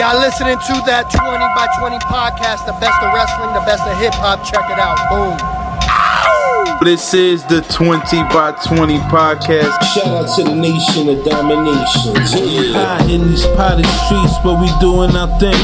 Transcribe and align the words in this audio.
Y'all 0.00 0.16
listening 0.18 0.56
to 0.56 0.80
that 0.88 1.12
20 1.12 1.20
by 1.52 1.68
20 1.76 2.00
podcast, 2.08 2.64
the 2.64 2.72
best 2.80 2.96
of 3.04 3.12
wrestling, 3.12 3.52
the 3.52 3.60
best 3.68 3.84
of 3.84 3.92
hip 4.00 4.16
hop. 4.16 4.40
Check 4.48 4.64
it 4.72 4.80
out. 4.80 4.96
Boom. 5.12 5.36
This 6.80 7.12
is 7.12 7.44
the 7.52 7.60
20 7.68 8.00
by 8.32 8.56
20 8.64 8.96
podcast. 9.12 9.76
Shout 9.92 10.08
out 10.08 10.24
to 10.40 10.48
the 10.48 10.56
nation 10.56 11.04
of 11.12 11.20
domination. 11.20 12.16
Yeah. 12.16 12.96
High 12.96 13.12
in 13.12 13.28
these 13.28 13.44
potted 13.52 13.84
streets, 14.08 14.40
but 14.40 14.56
we 14.56 14.72
doing 14.80 15.12
our 15.12 15.28
thing. 15.36 15.60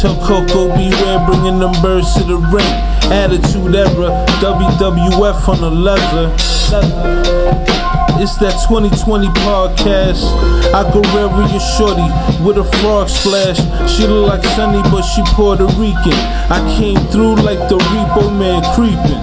Tell 0.00 0.16
Koko 0.24 0.72
B. 0.72 0.88
Ware, 1.04 1.20
bringing 1.28 1.60
them 1.60 1.76
birds 1.84 2.08
to 2.16 2.24
the 2.24 2.40
ring. 2.48 2.72
Attitude 3.12 3.76
era, 3.76 4.24
WWF 4.40 5.44
on 5.44 5.60
the 5.60 5.68
leather. 5.68 6.32
It's 8.16 8.36
that 8.38 8.52
2020 8.66 9.28
podcast. 9.44 10.24
I 10.74 10.82
go 10.92 11.00
with 11.00 11.50
your 11.52 11.60
shorty 11.76 12.02
with 12.42 12.58
a 12.58 12.64
frog 12.78 13.08
splash. 13.08 13.58
She 13.88 14.06
look 14.06 14.28
like 14.28 14.42
Sunny, 14.56 14.82
but 14.90 15.02
she 15.02 15.22
Puerto 15.34 15.66
Rican. 15.66 16.18
I 16.50 16.76
came 16.78 16.98
through 17.12 17.36
like 17.36 17.58
the 17.68 17.78
repo 17.78 18.36
man 18.36 18.64
creeping. 18.74 19.22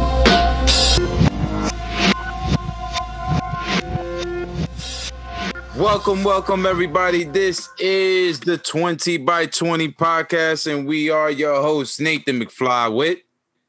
Welcome, 5.78 6.24
welcome, 6.24 6.66
everybody. 6.66 7.26
This 7.26 7.68
is 7.80 8.40
the 8.40 8.58
20 8.58 9.18
by 9.18 9.48
20 9.48 9.90
podcast, 9.90 10.72
and 10.72 10.88
we 10.88 11.10
are 11.10 11.30
your 11.30 11.62
hosts, 11.62 12.00
Nathan 12.00 12.40
McFly 12.40 12.96
with 12.96 13.20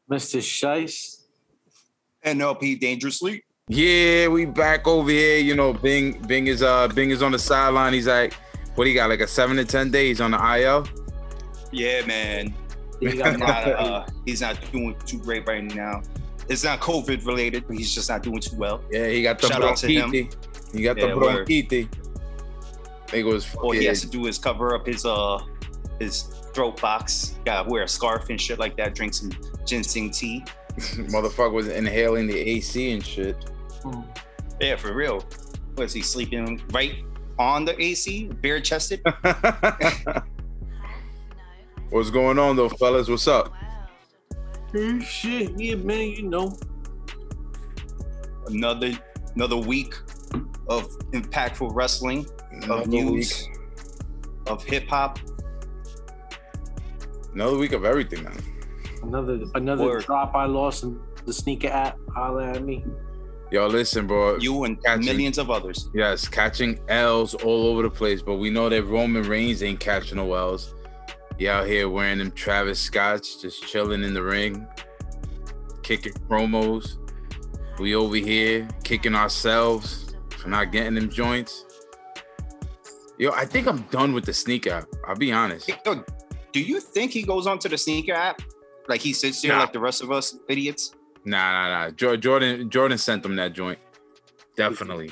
Mr. 0.09 0.41
Shice. 0.41 1.17
NLP 2.25 2.79
dangerously. 2.81 3.45
Yeah, 3.69 4.29
we 4.29 4.45
back 4.45 4.87
over 4.87 5.11
here. 5.11 5.39
You 5.39 5.57
know, 5.57 5.73
Bing 5.73 6.23
Bing 6.29 6.47
is 6.47 6.63
uh 6.63 6.87
Bing 6.87 7.11
is 7.11 7.21
on 7.21 7.33
the 7.33 7.39
sideline. 7.39 7.93
He's 7.95 8.07
like, 8.07 8.33
what 8.77 8.87
he 8.87 8.95
got? 8.95 9.11
Like 9.11 9.19
a 9.19 9.27
seven 9.27 9.57
to 9.57 9.65
ten 9.65 9.91
days 9.91 10.21
on 10.21 10.31
the 10.31 10.59
IL? 10.61 10.87
Yeah, 11.73 12.07
man. 12.07 12.55
He 13.01 13.11
He's 13.11 13.19
got 13.19 13.37
not, 13.41 13.67
uh, 13.67 14.07
he's 14.25 14.41
not 14.41 14.57
doing 14.71 14.95
too 15.05 15.19
great 15.19 15.49
right 15.49 15.65
now. 15.65 16.01
It's 16.49 16.63
not 16.63 16.79
COVID 16.79 17.27
related, 17.27 17.67
but 17.67 17.77
he's 17.77 17.93
just 17.93 18.09
not 18.09 18.23
doing 18.23 18.39
too 18.39 18.55
well. 18.55 18.85
Yeah, 18.89 19.09
he 19.09 19.21
got 19.23 19.41
the 19.41 19.49
Shout 19.49 19.65
out 19.65 19.77
to 19.79 19.89
him. 19.89 20.11
bronchitis. 20.11 20.73
He 20.73 20.83
got 20.83 20.97
Yeah, 20.97 21.09
the 21.09 21.15
bronchitis. 21.17 21.87
Nigga 23.09 23.25
was 23.25 23.53
All 23.57 23.73
he 23.73 23.85
has 23.87 24.01
to 24.03 24.07
do 24.09 24.29
is 24.29 24.39
cover 24.39 24.77
up 24.77 24.87
his 24.87 25.05
uh 25.05 25.41
his 25.99 26.23
throat 26.55 26.81
box. 26.81 27.35
Gotta 27.45 27.69
wear 27.69 27.83
a 27.83 27.89
scarf 27.89 28.31
and 28.31 28.41
shit 28.41 28.61
like 28.61 28.77
that. 28.77 28.95
Drink 28.95 29.13
some 29.13 29.33
ginseng 29.67 30.13
tea. 30.13 30.45
motherfucker 30.79 31.53
was 31.53 31.67
inhaling 31.67 32.29
the 32.29 32.39
AC 32.39 32.93
and 32.93 33.05
shit. 33.05 33.37
Mm. 33.87 34.05
Yeah, 34.61 34.77
for 34.77 34.93
real. 34.95 35.25
Was 35.77 35.93
he 35.93 36.03
sleeping 36.03 36.63
right 36.73 37.03
on 37.39 37.65
the 37.65 37.81
AC, 37.81 38.29
bare 38.41 38.61
chested? 38.61 39.01
What's 41.91 42.11
going 42.11 42.39
on 42.39 42.57
though, 42.57 42.69
fellas? 42.69 43.09
What's 43.09 43.29
up? 43.29 43.53
Hey, 44.73 44.99
shit, 45.01 45.53
yeah, 45.59 45.77
man, 45.77 46.11
you 46.11 46.23
know. 46.23 46.57
another 48.49 48.93
another 49.35 49.57
week 49.57 49.95
of 50.69 50.89
impactful 51.13 51.71
wrestling, 51.75 52.27
Another 52.51 52.83
of 52.83 52.89
news, 52.89 53.49
week. 53.49 53.59
of 54.49 54.65
hip 54.65 54.89
hop. 54.89 55.19
Another 57.35 57.57
week 57.59 57.73
of 57.73 57.85
everything, 57.85 58.25
man. 58.25 58.39
Another 59.03 59.39
another 59.55 59.85
Word. 59.85 60.05
drop 60.05 60.35
I 60.35 60.47
lost 60.47 60.83
in 60.83 61.01
the 61.25 61.33
sneaker 61.33 61.69
app. 61.69 61.99
Holla 62.15 62.49
at 62.51 62.65
me. 62.65 62.85
Yo, 63.51 63.67
listen, 63.69 64.07
bro. 64.07 64.37
You 64.39 64.65
and 64.65 64.83
Catching- 64.83 65.05
millions 65.05 65.39
of 65.39 65.51
others. 65.51 65.89
Yes, 65.95 66.27
catching 66.27 66.81
L's 66.89 67.35
all 67.35 67.67
over 67.67 67.83
the 67.83 67.91
place, 67.91 68.21
but 68.23 68.35
we 68.37 68.51
know 68.51 68.69
that 68.69 68.83
Roman 68.85 69.23
Reigns 69.23 69.63
ain't 69.63 69.79
catching 69.81 70.17
no 70.17 70.35
L's. 70.35 70.75
He 71.39 71.49
out 71.49 71.67
here 71.67 71.89
wearing 71.89 72.19
them 72.19 72.33
Travis 72.33 72.81
Scotts, 72.81 73.41
just 73.41 73.63
chilling 73.69 74.03
in 74.03 74.15
the 74.15 74.23
ring, 74.23 74.67
kicking 75.83 76.15
promos. 76.29 76.97
We 77.79 77.95
over 77.95 78.17
here 78.17 78.67
kicking 78.83 79.15
ourselves 79.15 80.15
for 80.31 80.49
not 80.49 80.73
getting 80.73 80.95
them 80.95 81.11
joints. 81.11 81.65
Yo, 83.19 83.31
I 83.33 83.45
think 83.45 83.67
I'm 83.69 83.83
done 83.91 84.13
with 84.13 84.25
the 84.25 84.33
sneaker 84.35 84.71
app. 84.71 84.87
I'll 85.07 85.15
be 85.15 85.31
honest. 85.33 85.69
Yo, 85.85 86.05
do 86.53 86.61
you 86.61 86.81
think 86.81 87.13
he 87.13 87.23
goes 87.23 87.47
onto 87.47 87.69
the 87.69 87.79
sneaker 87.79 88.13
app? 88.15 88.41
Like 88.89 89.01
he 89.01 89.13
sits 89.13 89.41
there 89.43 89.53
Nah. 89.53 89.61
like 89.61 89.73
the 89.73 89.81
rest 89.81 90.03
of 90.03 90.11
us 90.11 90.37
idiots? 90.49 90.93
Nah, 91.27 91.53
nah, 91.53 91.69
nah. 91.69 91.91
Jo- 91.91 92.17
Jordan, 92.17 92.71
Jordan 92.71 92.97
sent 92.97 93.23
them 93.25 93.35
that 93.37 93.53
joint. 93.53 93.79
Definitely. 94.57 95.11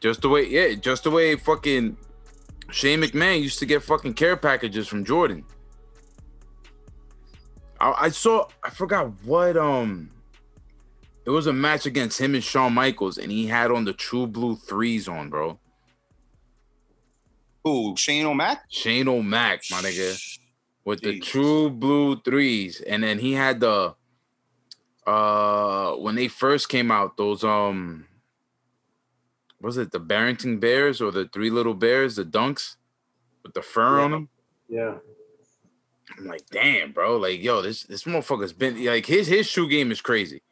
Just 0.00 0.22
the 0.22 0.28
way, 0.28 0.48
yeah, 0.48 0.74
just 0.74 1.04
the 1.04 1.10
way 1.10 1.36
fucking 1.36 1.96
Shane 2.70 3.02
McMahon 3.02 3.42
used 3.42 3.58
to 3.58 3.66
get 3.66 3.82
fucking 3.82 4.14
care 4.14 4.36
packages 4.36 4.88
from 4.88 5.04
Jordan. 5.04 5.44
I, 7.78 7.94
I 7.98 8.08
saw, 8.08 8.48
I 8.62 8.70
forgot 8.70 9.12
what, 9.24 9.56
um, 9.58 10.10
it 11.26 11.30
was 11.30 11.46
a 11.46 11.52
match 11.52 11.84
against 11.86 12.20
him 12.20 12.34
and 12.34 12.42
Shawn 12.42 12.72
Michaels, 12.72 13.18
and 13.18 13.30
he 13.30 13.46
had 13.46 13.70
on 13.70 13.84
the 13.84 13.92
True 13.92 14.26
Blue 14.26 14.56
threes 14.56 15.08
on, 15.08 15.28
bro. 15.28 15.58
Who, 17.64 17.96
Shane 17.96 18.26
O'Mac? 18.26 18.64
Shane 18.68 19.08
O'Mac, 19.08 19.62
my 19.70 19.78
nigga, 19.78 20.38
with 20.84 21.00
the 21.00 21.20
True 21.20 21.70
Blue 21.70 22.20
threes, 22.20 22.80
and 22.80 23.02
then 23.02 23.18
he 23.18 23.32
had 23.32 23.60
the, 23.60 23.94
uh, 25.06 25.92
when 25.96 26.14
they 26.14 26.28
first 26.28 26.68
came 26.68 26.90
out, 26.90 27.16
those 27.16 27.44
um, 27.44 28.06
was 29.60 29.76
it 29.76 29.92
the 29.92 30.00
Barrington 30.00 30.58
Bears 30.58 31.00
or 31.00 31.10
the 31.10 31.28
Three 31.32 31.50
Little 31.50 31.74
Bears, 31.74 32.16
the 32.16 32.24
Dunks, 32.24 32.76
with 33.42 33.54
the 33.54 33.62
fur 33.62 34.00
on 34.00 34.10
them? 34.10 34.28
Yeah. 34.68 34.96
I'm 36.18 36.26
like, 36.26 36.46
damn, 36.50 36.92
bro, 36.92 37.16
like, 37.16 37.42
yo, 37.42 37.62
this 37.62 37.82
this 37.84 38.04
motherfucker's 38.04 38.52
been 38.52 38.84
like 38.84 39.06
his 39.06 39.26
his 39.26 39.46
shoe 39.46 39.68
game 39.68 39.90
is 39.90 40.00
crazy. 40.00 40.42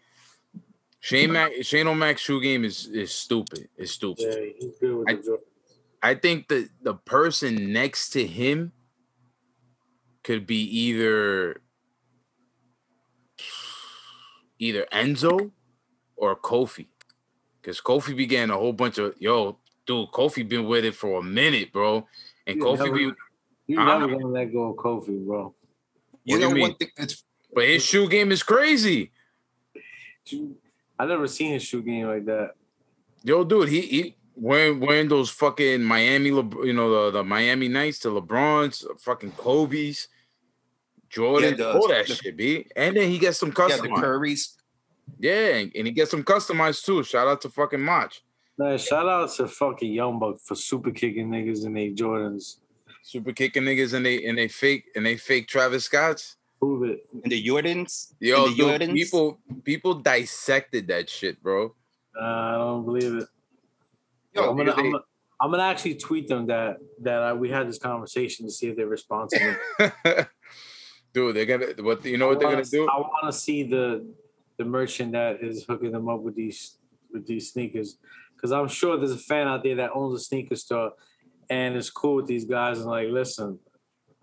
Shane 1.01 1.33
Mac 1.33 1.53
Shane 1.63 1.87
O'Mac's 1.87 2.23
shoe 2.23 2.41
game 2.41 2.65
is 2.65 2.87
is 2.87 3.13
stupid. 3.13 3.69
It's 3.77 3.93
stupid. 3.93 4.25
Yeah, 4.29 4.51
he's 4.59 4.79
good 4.79 4.97
with 4.97 5.09
I- 5.09 5.15
the. 5.15 5.39
I 6.05 6.15
think 6.17 6.49
that 6.49 6.69
the 6.83 6.95
person 6.95 7.73
next 7.73 8.11
to 8.11 8.27
him 8.27 8.73
could 10.25 10.47
be 10.49 10.63
either 10.65 11.61
either 14.63 14.87
Enzo 14.93 15.51
or 16.17 16.37
Kofi. 16.37 16.87
Because 17.61 17.81
Kofi 17.81 18.17
began 18.17 18.51
a 18.51 18.57
whole 18.57 18.73
bunch 18.73 18.99
of 18.99 19.15
yo, 19.19 19.59
dude, 19.87 20.09
Kofi 20.13 20.49
been 20.49 20.67
with 20.67 20.85
it 20.85 20.95
for 20.95 21.19
a 21.19 21.23
minute, 21.23 21.73
bro. 21.73 22.07
And 22.47 22.59
Yeah, 22.59 22.65
Kofi 22.65 22.79
never- 22.85 22.97
be 22.97 23.13
You 23.69 23.79
Ah. 23.79 23.99
never 23.99 24.13
gonna 24.13 24.27
let 24.29 24.53
go 24.53 24.71
of 24.71 24.77
Kofi, 24.77 25.25
bro. 25.25 25.55
You 26.25 26.37
What 26.37 26.37
do 26.37 26.39
know 26.41 26.47
what 26.49 26.55
mean? 26.55 26.63
one 26.63 26.75
thing 26.77 26.91
it's 26.97 27.25
but 27.55 27.65
his 27.69 27.85
shoe 27.85 28.09
game 28.09 28.33
is 28.33 28.43
crazy. 28.43 29.11
I 30.99 31.07
never 31.07 31.27
seen 31.27 31.53
his 31.53 31.63
shoe 31.63 31.83
game 31.83 32.07
like 32.07 32.25
that. 32.27 32.55
Yo, 33.25 33.45
dude, 33.45 33.69
he 33.69 33.81
he 33.83 34.17
wearing 34.35 34.81
wearing 34.81 35.09
those 35.09 35.31
fucking 35.31 35.83
Miami, 35.83 36.31
Le- 36.31 36.67
you 36.67 36.73
know, 36.73 36.89
the, 37.11 37.19
the 37.19 37.25
Miami 37.25 37.69
Knights, 37.69 37.99
the 38.01 38.11
LeBrons, 38.11 38.85
fucking 39.01 39.33
Kobe's, 39.33 40.09
Jordan, 41.13 41.57
the- 41.57 41.73
all 41.75 41.89
that 41.89 42.07
the- 42.07 42.15
shit, 42.15 42.37
b. 42.37 42.67
And 42.75 42.97
then 42.97 43.11
he 43.11 43.19
gets 43.19 43.39
some 43.39 43.51
yeah, 43.57 43.77
the 43.77 43.89
customized. 43.89 44.03
Currys. 44.03 44.57
Yeah, 45.19 45.49
and, 45.57 45.73
and 45.75 45.87
he 45.87 45.93
gets 45.93 46.11
some 46.11 46.25
customized 46.25 46.85
too. 46.85 47.03
Shout 47.05 47.29
out 47.29 47.41
to 47.43 47.49
fucking 47.51 47.81
Mach. 47.81 48.13
Man, 48.59 48.79
shout 48.79 49.09
out 49.09 49.31
to 49.35 49.47
fucking 49.49 49.93
Young 49.93 50.19
Buck 50.19 50.39
for 50.41 50.55
super 50.55 50.91
kicking 50.91 51.29
niggas 51.31 51.65
in 51.65 51.75
they 51.75 51.91
Jordans. 51.91 52.57
Super 53.03 53.33
kicking 53.33 53.65
niggas 53.65 53.95
and 53.95 54.05
they 54.07 54.25
and 54.25 54.39
they 54.39 54.49
fake 54.49 54.85
and 54.95 55.05
they 55.05 55.17
fake 55.17 55.49
Travis 55.49 55.85
Scott's. 55.85 56.37
Prove 56.59 56.89
it. 56.89 57.05
And 57.23 57.31
the 57.33 57.45
Jordans. 57.45 58.13
Yo, 58.21 58.49
the 58.49 58.55
dude, 58.55 58.81
Jordans. 58.81 58.93
people 58.95 59.39
people 59.65 59.95
dissected 59.95 60.87
that 60.89 61.11
shit, 61.11 61.43
bro. 61.43 61.75
Uh, 62.19 62.25
I 62.25 62.53
don't 62.59 62.85
believe 62.85 63.15
it. 63.17 63.29
Yo, 64.35 64.51
I'm 64.51 64.57
gonna, 64.57 64.73
they- 64.75 64.81
I'm 64.83 64.91
gonna, 64.93 65.05
I'm 65.41 65.51
gonna 65.51 65.63
actually 65.65 65.97
tweet 65.97 66.29
them 66.29 66.47
that 66.47 66.77
that 67.01 67.23
uh, 67.23 67.35
we 67.35 67.51
had 67.51 67.69
this 67.69 67.79
conversation 67.79 68.47
to 68.47 68.53
see 68.53 68.69
if 68.69 68.77
they 68.77 68.85
respond 68.85 69.31
to 69.31 69.57
me. 69.81 70.13
dude, 71.13 71.37
they're 71.37 71.47
gonna 71.47 71.67
what 71.83 72.05
you 72.05 72.19
know 72.19 72.29
what 72.29 72.39
they're 72.41 72.49
I 72.49 72.53
gonna 72.53 72.63
wanna- 72.73 72.87
do? 72.87 72.89
I 72.89 72.99
want 73.01 73.27
to 73.27 73.33
see 73.33 73.63
the 73.65 74.07
the 74.59 74.65
merchant 74.65 75.13
that 75.13 75.43
is 75.43 75.65
hooking 75.65 75.93
them 75.93 76.09
up 76.09 76.21
with 76.21 76.35
these 76.35 76.79
with 77.13 77.27
these 77.27 77.53
sneakers, 77.53 77.99
because 78.35 78.53
I'm 78.53 78.69
sure 78.69 78.97
there's 78.97 79.13
a 79.13 79.19
fan 79.19 79.47
out 79.49 79.63
there 79.63 79.77
that 79.77 79.91
owns 79.95 80.19
a 80.21 80.23
sneaker 80.25 80.57
store 80.57 80.93
and 81.51 81.77
is 81.77 81.91
cool 81.91 82.17
with 82.17 82.27
these 82.27 82.45
guys 82.45 82.79
and 82.79 82.87
like, 82.87 83.09
listen, 83.09 83.59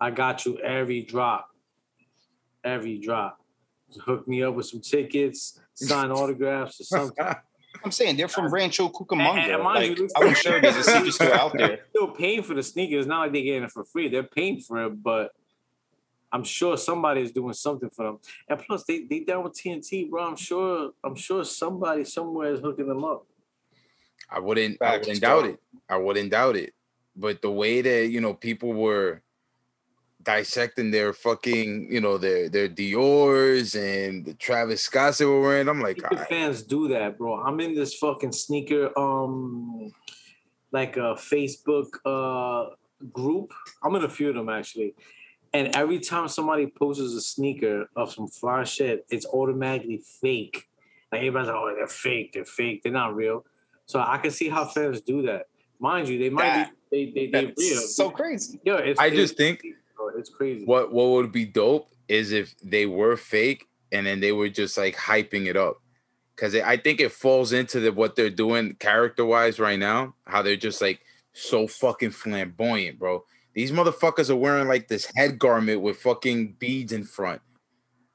I 0.00 0.10
got 0.10 0.44
you 0.46 0.58
every 0.58 1.02
drop, 1.02 1.48
every 2.64 2.98
drop. 2.98 3.38
Just 3.92 4.00
hook 4.02 4.26
me 4.28 4.42
up 4.42 4.54
with 4.54 4.66
some 4.66 4.80
tickets, 4.80 5.60
sign 5.74 6.10
autographs 6.20 6.80
or 6.80 6.84
something. 6.84 7.26
I'm 7.84 7.90
saying 7.92 8.16
they're 8.16 8.28
from 8.28 8.52
Rancho 8.52 8.86
And- 8.86 8.94
Cucamonga. 8.94 9.54
and 9.54 9.62
mind 9.62 9.88
Like, 9.90 9.98
you, 9.98 10.08
I'm 10.16 10.34
sure 10.34 10.60
there's 10.60 10.76
a 10.76 10.82
sneaker 10.84 11.10
store 11.12 11.32
out 11.34 11.52
there. 11.56 11.68
They're 11.68 11.80
still 11.90 12.08
paying 12.08 12.42
for 12.42 12.54
the 12.54 12.62
sneakers. 12.62 13.00
It's 13.00 13.08
not 13.08 13.20
like 13.20 13.32
they're 13.32 13.42
getting 13.42 13.62
it 13.64 13.70
for 13.70 13.84
free. 13.84 14.08
They're 14.08 14.22
paying 14.24 14.60
for 14.60 14.84
it, 14.86 15.02
but 15.02 15.30
I'm 16.32 16.44
sure 16.44 16.76
somebody 16.76 17.22
is 17.22 17.32
doing 17.32 17.54
something 17.54 17.90
for 17.90 18.06
them. 18.06 18.18
And 18.48 18.58
plus, 18.60 18.84
they 18.84 19.04
they 19.04 19.20
down 19.20 19.44
with 19.44 19.54
TNT, 19.54 20.08
bro. 20.08 20.24
I'm 20.24 20.36
sure 20.36 20.92
I'm 21.04 21.16
sure 21.16 21.44
somebody 21.44 22.04
somewhere 22.04 22.54
is 22.54 22.60
hooking 22.60 22.88
them 22.88 23.04
up. 23.04 23.26
I 24.30 24.38
wouldn't 24.38 24.80
I 24.80 24.98
wouldn't 24.98 25.20
bro. 25.20 25.42
doubt 25.42 25.50
it. 25.50 25.60
I 25.88 25.96
wouldn't 25.96 26.30
doubt 26.30 26.56
it. 26.56 26.74
But 27.16 27.42
the 27.42 27.50
way 27.50 27.82
that, 27.82 28.10
you 28.10 28.20
know, 28.20 28.32
people 28.34 28.72
were 28.72 29.22
dissecting 30.22 30.90
their 30.90 31.12
fucking, 31.12 31.88
you 31.90 32.00
know, 32.00 32.18
their 32.18 32.48
their 32.48 32.68
Dior's 32.68 33.74
and 33.74 34.24
the 34.24 34.34
Travis 34.34 34.82
Scotts 34.82 35.18
they 35.18 35.24
were 35.24 35.40
wearing. 35.40 35.68
I'm 35.68 35.80
like, 35.80 35.98
Sneaker 35.98 36.18
"Ah, 36.20 36.26
fans 36.28 36.62
do 36.62 36.88
that, 36.88 37.18
bro. 37.18 37.34
I'm 37.40 37.58
in 37.60 37.74
this 37.74 37.94
fucking 37.94 38.32
sneaker 38.32 38.96
um 38.98 39.92
like 40.72 40.96
a 40.96 41.16
Facebook 41.16 41.88
uh 42.04 42.74
group. 43.12 43.52
I'm 43.82 43.96
in 43.96 44.04
a 44.04 44.08
few 44.08 44.28
of 44.28 44.36
them 44.36 44.48
actually. 44.48 44.94
And 45.52 45.74
every 45.74 45.98
time 45.98 46.28
somebody 46.28 46.66
posts 46.68 47.02
a 47.02 47.20
sneaker 47.20 47.86
of 47.96 48.12
some 48.12 48.28
fly 48.28 48.64
shit, 48.64 49.04
it's 49.10 49.26
automatically 49.26 50.00
fake. 50.20 50.68
Like 51.10 51.20
everybody's 51.22 51.48
like, 51.48 51.56
oh, 51.56 51.74
they're 51.76 51.86
fake, 51.88 52.32
they're 52.32 52.44
fake, 52.44 52.82
they're 52.82 52.92
not 52.92 53.16
real. 53.16 53.44
So 53.86 53.98
I 54.00 54.18
can 54.18 54.30
see 54.30 54.48
how 54.48 54.64
fans 54.66 55.00
do 55.00 55.22
that. 55.22 55.46
Mind 55.80 56.08
you, 56.08 56.18
they 56.18 56.30
might 56.30 56.44
That- 56.44 56.70
be 56.70 56.76
they 56.90 57.04
they 57.12 57.26
they 57.30 57.44
That's 57.46 57.60
real. 57.60 57.80
so 57.80 58.10
crazy. 58.10 58.60
Yeah, 58.64 58.76
it's, 58.78 58.98
I 59.00 59.06
it's- 59.06 59.20
just 59.20 59.36
think 59.36 59.62
it's 60.16 60.30
crazy. 60.30 60.64
what 60.64 60.92
what 60.92 61.10
would 61.10 61.32
be 61.32 61.44
dope 61.46 61.88
is 62.08 62.32
if 62.32 62.54
they 62.62 62.86
were 62.86 63.16
fake 63.16 63.66
and 63.92 64.06
then 64.06 64.20
they 64.20 64.32
were 64.32 64.48
just 64.48 64.76
like 64.78 64.96
hyping 64.96 65.46
it 65.46 65.56
up 65.56 65.80
because 66.36 66.54
I 66.54 66.76
think 66.76 67.00
it 67.00 67.12
falls 67.12 67.52
into 67.52 67.80
the, 67.80 67.92
what 67.92 68.14
they're 68.16 68.30
doing 68.30 68.74
character 68.74 69.24
wise 69.24 69.58
right 69.60 69.78
now. 69.78 70.14
How 70.26 70.42
they're 70.42 70.56
just 70.56 70.80
like 70.80 71.00
so 71.32 71.66
fucking 71.68 72.10
flamboyant, 72.10 72.98
bro. 72.98 73.24
These 73.54 73.72
motherfuckers 73.72 74.30
are 74.30 74.36
wearing 74.36 74.68
like 74.68 74.88
this 74.88 75.10
head 75.14 75.38
garment 75.38 75.80
with 75.80 75.98
fucking 75.98 76.54
beads 76.58 76.92
in 76.92 77.04
front. 77.04 77.40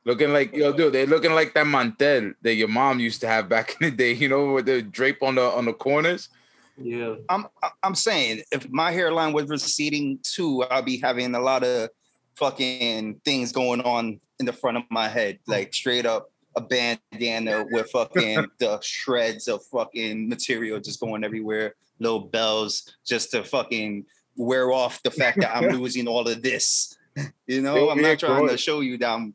Looking 0.06 0.32
like 0.32 0.54
yo, 0.54 0.72
dude, 0.72 0.94
they're 0.94 1.08
looking 1.08 1.34
like 1.34 1.54
that 1.56 1.68
mantel 1.68 2.34
that 2.42 2.54
your 2.54 2.68
mom 2.68 3.00
used 3.00 3.22
to 3.22 3.28
have 3.28 3.50
back 3.50 3.76
in 3.80 3.90
the 3.90 3.96
day, 3.96 4.12
you 4.14 4.30
know, 4.30 4.54
with 4.54 4.68
the 4.68 4.82
drape 4.82 5.22
on 5.24 5.36
the 5.36 5.42
on 5.42 5.66
the 5.66 5.74
corners. 5.74 6.30
Yeah. 6.78 7.16
I'm 7.30 7.48
I'm 7.82 7.96
saying 7.96 8.44
if 8.52 8.70
my 8.70 8.92
hairline 8.92 9.34
was 9.34 9.50
receding 9.50 10.20
too, 10.22 10.64
I'll 10.64 10.82
be 10.82 11.00
having 11.00 11.34
a 11.36 11.40
lot 11.40 11.64
of 11.64 11.90
fucking 12.36 13.22
things 13.26 13.52
going 13.52 13.82
on 13.82 14.20
in 14.40 14.46
the 14.46 14.54
front 14.54 14.78
of 14.78 14.84
my 14.90 15.08
head, 15.08 15.40
hmm. 15.46 15.52
like 15.52 15.74
straight 15.74 16.06
up 16.06 16.30
a 16.56 16.62
bandana 16.62 17.66
with 17.72 17.90
fucking 17.92 18.46
the 18.60 18.80
shreds 18.82 19.48
of 19.48 19.64
fucking 19.66 20.30
material 20.30 20.80
just 20.80 21.00
going 21.00 21.24
everywhere, 21.24 21.76
little 22.00 22.22
bells 22.22 22.96
just 23.06 23.32
to 23.32 23.44
fucking 23.44 24.06
wear 24.36 24.72
off 24.72 25.02
the 25.04 25.12
fact 25.12 25.40
that 25.42 25.56
I'm 25.56 25.70
losing 25.80 26.08
all 26.08 26.28
of 26.28 26.42
this. 26.42 26.98
You 27.48 27.62
know, 27.62 27.90
I'm 27.90 28.02
not 28.02 28.20
trying 28.20 28.50
to 28.50 28.58
show 28.58 28.82
you 28.82 28.98
that 28.98 29.10
I'm, 29.10 29.22
I'm 29.24 29.34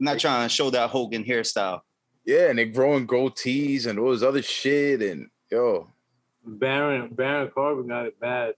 not 0.00 0.18
trying 0.18 0.48
to 0.48 0.52
show 0.52 0.70
that 0.70 0.90
Hogan 0.90 1.22
hairstyle. 1.22 1.82
Yeah, 2.24 2.48
and 2.48 2.58
they're 2.58 2.66
growing 2.66 3.06
goatees 3.06 3.86
and 3.86 3.96
all 3.98 4.10
this 4.10 4.22
other 4.24 4.42
shit. 4.42 5.02
And 5.02 5.28
yo, 5.48 5.86
Baron 6.44 7.14
Baron 7.14 7.48
Corbin 7.48 7.86
got 7.86 8.06
it 8.06 8.18
bad. 8.18 8.54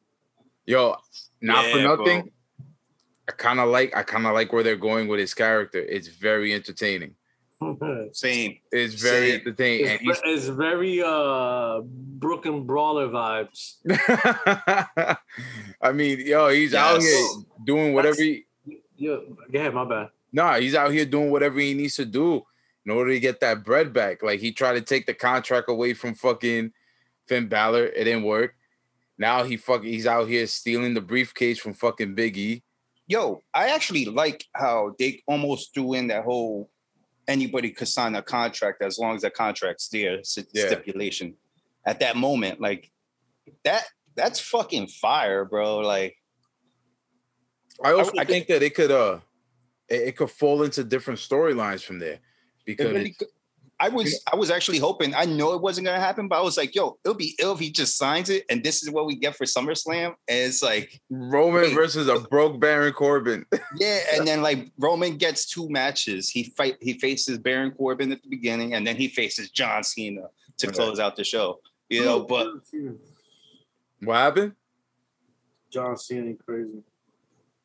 Yo, 0.65 0.97
not 1.43 1.67
for 1.67 1.77
Yeah, 1.79 1.95
bro. 1.95 1.97
nothing. 1.97 2.31
I 3.29 3.33
kind 3.33 3.61
of 3.61 3.69
like 3.69 3.95
I 3.95 4.03
kind 4.03 4.27
of 4.27 4.33
like 4.33 4.51
where 4.53 4.63
they're 4.63 4.77
going 4.77 5.09
with 5.09 5.21
his 5.21 5.35
character. 5.35 5.81
It's 5.81 6.09
very 6.09 6.55
entertaining. 6.55 7.17
Same. 8.13 8.59
It's 8.73 8.95
very 8.95 9.31
Same. 9.31 9.41
entertaining, 9.41 9.87
and 9.89 10.01
It's, 10.03 10.21
it's 10.25 10.47
very 10.47 11.03
uh 11.03 11.81
Brooklyn 11.85 12.65
Brawler 12.65 13.09
vibes. 13.09 13.77
I 15.81 15.93
mean, 15.93 16.21
yo, 16.27 16.49
he's 16.51 16.75
out 16.75 17.01
here 17.01 17.27
doing 17.65 17.95
whatever. 17.95 18.17
He, 18.21 18.45
Yeah, 18.97 19.17
go 19.53 19.59
ahead, 19.59 19.75
my 19.75 19.85
bad. 19.85 20.09
nah, 20.33 20.59
he's 20.59 20.75
out 20.75 20.93
here 20.93 21.05
doing 21.05 21.31
whatever 21.31 21.59
he 21.61 21.75
needs 21.75 21.97
to 21.97 22.05
do 22.05 22.43
in 22.87 22.93
order 22.93 23.11
to 23.13 23.21
get 23.21 23.41
that 23.41 23.65
bread 23.65 23.93
back. 23.93 24.23
Like 24.23 24.41
he 24.41 24.53
tried 24.53 24.75
to 24.75 24.81
take 24.83 25.07
the 25.07 25.15
contract 25.15 25.69
away 25.71 25.95
from 25.95 26.15
fucking 26.15 26.73
Finn 27.27 27.49
Balor. 27.49 27.87
It 27.87 28.05
didn't 28.05 28.25
work. 28.25 28.55
Now 29.19 29.45
he 29.45 29.57
fucking 29.57 29.89
he's 29.91 30.07
out 30.07 30.29
here 30.29 30.47
stealing 30.47 30.95
the 30.95 31.01
briefcase 31.01 31.59
from 31.59 31.75
fucking 31.75 32.15
Big 32.15 32.37
E. 32.37 32.63
Yo, 33.07 33.43
I 33.53 33.69
actually 33.69 34.07
like 34.07 34.47
how 34.55 34.95
they 34.99 35.23
almost 35.27 35.75
threw 35.75 35.93
in 35.95 36.07
that 36.09 36.25
whole 36.25 36.71
anybody 37.29 37.71
could 37.71 37.89
sign 37.89 38.15
a 38.15 38.23
contract 38.23 38.83
as 38.83 38.99
long 38.99 39.17
as 39.17 39.23
that 39.23 39.35
contract's 39.35 39.89
there 39.89 40.17
Yeah. 40.17 40.67
stipulation. 40.67 41.37
At 41.87 42.01
that 42.01 42.17
moment, 42.17 42.61
like 42.61 42.91
that, 43.65 43.85
that's 44.15 44.41
fucking 44.41 44.89
fire, 44.89 45.45
bro. 45.45 45.79
Like, 45.79 46.17
I 47.83 47.93
also 47.93 48.13
really 48.13 48.25
think 48.27 48.47
that 48.49 48.63
it 48.63 48.75
could 48.75 48.91
uh 48.91 49.19
it, 49.89 50.09
it 50.09 50.17
could 50.17 50.31
fall 50.31 50.63
into 50.63 50.85
different 50.85 51.21
storylines 51.21 51.83
from 51.83 51.99
there 51.99 52.15
it 52.15 52.21
because 52.65 52.93
really 52.93 53.13
could- 53.19 53.29
I 53.81 53.89
was, 53.89 54.23
I 54.33 54.37
was 54.37 54.51
actually 54.51 54.79
hoping. 54.79 55.15
I 55.15 55.25
know 55.25 55.55
it 55.55 55.61
wasn't 55.61 55.87
gonna 55.87 56.01
happen, 56.01 56.29
but 56.29 56.39
I 56.39 56.43
was 56.43 56.57
like, 56.57 56.75
yo, 56.75 56.99
it'll 57.05 57.17
be 57.17 57.35
ill 57.41 57.53
if 57.53 57.59
he 57.59 57.71
just 57.71 57.97
signs 57.99 58.31
it, 58.31 58.45
and 58.49 58.63
this 58.63 58.83
is 58.83 58.91
what 58.91 59.07
we 59.07 59.17
get 59.17 59.37
for 59.37 59.45
SummerSlam. 59.45 60.15
And 60.29 60.39
it's 60.39 60.63
like, 60.63 61.01
Roman 61.11 61.63
Wait. 61.63 61.75
versus 61.75 62.09
a 62.09 62.21
broke 62.21 62.61
Baron 62.61 62.93
Corbin. 62.93 63.45
yeah, 63.79 64.01
and 64.15 64.27
then 64.27 64.43
like 64.43 64.71
Roman 64.79 65.17
gets 65.17 65.47
two 65.47 65.69
matches. 65.69 66.29
He 66.29 66.55
fight, 66.57 66.77
he 66.81 66.99
faces 66.99 67.39
Baron 67.39 67.73
Corbin 67.73 68.13
at 68.13 68.23
the 68.23 68.29
beginning, 68.29 68.75
and 68.75 68.87
then 68.87 68.97
he 68.97 69.09
faces 69.09 69.51
John 69.51 69.83
Cena 69.83 70.29
to 70.59 70.69
Okay. 70.69 70.77
close 70.77 71.01
out 71.01 71.17
the 71.17 71.25
show. 71.25 71.61
You 71.89 72.05
know, 72.05 72.21
but 72.21 72.49
what 74.01 74.15
happened? 74.15 74.53
John 75.71 75.97
Cena 75.97 76.35
crazy. 76.35 76.83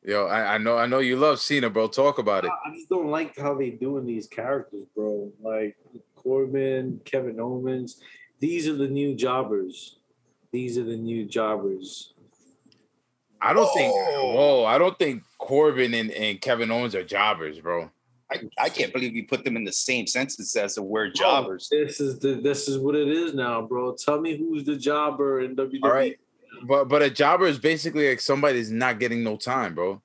Yo, 0.02 0.26
I, 0.26 0.54
I 0.54 0.58
know 0.58 0.78
I 0.78 0.86
know 0.86 1.00
you 1.00 1.16
love 1.16 1.40
Cena, 1.40 1.68
bro. 1.68 1.86
Talk 1.86 2.18
about 2.18 2.44
it. 2.44 2.50
I 2.64 2.74
just 2.74 2.88
don't 2.88 3.08
like 3.10 3.36
how 3.36 3.54
they 3.54 3.70
doing 3.70 4.06
these 4.06 4.26
characters, 4.26 4.84
bro. 4.94 5.30
Like 5.42 5.76
Corbin, 6.16 7.00
Kevin 7.04 7.38
Owens. 7.38 8.00
These 8.38 8.66
are 8.68 8.76
the 8.76 8.88
new 8.88 9.14
jobbers. 9.14 9.98
These 10.52 10.78
are 10.78 10.84
the 10.84 10.96
new 10.96 11.26
jobbers. 11.26 12.14
I 13.42 13.52
don't 13.52 13.72
think 13.74 13.92
Oh. 13.94 14.32
whoa, 14.34 14.64
I 14.64 14.78
don't 14.78 14.98
think 14.98 15.22
Corbin 15.38 15.94
and, 15.94 16.10
and 16.10 16.40
Kevin 16.40 16.70
Owens 16.70 16.94
are 16.94 17.04
jobbers, 17.04 17.58
bro. 17.60 17.90
I, 18.32 18.42
I 18.58 18.68
can't 18.68 18.92
believe 18.92 19.14
you 19.16 19.26
put 19.26 19.44
them 19.44 19.56
in 19.56 19.64
the 19.64 19.72
same 19.72 20.06
sentence 20.06 20.54
as 20.56 20.76
the 20.76 20.82
word 20.82 21.14
jobbers. 21.14 21.68
This 21.68 22.00
is 22.00 22.18
the 22.20 22.34
this 22.34 22.68
is 22.68 22.78
what 22.78 22.94
it 22.94 23.08
is 23.08 23.34
now, 23.34 23.60
bro. 23.62 23.94
Tell 23.94 24.20
me 24.20 24.36
who's 24.36 24.64
the 24.64 24.76
jobber 24.76 25.40
in 25.40 25.56
WWE. 25.56 25.80
All 25.82 25.90
right. 25.90 26.18
But 26.66 26.88
but 26.88 27.02
a 27.02 27.10
jobber 27.10 27.46
is 27.46 27.58
basically 27.58 28.08
like 28.08 28.20
somebody 28.20 28.58
that's 28.58 28.70
not 28.70 28.98
getting 28.98 29.22
no 29.22 29.36
time, 29.36 29.74
bro. 29.74 30.02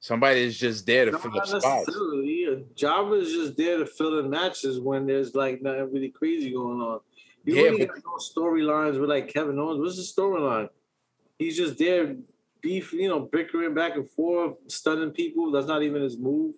Somebody 0.00 0.40
is 0.42 0.56
just 0.58 0.86
there 0.86 1.06
to 1.06 1.10
No, 1.10 1.18
fill 1.18 1.30
not 1.32 1.52
up 1.52 1.60
spots. 1.62 1.88
A 1.88 2.62
jobber 2.76 3.16
is 3.16 3.32
just 3.32 3.56
there 3.56 3.78
to 3.78 3.86
fill 3.86 4.20
in 4.20 4.30
matches 4.30 4.78
when 4.78 5.06
there's 5.06 5.34
like 5.34 5.60
nothing 5.60 5.92
really 5.92 6.10
crazy 6.10 6.52
going 6.52 6.80
on. 6.80 7.00
You 7.44 7.56
Yeah, 7.56 7.62
really 7.62 7.86
but- 7.86 7.94
got 7.96 8.04
no 8.04 8.16
storylines 8.18 9.00
with 9.00 9.10
like 9.10 9.28
Kevin 9.28 9.58
Owens. 9.58 9.80
What's 9.80 9.96
the 9.96 10.22
storyline? 10.22 10.68
He's 11.38 11.56
just 11.56 11.78
there, 11.78 12.16
beef, 12.60 12.92
you 12.92 13.08
know, 13.08 13.20
bickering 13.20 13.74
back 13.74 13.96
and 13.96 14.08
forth, 14.08 14.56
stunning 14.68 15.10
people. 15.10 15.50
That's 15.50 15.66
not 15.66 15.82
even 15.82 16.02
his 16.02 16.16
move. 16.16 16.54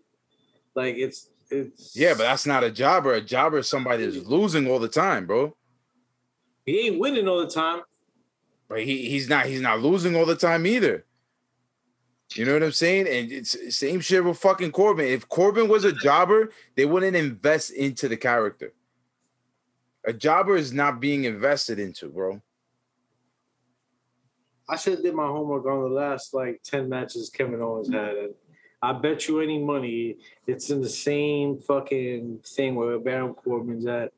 Like 0.74 0.96
it's 0.96 1.28
it's 1.50 1.96
Yeah, 1.96 2.12
but 2.12 2.18
that's 2.24 2.46
not 2.46 2.62
a 2.62 2.70
jobber. 2.70 3.14
A 3.14 3.20
jobber 3.20 3.58
is 3.58 3.68
somebody 3.68 4.04
that's 4.06 4.26
losing 4.26 4.68
all 4.70 4.78
the 4.78 4.88
time, 4.88 5.26
bro. 5.26 5.56
he 6.66 6.86
ain't 6.88 7.00
winning 7.00 7.26
all 7.26 7.40
the 7.40 7.50
time. 7.50 7.82
But 8.70 8.84
he 8.84 9.10
he's 9.10 9.28
not 9.28 9.46
he's 9.46 9.60
not 9.60 9.82
losing 9.82 10.14
all 10.14 10.24
the 10.24 10.36
time 10.36 10.64
either. 10.64 11.04
You 12.34 12.44
know 12.44 12.52
what 12.52 12.62
I'm 12.62 12.70
saying? 12.70 13.08
And 13.08 13.32
it's 13.32 13.76
same 13.76 14.00
shit 14.00 14.24
with 14.24 14.38
fucking 14.38 14.70
Corbin. 14.70 15.06
If 15.06 15.28
Corbin 15.28 15.68
was 15.68 15.84
a 15.84 15.92
jobber, 15.92 16.50
they 16.76 16.86
wouldn't 16.86 17.16
invest 17.16 17.72
into 17.72 18.06
the 18.06 18.16
character. 18.16 18.72
A 20.06 20.12
jobber 20.12 20.56
is 20.56 20.72
not 20.72 21.00
being 21.00 21.24
invested 21.24 21.80
into, 21.80 22.08
bro. 22.08 22.40
I 24.68 24.76
should 24.76 24.94
have 24.94 25.02
did 25.02 25.14
my 25.14 25.26
homework 25.26 25.66
on 25.66 25.82
the 25.82 25.88
last 25.88 26.32
like 26.32 26.62
ten 26.62 26.88
matches 26.88 27.28
Kevin 27.28 27.60
Owens 27.60 27.92
had, 27.92 28.14
and 28.14 28.34
I 28.80 28.92
bet 28.92 29.26
you 29.26 29.40
any 29.40 29.58
money 29.58 30.18
it's 30.46 30.70
in 30.70 30.80
the 30.80 30.88
same 30.88 31.58
fucking 31.58 32.38
thing 32.46 32.76
where 32.76 33.00
Baron 33.00 33.34
Corbin's 33.34 33.86
at. 33.86 34.12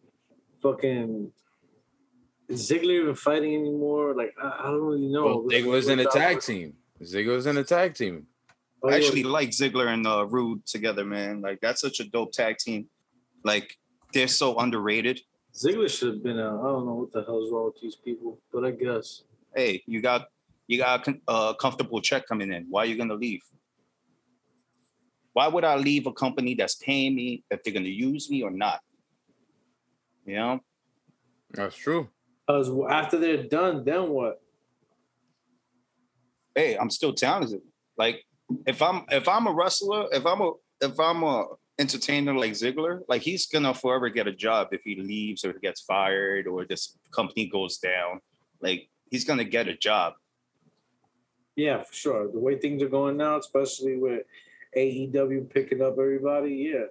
Fucking 0.60 1.32
Ziggler 2.52 3.02
even 3.02 3.14
fighting 3.14 3.54
anymore? 3.54 4.14
Like 4.14 4.34
I, 4.40 4.60
I 4.60 4.62
don't 4.64 4.82
really 4.82 5.08
know. 5.08 5.24
Well, 5.24 5.42
Ziggler's 5.44 5.88
in 5.88 6.00
a 6.00 6.04
tag 6.06 6.40
team. 6.40 6.74
Ziggler's 7.02 7.46
in 7.46 7.56
a 7.56 7.64
tag 7.64 7.94
team. 7.94 8.26
Oh, 8.82 8.88
I 8.88 8.92
yeah. 8.92 8.96
actually 8.98 9.22
like 9.24 9.50
Ziggler 9.50 9.88
and 9.88 10.06
uh, 10.06 10.26
Roode 10.26 10.64
together, 10.66 11.04
man. 11.04 11.40
Like 11.40 11.60
that's 11.60 11.80
such 11.80 12.00
a 12.00 12.04
dope 12.04 12.32
tag 12.32 12.58
team. 12.58 12.88
Like 13.44 13.76
they're 14.12 14.28
so 14.28 14.56
underrated. 14.58 15.20
Ziggler 15.54 15.90
should 15.90 16.14
have 16.14 16.22
been. 16.22 16.38
A, 16.38 16.48
I 16.60 16.64
don't 16.64 16.86
know 16.86 16.94
what 16.94 17.12
the 17.12 17.24
hell's 17.24 17.50
wrong 17.52 17.66
with 17.66 17.80
these 17.80 17.96
people, 17.96 18.40
but 18.52 18.64
I 18.64 18.70
guess 18.70 19.22
Hey, 19.54 19.82
you 19.86 20.00
got 20.00 20.28
you 20.66 20.78
got 20.78 21.00
a 21.00 21.02
con- 21.02 21.20
a 21.28 21.54
comfortable 21.58 22.00
check 22.00 22.26
coming 22.26 22.52
in. 22.52 22.66
Why 22.70 22.82
are 22.82 22.86
you 22.86 22.96
gonna 22.96 23.14
leave? 23.14 23.42
Why 25.34 25.48
would 25.48 25.64
I 25.64 25.76
leave 25.76 26.06
a 26.06 26.12
company 26.12 26.54
that's 26.54 26.76
paying 26.76 27.14
me 27.14 27.44
if 27.50 27.62
they're 27.62 27.72
gonna 27.72 27.88
use 27.88 28.30
me 28.30 28.42
or 28.42 28.50
not? 28.50 28.80
You 30.24 30.36
know, 30.36 30.60
That's 31.50 31.76
true. 31.76 32.08
Because 32.46 32.70
after 32.90 33.18
they're 33.18 33.44
done, 33.44 33.84
then 33.84 34.10
what? 34.10 34.40
hey, 36.54 36.76
I'm 36.76 36.90
still 36.90 37.12
talented. 37.14 37.62
Like 37.96 38.24
if 38.66 38.82
I'm 38.82 39.04
if 39.10 39.28
I'm 39.28 39.46
a 39.46 39.52
wrestler, 39.52 40.06
if 40.12 40.26
I'm 40.26 40.40
a 40.40 40.52
if 40.82 40.98
I'm 41.00 41.22
a 41.22 41.46
entertainer 41.78 42.34
like 42.34 42.52
Ziggler, 42.52 43.00
like 43.08 43.22
he's 43.22 43.46
gonna 43.46 43.72
forever 43.74 44.08
get 44.10 44.26
a 44.26 44.32
job 44.32 44.68
if 44.72 44.82
he 44.82 44.96
leaves 44.96 45.44
or 45.44 45.52
gets 45.54 45.80
fired 45.80 46.46
or 46.46 46.64
this 46.66 46.96
company 47.10 47.46
goes 47.46 47.78
down. 47.78 48.20
Like 48.60 48.88
he's 49.10 49.24
gonna 49.24 49.44
get 49.44 49.68
a 49.68 49.76
job. 49.76 50.14
Yeah, 51.56 51.82
for 51.82 51.92
sure. 51.94 52.30
The 52.30 52.38
way 52.38 52.58
things 52.58 52.82
are 52.82 52.88
going 52.88 53.16
now, 53.16 53.38
especially 53.38 53.96
with 53.96 54.22
AEW 54.76 55.50
picking 55.50 55.82
up 55.82 55.92
everybody, 55.98 56.70
yeah, 56.72 56.84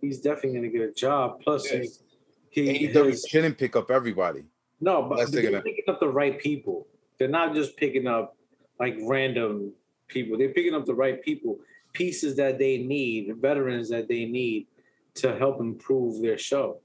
he's 0.00 0.20
definitely 0.20 0.54
gonna 0.58 0.68
get 0.68 0.82
a 0.82 0.92
job. 0.92 1.40
Plus, 1.42 1.70
Yeah. 1.72 1.78
he's 1.80 2.02
he 2.50 2.88
AEW 2.88 3.06
his- 3.10 3.26
shouldn't 3.28 3.58
pick 3.58 3.74
up 3.74 3.90
everybody. 3.90 4.44
No, 4.84 5.02
but 5.02 5.16
That's 5.16 5.30
they're 5.30 5.40
taking 5.40 5.56
it. 5.56 5.64
picking 5.64 5.84
up 5.88 5.98
the 5.98 6.08
right 6.10 6.38
people. 6.38 6.86
They're 7.18 7.26
not 7.26 7.54
just 7.54 7.74
picking 7.78 8.06
up 8.06 8.36
like 8.78 8.98
random 9.00 9.72
people. 10.08 10.36
They're 10.36 10.50
picking 10.50 10.74
up 10.74 10.84
the 10.84 10.94
right 10.94 11.22
people, 11.22 11.58
pieces 11.94 12.36
that 12.36 12.58
they 12.58 12.76
need, 12.76 13.34
veterans 13.40 13.88
that 13.88 14.08
they 14.08 14.26
need 14.26 14.66
to 15.14 15.34
help 15.38 15.58
improve 15.60 16.20
their 16.20 16.36
show, 16.36 16.80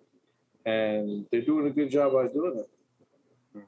and 0.66 1.26
they're 1.30 1.42
doing 1.42 1.68
a 1.68 1.72
good 1.72 1.92
job 1.92 2.14
by 2.14 2.28
doing 2.28 2.60
it. 2.60 2.70
Mm-hmm. 3.58 3.66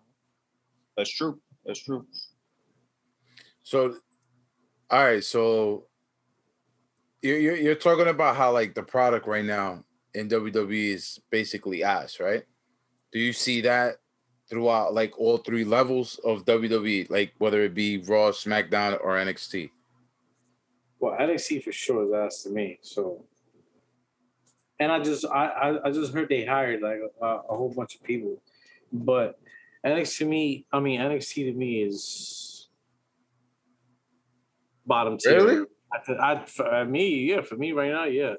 That's 0.95 1.09
true. 1.09 1.41
That's 1.65 1.79
true. 1.83 2.05
So, 3.63 3.95
all 4.89 5.03
right. 5.03 5.23
So, 5.23 5.88
you're, 7.21 7.39
you're 7.39 7.57
you're 7.57 7.75
talking 7.75 8.07
about 8.07 8.38
how 8.38 8.53
like 8.53 8.75
the 8.75 8.83
product 8.83 9.27
right 9.27 9.43
now 9.43 9.83
in 10.13 10.29
WWE 10.29 10.93
is 10.93 11.19
basically 11.29 11.83
ass, 11.83 12.21
right? 12.21 12.43
Do 13.11 13.19
you 13.19 13.33
see 13.33 13.59
that 13.61 13.97
throughout 14.51 14.93
like 14.93 15.17
all 15.17 15.38
three 15.38 15.63
levels 15.63 16.20
of 16.25 16.43
WWE, 16.46 17.10
like 17.10 17.34
whether 17.39 17.63
it 17.63 17.74
be 17.74 17.98
Raw, 18.00 18.31
SmackDown, 18.31 19.00
or 19.01 19.15
NXT? 19.15 19.72
Well, 21.00 21.17
NXT 21.17 21.63
for 21.63 21.72
sure 21.72 22.05
is 22.05 22.13
asked 22.13 22.43
to 22.43 22.50
me. 22.50 22.77
So, 22.81 23.24
and 24.77 24.91
I 24.91 25.00
just 25.00 25.25
I 25.25 25.46
I, 25.48 25.88
I 25.88 25.91
just 25.91 26.13
heard 26.13 26.27
they 26.29 26.46
hired 26.46 26.81
like 26.81 27.00
a, 27.22 27.25
a 27.25 27.55
whole 27.55 27.74
bunch 27.74 27.96
of 27.96 28.03
people, 28.03 28.41
but 28.91 29.39
NXT 29.86 30.17
to 30.20 30.25
me, 30.25 30.65
I 30.72 30.79
mean 30.81 31.00
NXT 31.00 31.51
to 31.51 31.53
me 31.53 31.81
is 31.81 32.67
bottom 34.86 35.17
tier. 35.17 35.43
Really? 35.43 35.65
I, 35.93 36.13
I 36.34 36.46
for 36.46 36.86
me, 36.86 37.25
yeah, 37.31 37.41
for 37.41 37.55
me 37.55 37.72
right 37.72 37.91
now, 37.91 38.03
yeah. 38.03 38.36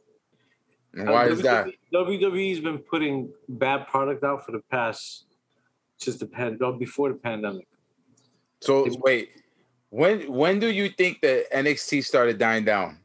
And 0.95 1.09
why 1.09 1.25
Uh, 1.25 1.29
is 1.31 1.43
that? 1.43 1.69
WWE's 1.93 2.61
been 2.61 2.79
putting 2.79 3.33
bad 3.49 3.89
product 3.89 4.23
out 4.25 4.45
for 4.45 4.53
the 4.53 4.61
past 4.71 5.25
just 6.05 6.21
the 6.21 6.27
pan 6.27 6.59
before 6.79 7.09
the 7.09 7.15
pandemic. 7.15 7.67
So 8.61 8.87
wait, 9.01 9.31
when 9.91 10.33
when 10.33 10.59
do 10.61 10.71
you 10.71 10.89
think 10.89 11.21
that 11.23 11.51
NXT 11.53 12.05
started 12.05 12.39
dying 12.39 12.65
down? 12.65 13.03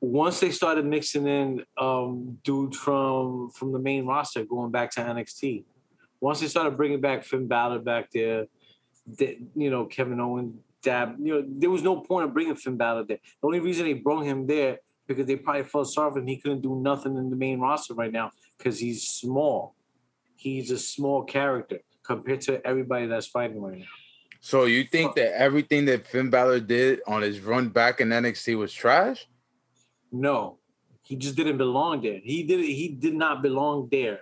once 0.00 0.40
they 0.40 0.50
started 0.50 0.84
mixing 0.84 1.26
in 1.26 1.64
um 1.78 2.38
dudes 2.44 2.76
from 2.76 3.50
from 3.50 3.72
the 3.72 3.78
main 3.78 4.06
roster 4.06 4.44
going 4.44 4.70
back 4.70 4.90
to 4.92 5.00
NXT, 5.00 5.64
once 6.20 6.40
they 6.40 6.46
started 6.48 6.76
bringing 6.76 7.00
back 7.00 7.24
Finn 7.24 7.46
Balor 7.46 7.80
back 7.80 8.10
there, 8.12 8.46
that 9.18 9.36
you 9.54 9.70
know 9.70 9.86
Kevin 9.86 10.20
Owens, 10.20 10.54
Dab, 10.82 11.16
you 11.18 11.34
know 11.34 11.44
there 11.46 11.70
was 11.70 11.82
no 11.82 12.00
point 12.00 12.26
of 12.26 12.34
bringing 12.34 12.56
Finn 12.56 12.76
Balor 12.76 13.04
there. 13.04 13.18
The 13.40 13.46
only 13.46 13.60
reason 13.60 13.84
they 13.84 13.94
brought 13.94 14.24
him 14.24 14.46
there 14.46 14.78
because 15.06 15.26
they 15.26 15.36
probably 15.36 15.64
felt 15.64 15.88
sorry 15.88 16.12
for 16.12 16.18
him. 16.18 16.26
He 16.26 16.38
couldn't 16.38 16.62
do 16.62 16.76
nothing 16.76 17.16
in 17.16 17.30
the 17.30 17.36
main 17.36 17.60
roster 17.60 17.94
right 17.94 18.12
now 18.12 18.32
because 18.58 18.78
he's 18.78 19.06
small. 19.06 19.75
He's 20.46 20.70
a 20.70 20.78
small 20.78 21.24
character 21.24 21.80
compared 22.04 22.40
to 22.42 22.64
everybody 22.64 23.06
that's 23.06 23.26
fighting 23.26 23.60
right 23.60 23.80
now. 23.80 23.86
So 24.40 24.66
you 24.66 24.84
think 24.84 25.16
that 25.16 25.36
everything 25.36 25.86
that 25.86 26.06
Finn 26.06 26.30
Balor 26.30 26.60
did 26.60 27.00
on 27.04 27.22
his 27.22 27.40
run 27.40 27.68
back 27.68 28.00
in 28.00 28.10
NXT 28.10 28.56
was 28.56 28.72
trash? 28.72 29.26
No, 30.12 30.58
he 31.02 31.16
just 31.16 31.34
didn't 31.34 31.58
belong 31.58 32.00
there. 32.00 32.20
He 32.22 32.44
did 32.44 32.60
He 32.60 32.90
did 32.90 33.14
not 33.14 33.42
belong 33.42 33.88
there. 33.90 34.20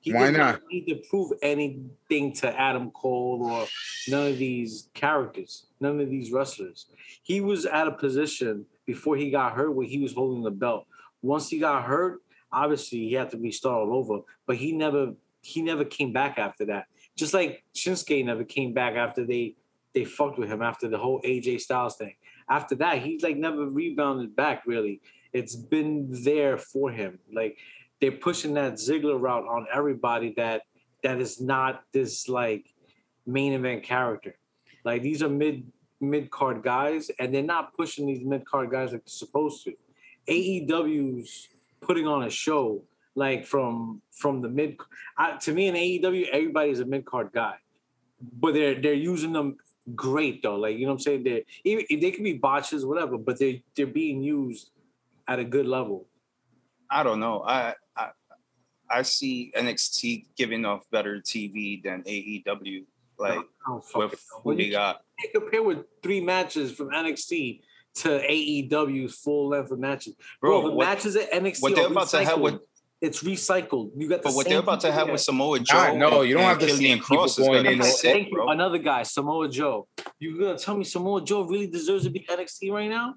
He 0.00 0.12
Why 0.12 0.32
did 0.32 0.38
not? 0.38 0.60
need 0.72 0.86
to 0.86 1.08
prove 1.08 1.30
anything 1.40 2.32
to 2.40 2.48
Adam 2.60 2.90
Cole 2.90 3.38
or 3.48 3.68
none 4.08 4.26
of 4.26 4.38
these 4.38 4.88
characters, 4.92 5.66
none 5.78 6.00
of 6.00 6.10
these 6.10 6.32
wrestlers. 6.32 6.86
He 7.22 7.40
was 7.40 7.64
at 7.64 7.86
a 7.86 7.92
position 7.92 8.66
before 8.86 9.16
he 9.16 9.30
got 9.30 9.52
hurt 9.52 9.72
where 9.72 9.86
he 9.86 10.00
was 10.00 10.14
holding 10.14 10.42
the 10.42 10.50
belt. 10.50 10.88
Once 11.22 11.48
he 11.48 11.60
got 11.60 11.84
hurt, 11.84 12.22
obviously 12.52 12.98
he 13.06 13.12
had 13.12 13.30
to 13.30 13.38
restart 13.38 13.86
all 13.86 13.94
over. 13.94 14.22
But 14.48 14.56
he 14.56 14.72
never 14.72 15.12
he 15.42 15.62
never 15.62 15.84
came 15.84 16.12
back 16.12 16.38
after 16.38 16.64
that. 16.66 16.86
Just 17.16 17.34
like 17.34 17.64
Shinsuke 17.74 18.24
never 18.24 18.44
came 18.44 18.72
back 18.72 18.94
after 18.94 19.24
they 19.24 19.56
they 19.92 20.04
fucked 20.04 20.38
with 20.38 20.48
him 20.48 20.62
after 20.62 20.88
the 20.88 20.98
whole 20.98 21.20
AJ 21.22 21.60
Styles 21.60 21.96
thing. 21.96 22.14
After 22.48 22.74
that, 22.76 22.98
he's 22.98 23.22
like 23.22 23.36
never 23.36 23.66
rebounded 23.66 24.36
back 24.36 24.62
really. 24.66 25.00
It's 25.32 25.56
been 25.56 26.08
there 26.24 26.58
for 26.58 26.90
him. 26.90 27.18
Like 27.32 27.58
they're 28.00 28.12
pushing 28.12 28.54
that 28.54 28.74
Ziggler 28.74 29.20
route 29.20 29.46
on 29.46 29.66
everybody 29.72 30.34
that 30.36 30.62
that 31.02 31.20
is 31.20 31.40
not 31.40 31.82
this 31.92 32.28
like 32.28 32.66
main 33.26 33.52
event 33.52 33.82
character. 33.82 34.36
Like 34.84 35.02
these 35.02 35.22
are 35.22 35.28
mid 35.28 35.70
mid 36.00 36.30
card 36.30 36.62
guys, 36.62 37.10
and 37.18 37.34
they're 37.34 37.42
not 37.42 37.76
pushing 37.76 38.06
these 38.06 38.24
mid 38.24 38.44
card 38.44 38.70
guys 38.70 38.92
like 38.92 39.04
they're 39.04 39.10
supposed 39.12 39.64
to. 39.64 39.74
AEW's 40.28 41.48
putting 41.80 42.06
on 42.06 42.24
a 42.24 42.30
show 42.30 42.82
like 43.20 43.46
from 43.46 44.00
from 44.10 44.40
the 44.40 44.48
mid. 44.48 44.70
I, 45.16 45.36
to 45.44 45.52
me, 45.52 45.68
in 45.68 45.74
AEW, 45.74 46.28
everybody's 46.32 46.80
a 46.80 46.86
mid 46.86 47.04
card 47.04 47.28
guy, 47.32 47.56
but 48.42 48.54
they're 48.54 48.74
they're 48.80 48.94
using 49.12 49.32
them 49.32 49.48
great 49.94 50.42
though. 50.42 50.56
Like 50.56 50.76
you 50.78 50.86
know 50.86 50.92
what 50.92 51.06
I'm 51.06 51.08
saying? 51.08 51.22
They 51.24 51.44
even 51.64 51.84
they 52.00 52.10
can 52.10 52.24
be 52.24 52.32
botches, 52.48 52.84
whatever, 52.84 53.18
but 53.18 53.38
they 53.38 53.62
they're 53.76 53.86
being 54.02 54.22
used 54.22 54.70
at 55.28 55.38
a 55.38 55.44
good 55.44 55.66
level. 55.66 56.06
I 56.90 57.02
don't 57.02 57.20
know. 57.20 57.42
I 57.46 57.74
I, 57.94 58.08
I 58.90 59.02
see 59.02 59.52
NXT 59.54 60.26
giving 60.36 60.64
off 60.64 60.82
better 60.90 61.20
TV 61.20 61.82
than 61.82 62.02
AEW. 62.02 62.84
Like 63.18 63.38
I 63.66 63.78
with 63.94 64.14
When 64.44 64.56
they 64.56 64.64
you 64.64 64.72
got. 64.72 65.02
compare 65.34 65.62
with 65.62 65.84
three 66.02 66.22
matches 66.22 66.72
from 66.72 66.88
NXT 66.88 67.60
to 68.02 68.08
AEW's 68.08 69.14
full 69.14 69.48
length 69.50 69.70
of 69.72 69.78
matches. 69.78 70.14
Bro, 70.40 70.60
Bro, 70.62 70.70
the 70.70 70.74
what- 70.76 70.86
matches 70.86 71.16
at 71.16 71.30
NXT 71.30 71.60
what 71.62 71.74
they're 71.74 71.86
about 71.86 72.08
to 72.08 72.24
have 72.24 72.40
with-. 72.40 72.60
It's 73.00 73.22
recycled. 73.22 73.90
You 73.96 74.08
got 74.08 74.18
the 74.22 74.28
But 74.28 74.34
what 74.34 74.44
same 74.44 74.50
they're 74.52 74.60
about 74.60 74.80
to 74.80 74.92
have 74.92 75.06
there. 75.06 75.12
with 75.12 75.20
Samoa 75.22 75.58
Joe. 75.60 75.76
Ah, 75.76 75.92
no, 75.94 76.20
you 76.22 76.34
don't 76.34 76.42
have 76.44 76.58
to 76.58 76.66
Killian 76.66 76.98
same 76.98 76.98
people 76.98 77.16
Cross 77.18 77.38
going 77.38 77.64
gonna 77.64 77.70
in 77.76 77.82
sick, 77.82 78.12
Thank 78.12 78.28
you. 78.28 78.34
bro. 78.34 78.48
Another 78.50 78.78
guy, 78.78 79.02
Samoa 79.04 79.48
Joe. 79.48 79.88
You 80.18 80.38
gonna 80.38 80.58
tell 80.58 80.76
me 80.76 80.84
Samoa 80.84 81.22
Joe 81.22 81.42
really 81.42 81.66
deserves 81.66 82.04
to 82.04 82.10
be 82.10 82.20
NXT 82.28 82.70
right 82.72 82.88
now? 82.90 83.14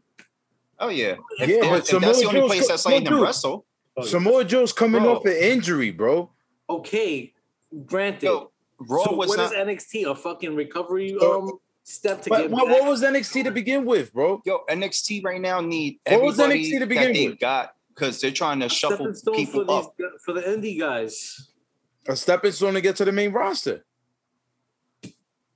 Oh 0.80 0.90
yeah. 0.90 1.16
Yeah, 1.40 1.46
If- 1.48 1.62
but 1.62 1.80
if 1.80 1.86
Samoa 1.86 2.02
that's 2.02 2.20
the 2.22 2.28
only 2.28 2.40
Joe's 2.42 2.50
place 2.50 2.62
co- 2.62 2.68
that's 2.68 2.86
no, 2.86 2.92
letting 2.92 3.06
them 3.06 3.14
dude. 3.16 3.24
wrestle. 3.24 3.66
Samoa 4.04 4.44
Joe's 4.46 4.74
coming 4.74 5.04
Bro. 5.04 5.18
off 5.18 5.26
an 5.26 5.34
injury, 5.34 5.92
bro. 5.92 6.32
Okay, 6.70 7.34
granted. 7.86 8.24
Yo, 8.24 8.52
Raw 8.80 9.04
so 9.06 9.16
was 9.16 9.30
what 9.30 9.38
not. 9.38 9.52
is 9.54 9.58
NXT? 9.58 10.10
A 10.10 10.16
fucking 10.16 10.56
recovery 10.56 11.16
So- 11.20 11.42
um 11.42 11.52
step 11.84 12.22
to 12.24 12.30
But 12.30 12.42
get 12.44 12.52
what, 12.52 12.70
what 12.70 12.86
was 12.86 13.04
NXT 13.04 13.44
to 13.44 13.52
begin 13.52 13.84
with, 13.86 14.14
bro? 14.14 14.42
Yo, 14.46 14.60
NXT 14.70 15.24
right 15.24 15.40
now 15.42 15.60
need 15.60 16.00
What 16.08 16.22
was 16.24 16.38
NXT 16.40 16.72
to 16.72 16.80
that 16.80 16.88
begin 16.90 17.14
they 17.14 17.28
with? 17.30 17.40
got 17.40 17.73
because 17.94 18.20
they're 18.20 18.32
trying 18.32 18.60
to 18.60 18.70
shuffle 18.70 19.14
stone 19.14 19.36
people 19.36 19.66
for 19.66 19.72
up. 19.72 19.98
gu- 19.98 20.18
for 20.24 20.34
the 20.34 20.42
indie 20.42 20.80
guys? 20.80 21.50
A 22.08 22.16
stepping 22.16 22.52
stone 22.52 22.74
to 22.74 22.82
get 22.82 22.96
to 22.98 23.06
the 23.06 23.12
main 23.12 23.32
roster. 23.32 23.86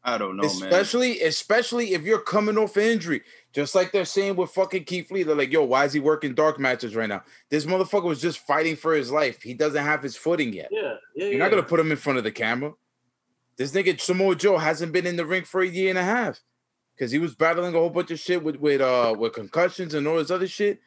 I 0.04 0.18
don't 0.18 0.38
know, 0.38 0.44
man. 0.44 0.52
especially, 0.52 1.20
especially 1.22 1.94
if 1.94 2.04
you're 2.04 2.22
coming 2.22 2.58
off 2.58 2.78
injury. 2.78 3.24
Just 3.52 3.76
like 3.76 3.92
they're 3.92 4.06
saying 4.06 4.38
with 4.38 4.52
fucking 4.52 4.86
Keith 4.86 5.12
Lee. 5.12 5.24
They're 5.24 5.36
like, 5.36 5.52
yo, 5.52 5.66
why 5.66 5.84
is 5.84 5.92
he 5.92 6.00
working 6.00 6.34
dark 6.34 6.60
matches 6.60 6.96
right 6.96 7.10
now? 7.10 7.24
This 7.50 7.66
motherfucker 7.66 8.04
was 8.04 8.22
just 8.22 8.40
fighting 8.40 8.78
for 8.78 8.94
his 8.94 9.12
life. 9.12 9.42
He 9.42 9.54
doesn't 9.54 9.84
have 9.84 10.02
his 10.02 10.16
footing 10.16 10.54
yet. 10.54 10.70
Yeah, 10.72 10.94
yeah. 11.14 11.26
You're 11.26 11.34
yeah. 11.34 11.40
not 11.40 11.50
gonna 11.50 11.64
put 11.64 11.80
him 11.80 11.92
in 11.92 11.98
front 11.98 12.20
of 12.20 12.24
the 12.24 12.32
camera. 12.32 12.72
This 13.58 13.72
nigga 13.72 14.00
Samoa 14.00 14.36
Joe 14.36 14.58
hasn't 14.58 14.94
been 14.94 15.06
in 15.06 15.18
the 15.18 15.26
ring 15.26 15.44
for 15.44 15.62
a 15.62 15.68
year 15.68 15.90
and 15.90 15.98
a 15.98 16.04
half 16.04 16.40
because 16.96 17.12
he 17.12 17.20
was 17.20 17.36
battling 17.36 17.76
a 17.76 17.78
whole 17.78 17.90
bunch 17.90 18.12
of 18.12 18.20
shit 18.20 18.42
with 18.42 18.58
with 18.58 18.80
uh 18.80 19.14
with 19.18 19.34
concussions 19.34 19.94
and 19.94 20.08
all 20.08 20.18
this 20.18 20.32
other 20.32 20.48
shit. 20.48 20.80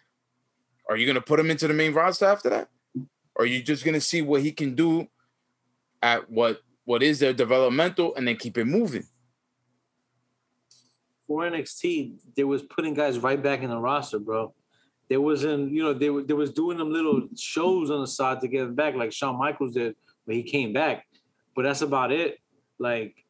Are 0.91 0.97
you 0.97 1.07
gonna 1.07 1.23
put 1.23 1.41
him 1.41 1.51
into 1.51 1.67
the 1.67 1.75
main 1.75 1.95
roster 1.95 2.27
after 2.27 2.51
that? 2.51 2.69
Or 3.35 3.45
are 3.45 3.47
you 3.47 3.63
just 3.63 3.85
gonna 3.85 4.01
see 4.01 4.21
what 4.21 4.43
he 4.43 4.53
can 4.53 4.75
do 4.75 5.09
at 6.03 6.31
what 6.31 6.61
what 6.85 7.03
is 7.03 7.21
their 7.21 7.33
developmental 7.33 8.15
and 8.15 8.29
then 8.29 8.37
keep 8.37 8.59
it 8.59 8.67
moving? 8.67 9.07
for 11.31 11.49
NXT, 11.49 12.15
they 12.35 12.43
was 12.43 12.61
putting 12.65 12.93
guys 12.93 13.21
right 13.21 13.41
back 13.41 13.63
in 13.63 13.71
the 13.71 13.79
roster, 13.79 14.19
bro. 14.19 14.53
There 15.09 15.21
wasn't, 15.21 15.71
you 15.71 15.81
know, 15.81 15.93
they 15.95 16.11
were 16.11 16.25
they 16.25 16.35
was 16.35 16.51
doing 16.51 16.77
them 16.77 16.93
little 16.93 17.29
shows 17.37 17.89
on 17.89 18.01
the 18.01 18.09
side 18.09 18.41
to 18.41 18.49
get 18.49 18.65
them 18.65 18.75
back, 18.75 18.97
like 18.97 19.13
Shawn 19.13 19.39
Michaels 19.39 19.75
did 19.75 19.95
when 20.25 20.37
he 20.37 20.43
came 20.43 20.73
back. 20.73 21.07
But 21.55 21.63
that's 21.63 21.83
about 21.83 22.11
it. 22.11 22.41
Like 22.81 23.25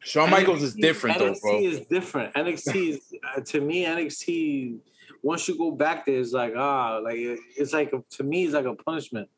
Shawn 0.00 0.30
Michaels 0.30 0.62
is 0.62 0.76
NXT 0.76 0.80
different 0.80 1.18
though, 1.18 1.34
NXT 1.34 1.62
is 1.62 1.80
different. 1.80 2.34
NXT 2.34 2.88
is 2.88 3.00
uh, 3.36 3.40
to 3.42 3.60
me, 3.60 3.84
NXT. 3.84 4.78
Once 5.22 5.48
you 5.48 5.56
go 5.56 5.70
back 5.70 6.06
there, 6.06 6.18
it's 6.20 6.32
like 6.32 6.54
ah, 6.56 6.98
like 7.02 7.16
it's 7.18 7.72
like 7.72 7.92
a, 7.92 8.02
to 8.10 8.24
me, 8.24 8.44
it's 8.44 8.54
like 8.54 8.66
a 8.66 8.74
punishment. 8.74 9.28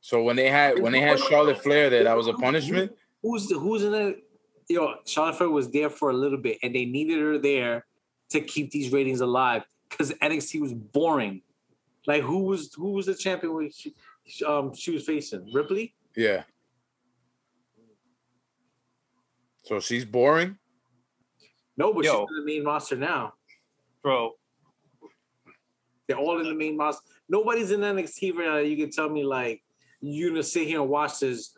So 0.00 0.22
when 0.22 0.36
they 0.36 0.48
had 0.48 0.80
when 0.80 0.92
they 0.92 1.00
had 1.00 1.18
Charlotte 1.18 1.62
Flair 1.62 1.90
there, 1.90 2.04
that 2.04 2.16
was 2.16 2.26
a 2.26 2.32
punishment. 2.32 2.92
Who's 3.22 3.46
the, 3.46 3.58
who's 3.58 3.84
in 3.84 3.94
it? 3.94 4.24
Yo, 4.68 4.94
Charlotte 5.06 5.36
Flair 5.36 5.50
was 5.50 5.70
there 5.70 5.90
for 5.90 6.10
a 6.10 6.12
little 6.12 6.38
bit, 6.38 6.58
and 6.62 6.74
they 6.74 6.84
needed 6.84 7.20
her 7.20 7.38
there 7.38 7.86
to 8.30 8.40
keep 8.40 8.70
these 8.70 8.92
ratings 8.92 9.20
alive 9.20 9.62
because 9.88 10.12
NXT 10.14 10.60
was 10.60 10.72
boring. 10.72 11.42
Like 12.06 12.22
who 12.22 12.38
was 12.38 12.74
who 12.74 12.92
was 12.92 13.06
the 13.06 13.14
champion? 13.14 13.54
When 13.54 13.70
she, 13.70 13.94
um, 14.44 14.74
she 14.74 14.90
was 14.90 15.04
facing 15.04 15.52
Ripley. 15.52 15.94
Yeah. 16.16 16.42
So 19.62 19.78
she's 19.78 20.04
boring. 20.04 20.58
No, 21.76 21.92
but 21.92 22.04
Yo. 22.04 22.12
she's 22.12 22.38
in 22.38 22.44
the 22.44 22.52
main 22.52 22.64
roster 22.64 22.96
now. 22.96 23.34
bro. 24.02 24.32
They're 26.06 26.18
all 26.18 26.40
in 26.40 26.48
the 26.48 26.54
main 26.54 26.76
roster. 26.76 27.02
Nobody's 27.28 27.70
in 27.70 27.80
NXT 27.80 28.34
right 28.34 28.46
now. 28.46 28.56
You 28.58 28.76
can 28.76 28.90
tell 28.90 29.08
me 29.08 29.24
like 29.24 29.62
you're 30.00 30.30
gonna 30.30 30.42
sit 30.42 30.66
here 30.66 30.80
and 30.80 30.90
watch 30.90 31.20
this 31.20 31.54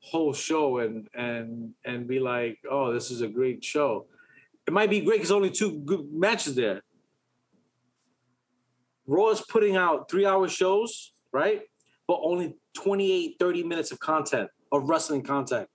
whole 0.00 0.32
show 0.32 0.78
and 0.78 1.08
and 1.14 1.74
and 1.84 2.06
be 2.06 2.20
like, 2.20 2.58
oh, 2.70 2.92
this 2.92 3.10
is 3.10 3.22
a 3.22 3.28
great 3.28 3.64
show. 3.64 4.06
It 4.66 4.72
might 4.72 4.90
be 4.90 5.00
great 5.00 5.18
because 5.18 5.30
only 5.30 5.50
two 5.50 5.78
good 5.84 6.12
matches 6.12 6.54
there. 6.54 6.82
Raw 9.06 9.30
is 9.30 9.40
putting 9.40 9.76
out 9.76 10.10
three 10.10 10.26
hour 10.26 10.48
shows, 10.48 11.12
right? 11.32 11.62
But 12.08 12.20
only 12.22 12.56
28, 12.74 13.36
30 13.38 13.62
minutes 13.62 13.92
of 13.92 14.00
content, 14.00 14.50
of 14.72 14.88
wrestling 14.88 15.22
content. 15.22 15.68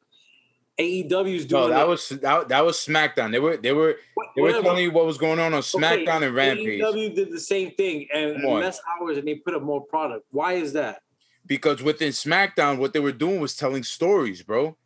AEW 0.80 1.36
is 1.36 1.46
doing 1.46 1.64
No, 1.64 1.70
that 1.70 1.88
was 1.88 2.10
that, 2.10 2.50
that 2.50 2.66
was 2.66 2.78
SmackDown. 2.78 3.32
They 3.32 3.40
were 3.40 3.58
they 3.58 3.74
were 3.74 3.98
they 4.36 4.42
were 4.42 4.52
telling 4.52 4.84
you 4.84 4.92
what 4.92 5.06
was 5.06 5.18
going 5.18 5.40
on 5.40 5.54
on 5.54 5.60
Okay, 5.60 5.78
SmackDown 5.78 6.24
and 6.26 6.36
Rampage 6.36 6.82
AEW 6.82 7.16
did 7.16 7.32
the 7.32 7.40
same 7.40 7.72
thing 7.72 8.08
and 8.14 8.44
on. 8.46 8.62
less 8.62 8.80
hours 9.00 9.18
and 9.18 9.28
they 9.28 9.36
put 9.36 9.54
up 9.54 9.62
more 9.62 9.82
product. 9.82 10.26
Why 10.32 10.54
is 10.54 10.74
that? 10.74 11.02
because 11.46 11.82
within 11.84 12.10
SmackDown, 12.12 12.78
what 12.78 12.94
they 12.94 13.00
were 13.00 13.12
doing 13.12 13.40
was 13.42 13.56
telling 13.56 13.84
stories, 13.84 14.42
bro. 14.42 14.78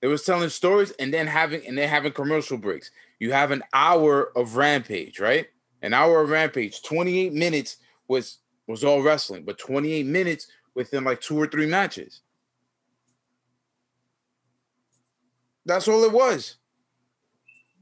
They 0.00 0.06
was 0.08 0.22
telling 0.24 0.48
stories 0.48 0.92
and 0.92 1.12
then 1.12 1.26
having 1.26 1.66
and 1.66 1.76
then 1.76 1.88
having 1.88 2.12
commercial 2.12 2.56
breaks. 2.56 2.90
You 3.18 3.32
have 3.32 3.50
an 3.50 3.62
hour 3.72 4.30
of 4.36 4.56
Rampage, 4.56 5.20
right? 5.20 5.48
An 5.82 5.92
hour 5.92 6.22
of 6.22 6.30
Rampage. 6.30 6.82
28 6.82 7.32
minutes 7.32 7.76
was 8.08 8.38
was 8.66 8.84
all 8.84 9.02
wrestling, 9.02 9.44
but 9.44 9.58
28 9.58 10.06
minutes 10.06 10.46
within 10.74 11.04
like 11.04 11.20
two 11.20 11.36
or 11.38 11.46
three 11.46 11.66
matches. 11.66 12.20
That's 15.70 15.86
all 15.86 16.02
it 16.02 16.10
was. 16.10 16.56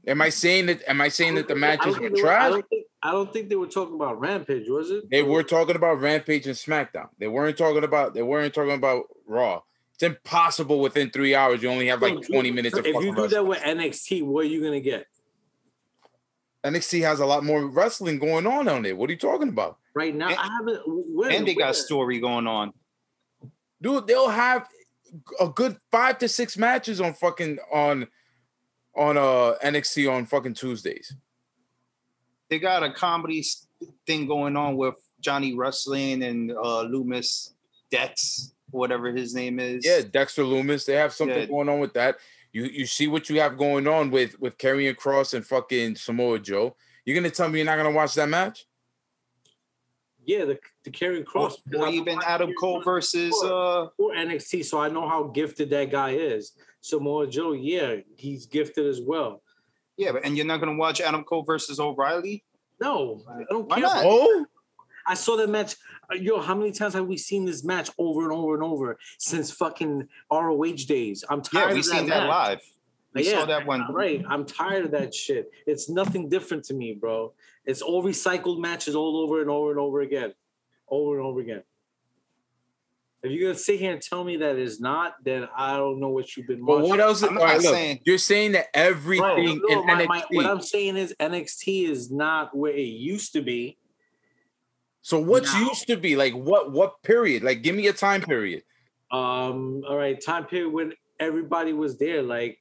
Am 0.05 0.21
I 0.21 0.29
saying 0.29 0.67
that? 0.67 0.83
Am 0.87 1.01
I 1.01 1.09
saying 1.09 1.33
that 1.35 1.47
the 1.47 1.55
I 1.55 1.57
matches 1.57 1.97
were 1.97 2.07
think 2.09 2.17
I 2.19 2.21
trash? 2.21 2.51
don't 2.51 2.69
think 2.69 2.85
I 3.01 3.11
don't 3.11 3.33
think 3.33 3.49
they 3.49 3.55
were 3.55 3.65
talking 3.67 3.95
about 3.95 4.19
Rampage, 4.19 4.69
was 4.69 4.91
it? 4.91 5.09
They 5.09 5.23
were 5.23 5.41
talking 5.41 5.75
about 5.75 5.99
Rampage 5.99 6.45
and 6.45 6.55
SmackDown. 6.55 7.09
They 7.17 7.27
weren't 7.27 7.57
talking 7.57 7.83
about. 7.83 8.13
They 8.13 8.21
weren't 8.21 8.53
talking 8.53 8.73
about 8.75 9.05
Raw. 9.25 9.61
It's 9.95 10.03
impossible 10.03 10.79
within 10.81 11.09
three 11.09 11.33
hours. 11.33 11.63
You 11.63 11.69
only 11.71 11.87
have 11.87 12.01
like 12.01 12.21
twenty 12.27 12.51
minutes 12.51 12.77
of 12.77 12.85
If 12.85 12.93
you 12.93 13.01
do 13.15 13.23
wrestling. 13.23 13.29
that 13.31 13.45
with 13.47 13.59
NXT, 13.59 14.23
what 14.23 14.45
are 14.45 14.47
you 14.49 14.61
gonna 14.63 14.79
get? 14.81 15.07
NXT 16.63 17.01
has 17.01 17.19
a 17.19 17.25
lot 17.25 17.43
more 17.43 17.65
wrestling 17.67 18.19
going 18.19 18.45
on 18.45 18.67
on 18.67 18.85
it. 18.85 18.95
What 18.97 19.09
are 19.09 19.13
you 19.13 19.19
talking 19.19 19.49
about, 19.49 19.77
Right 19.95 20.13
now, 20.13 20.27
And- 20.29 20.37
I 20.37 20.47
haven't. 20.59 20.81
When, 20.85 21.31
and 21.31 21.47
they 21.47 21.55
got 21.55 21.67
when? 21.67 21.73
story 21.73 22.19
going 22.19 22.45
on. 22.47 22.73
dude? 23.81 24.05
They'll 24.07 24.29
have 24.29 24.67
a 25.39 25.49
good 25.49 25.77
five 25.91 26.17
to 26.19 26.27
six 26.27 26.57
matches 26.57 26.99
on 27.01 27.13
fucking 27.13 27.57
on 27.71 28.07
on 28.95 29.17
uh 29.17 29.55
NXT 29.63 30.11
on 30.11 30.25
fucking 30.25 30.53
Tuesdays. 30.53 31.15
They 32.49 32.59
got 32.59 32.83
a 32.83 32.91
comedy 32.91 33.43
thing 34.07 34.27
going 34.27 34.55
on 34.57 34.75
with 34.75 34.95
Johnny 35.19 35.55
Wrestling 35.55 36.23
and 36.23 36.51
uh 36.51 36.83
Lumis 36.85 37.53
Dex, 37.91 38.53
whatever 38.71 39.11
his 39.11 39.33
name 39.35 39.59
is. 39.59 39.85
Yeah, 39.85 40.01
Dexter 40.01 40.43
Lumis. 40.43 40.85
They 40.85 40.93
have 40.95 41.13
something 41.13 41.37
Yeah. 41.39 41.45
going 41.45 41.69
on 41.69 41.79
with 41.79 41.93
that. 41.93 42.17
You 42.51 42.65
you 42.65 42.85
see 42.85 43.07
what 43.07 43.29
you 43.29 43.39
have 43.39 43.57
going 43.57 43.87
on 43.87 44.09
with 44.11 44.39
with 44.39 44.57
Karrion 44.57 44.97
Cross 44.97 45.33
and 45.33 45.45
fucking 45.45 45.95
Samoa 45.95 46.39
Joe. 46.39 46.75
You're 47.05 47.15
gonna 47.15 47.29
tell 47.29 47.49
me 47.49 47.59
you're 47.59 47.65
not 47.65 47.77
gonna 47.77 47.91
watch 47.91 48.15
that 48.15 48.29
match? 48.29 48.65
Yeah, 50.29 50.45
the 50.45 50.59
the 50.83 50.91
Karrion 50.91 51.25
Cross, 51.25 51.57
or 51.75 51.87
even 51.87 52.19
Adam 52.23 52.51
Cole 52.59 52.81
versus 52.83 53.33
uh 53.43 53.87
or 53.97 54.11
NXT. 54.13 54.63
So 54.63 54.79
I 54.79 54.87
know 54.87 55.09
how 55.09 55.23
gifted 55.23 55.71
that 55.71 55.89
guy 55.89 56.11
is. 56.11 56.51
Samoa 56.81 57.25
Joe, 57.25 57.53
yeah, 57.53 57.95
he's 58.15 58.45
gifted 58.45 58.85
as 58.85 59.01
well. 59.01 59.41
yeah, 59.97 60.11
but 60.11 60.23
and 60.25 60.37
you're 60.37 60.45
not 60.45 60.59
gonna 60.59 60.75
watch 60.77 61.01
Adam 61.01 61.23
Cole 61.23 61.41
versus 61.41 61.79
O'Reilly? 61.79 62.43
No, 62.79 63.23
I 63.27 63.41
don't 63.49 63.67
Why 63.67 63.77
care. 63.77 63.89
not? 63.89 64.03
Oh, 64.05 64.45
I 65.07 65.15
saw 65.15 65.35
that 65.37 65.49
match. 65.49 65.75
Uh, 66.11 66.15
Yo, 66.15 66.39
how 66.39 66.53
many 66.53 66.71
times 66.73 66.93
have 66.93 67.07
we 67.07 67.17
seen 67.17 67.45
this 67.45 67.63
match 67.63 67.89
over 67.97 68.21
and 68.23 68.31
over 68.31 68.53
and 68.53 68.61
over 68.63 68.99
since 69.17 69.49
fucking 69.49 70.07
ROH 70.31 70.85
days? 70.87 71.25
I'm 71.27 71.41
tired 71.41 71.69
Yeah, 71.69 71.73
we 71.73 71.79
of 71.79 71.85
seen 71.85 72.05
that 72.07 72.19
that 72.21 72.29
live. 72.29 72.61
We 73.15 73.23
Yeah, 73.25 73.39
saw 73.39 73.45
that 73.47 73.65
one. 73.65 73.91
Right. 73.91 74.23
I'm 74.29 74.45
tired 74.45 74.85
of 74.85 74.91
that 74.91 75.15
shit. 75.15 75.49
It's 75.65 75.89
nothing 75.89 76.29
different 76.29 76.63
to 76.65 76.75
me, 76.75 76.93
bro. 76.93 77.33
It's 77.69 77.83
all 77.83 78.03
recycled 78.03 78.59
matches 78.59 78.95
all 78.95 79.17
over 79.17 79.41
and 79.41 79.49
over 79.51 79.69
and 79.69 79.79
over 79.79 80.01
again. 80.01 80.33
Over 80.89 81.17
and 81.19 81.25
over 81.27 81.39
again. 81.39 81.61
If 83.21 83.31
you're 83.31 83.49
gonna 83.49 83.59
sit 83.59 83.79
here 83.79 83.91
and 83.93 84.01
tell 84.01 84.23
me 84.23 84.37
that 84.37 84.55
it's 84.57 84.79
not, 84.79 85.23
then 85.23 85.47
I 85.55 85.77
don't 85.77 85.99
know 85.99 86.09
what 86.09 86.35
you've 86.35 86.47
been 86.47 86.65
but 86.65 86.77
watching. 86.77 86.89
what 86.89 86.99
else? 86.99 87.21
I'm 87.21 87.37
all 87.37 87.43
right, 87.43 87.57
not 87.57 87.63
look, 87.63 87.73
saying- 87.75 87.99
you're 88.05 88.17
saying 88.17 88.53
that 88.53 88.73
Bro, 88.73 88.81
everything 88.81 89.61
no, 89.67 89.81
in 89.81 89.85
my- 89.85 89.93
NXT. 89.93 90.07
my- 90.07 90.25
what 90.31 90.45
I'm 90.47 90.61
saying 90.63 90.97
is 90.97 91.13
NXT 91.19 91.85
is 91.85 92.09
not 92.09 92.57
where 92.57 92.73
it 92.73 92.81
used 92.81 93.33
to 93.33 93.41
be. 93.43 93.77
so 95.03 95.19
what's 95.19 95.53
now- 95.53 95.67
used 95.67 95.85
to 95.87 95.95
be 95.97 96.15
like? 96.15 96.33
What 96.33 96.71
what 96.71 97.03
period? 97.03 97.43
Like, 97.43 97.61
give 97.61 97.75
me 97.75 97.85
a 97.85 97.93
time 97.93 98.21
period. 98.23 98.63
Um, 99.11 99.83
all 99.87 99.95
right, 99.97 100.19
time 100.19 100.45
period 100.45 100.71
when 100.73 100.93
everybody 101.19 101.73
was 101.73 101.99
there, 101.99 102.23
like 102.23 102.57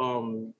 um 0.00 0.54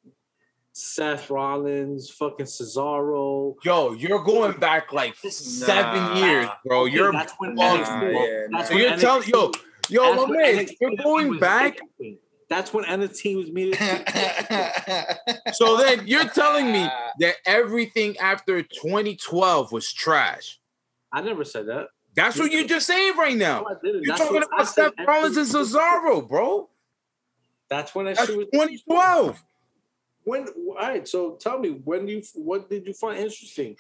Seth 0.74 1.28
Rollins, 1.30 2.08
fucking 2.11 2.46
Cesaro. 2.46 3.54
Yo, 3.62 3.92
you're 3.92 4.22
going 4.24 4.58
back 4.58 4.92
like 4.92 5.14
seven 5.16 6.02
Nah. 6.02 6.16
years, 6.26 6.48
bro. 6.64 6.82
Okay, 6.85 6.94
you're 6.94 7.12
that's 7.12 7.32
when 7.38 7.56
bugging, 7.56 7.85
NXT 7.85 8.00
bro. 8.00 8.11
yeah, 8.24 8.46
that's 8.50 8.68
So 8.68 8.74
when 8.74 8.82
you're 8.85 8.96
telling 8.98 9.28
yo, 9.28 9.52
yo, 9.90 10.14
my 10.26 10.32
man, 10.32 10.54
NXT 10.66 10.76
you're 10.80 10.96
going 11.02 11.38
back. 11.38 11.74
different. 11.98 12.18
That's 12.48 12.72
when 12.74 12.85
NXT 12.85 13.37
was 13.37 13.52
meeting. 13.52 13.78
So 15.54 15.76
then 15.76 16.06
you're 16.06 16.28
telling 16.28 16.70
me 16.72 16.88
that 17.20 17.37
everything 17.46 18.16
after 18.18 18.62
2012 18.62 19.72
was 19.72 19.92
trash. 19.92 20.58
I 21.12 21.20
never 21.20 21.44
said 21.44 21.66
that. 21.68 21.88
That's 22.14 22.38
what 22.38 22.50
you're 22.52 22.66
just 22.66 22.87
saying 22.87 23.16
right 23.16 23.37
now. 23.37 23.62
No, 23.62 23.90
You're 23.90 24.02
That's 24.06 24.20
talking 24.20 24.35
what 24.37 24.48
I 24.52 24.56
about 24.56 24.68
said 24.68 24.92
Seth 24.98 25.06
Rollins 25.08 25.37
and 25.38 25.46
Cesaro, 25.48 26.26
bro. 26.28 26.68
That's 27.70 27.94
when 27.94 28.04
that 28.06 28.16
That's 28.16 28.28
shit 28.28 28.37
was. 28.38 28.46
2012. 28.52 29.42
When 30.24 30.46
all 30.48 30.74
right, 30.76 31.06
so 31.06 31.32
tell 31.40 31.58
me 31.58 31.70
when 31.70 32.06
you 32.08 32.22
what 32.35 32.70
did 32.70 32.87
you 32.87 32.92
find 32.94 33.18
interesting? 33.18 33.76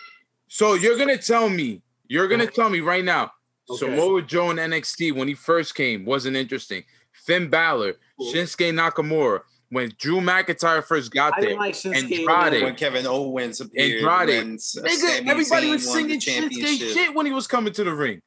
So 0.48 0.74
you're 0.74 0.98
gonna 0.98 1.18
tell 1.18 1.48
me, 1.48 1.82
you're 2.08 2.28
gonna 2.28 2.46
tell 2.46 2.68
me 2.68 2.80
right 2.80 3.04
now, 3.04 3.32
Okay. 3.70 3.78
Samoa 3.78 4.22
Joe 4.22 4.50
in 4.50 4.56
NXT 4.56 5.14
when 5.14 5.28
he 5.28 5.34
first 5.34 5.74
came 5.74 6.04
wasn't 6.04 6.36
interesting. 6.36 6.82
Finn 7.12 7.48
Balor, 7.48 7.94
Cool. 8.18 8.32
Shinsuke 8.32 8.72
Nakamura, 8.74 9.42
when 9.70 9.92
Drew 9.98 10.20
McIntyre 10.20 10.82
first 10.84 11.12
got 11.12 11.34
I 11.36 11.40
there, 11.40 11.48
didn't 11.50 11.60
like 11.60 11.74
Shinsuke. 11.74 12.28
Andrade. 12.28 12.62
when 12.64 12.74
Kevin 12.74 13.06
Owens 13.06 13.60
appeared, 13.60 14.02
Andrade. 14.04 14.28
when 14.44 14.56
nigga, 14.56 15.26
everybody 15.28 15.66
Zayn 15.68 15.70
was 15.70 15.90
singing 15.92 16.18
Shinsuke 16.20 16.92
shit 16.92 17.14
when 17.14 17.24
he 17.26 17.32
was 17.32 17.46
coming 17.46 17.72
to 17.74 17.84
the 17.84 17.94
ring. 17.94 18.20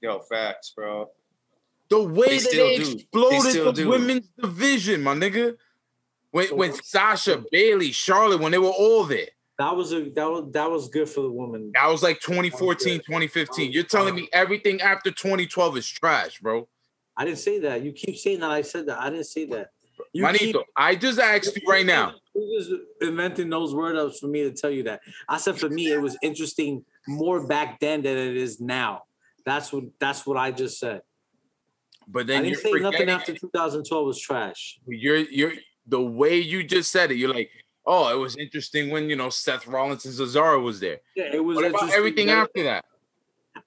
Yo, 0.00 0.20
facts, 0.20 0.72
bro. 0.74 1.10
The 1.90 2.02
way 2.02 2.26
They 2.28 2.38
that 2.38 2.48
still 2.50 2.66
they 2.66 2.76
do. 2.78 2.84
They 2.84 2.92
exploded 2.92 3.40
still 3.50 3.64
the 3.72 3.82
do. 3.82 3.88
women's 3.90 4.28
division, 4.40 5.02
my 5.02 5.14
nigga. 5.14 5.56
When 6.30 6.48
So 6.48 6.56
when 6.56 6.72
Sasha, 6.74 7.44
Bayley, 7.50 7.92
Charlotte, 7.92 8.40
when 8.40 8.52
they 8.52 8.58
were 8.58 8.68
all 8.68 9.04
there. 9.04 9.28
That 9.58 9.74
was 9.74 9.92
a 9.92 10.08
that 10.10 10.30
was 10.30 10.52
that 10.52 10.70
was 10.70 10.88
good 10.88 11.08
for 11.08 11.22
the 11.22 11.30
woman. 11.30 11.72
That 11.74 11.88
was 11.88 12.02
like 12.02 12.20
2014, 12.20 12.98
2015. 12.98 13.72
You're 13.72 13.82
telling 13.82 14.14
me 14.14 14.28
everything 14.32 14.80
after 14.80 15.10
2012 15.10 15.78
is 15.78 15.88
trash, 15.88 16.38
bro. 16.38 16.68
I 17.16 17.24
didn't 17.24 17.38
say 17.38 17.58
that. 17.60 17.82
You 17.82 17.90
keep 17.92 18.16
saying 18.16 18.40
that. 18.40 18.50
I 18.50 18.62
said 18.62 18.86
that. 18.86 19.00
I 19.00 19.10
didn't 19.10 19.26
say 19.26 19.46
that. 19.46 19.70
You 20.12 20.22
Manito, 20.22 20.60
keep- 20.60 20.66
I 20.76 20.94
just 20.94 21.18
asked 21.18 21.56
you 21.56 21.68
right 21.68 21.84
now. 21.84 22.14
Who 22.34 22.56
just 22.56 22.70
inventing 23.00 23.50
those 23.50 23.74
word 23.74 23.96
ups 23.96 24.20
for 24.20 24.28
me 24.28 24.44
to 24.44 24.52
tell 24.52 24.70
you 24.70 24.84
that? 24.84 25.00
I 25.28 25.38
said 25.38 25.58
for 25.58 25.68
me 25.68 25.90
it 25.90 26.00
was 26.00 26.16
interesting 26.22 26.84
more 27.08 27.44
back 27.44 27.80
then 27.80 28.02
than 28.02 28.16
it 28.16 28.36
is 28.36 28.60
now. 28.60 29.02
That's 29.44 29.72
what 29.72 29.84
that's 29.98 30.24
what 30.24 30.36
I 30.36 30.52
just 30.52 30.78
said. 30.78 31.02
But 32.06 32.20
I 32.20 32.22
then 32.24 32.42
didn't 32.44 32.62
you're 32.62 32.80
say 32.80 32.80
nothing 32.80 33.08
after 33.10 33.34
2012 33.34 34.06
was 34.06 34.20
trash. 34.20 34.78
you're 34.86 35.16
you're 35.16 35.52
the 35.88 36.00
way 36.00 36.36
you 36.38 36.62
just 36.62 36.90
said 36.90 37.10
it. 37.10 37.16
You're 37.16 37.32
like, 37.32 37.50
oh, 37.86 38.14
it 38.14 38.20
was 38.20 38.36
interesting 38.36 38.90
when 38.90 39.08
you 39.08 39.16
know 39.16 39.30
Seth 39.30 39.66
Rollins 39.66 40.04
and 40.04 40.14
Cesaro 40.14 40.62
was 40.62 40.80
there. 40.80 40.98
Yeah, 41.16 41.30
it 41.32 41.44
was. 41.44 41.56
What 41.56 41.64
about 41.64 41.92
everything 41.92 42.30
after 42.30 42.62
that? 42.64 42.84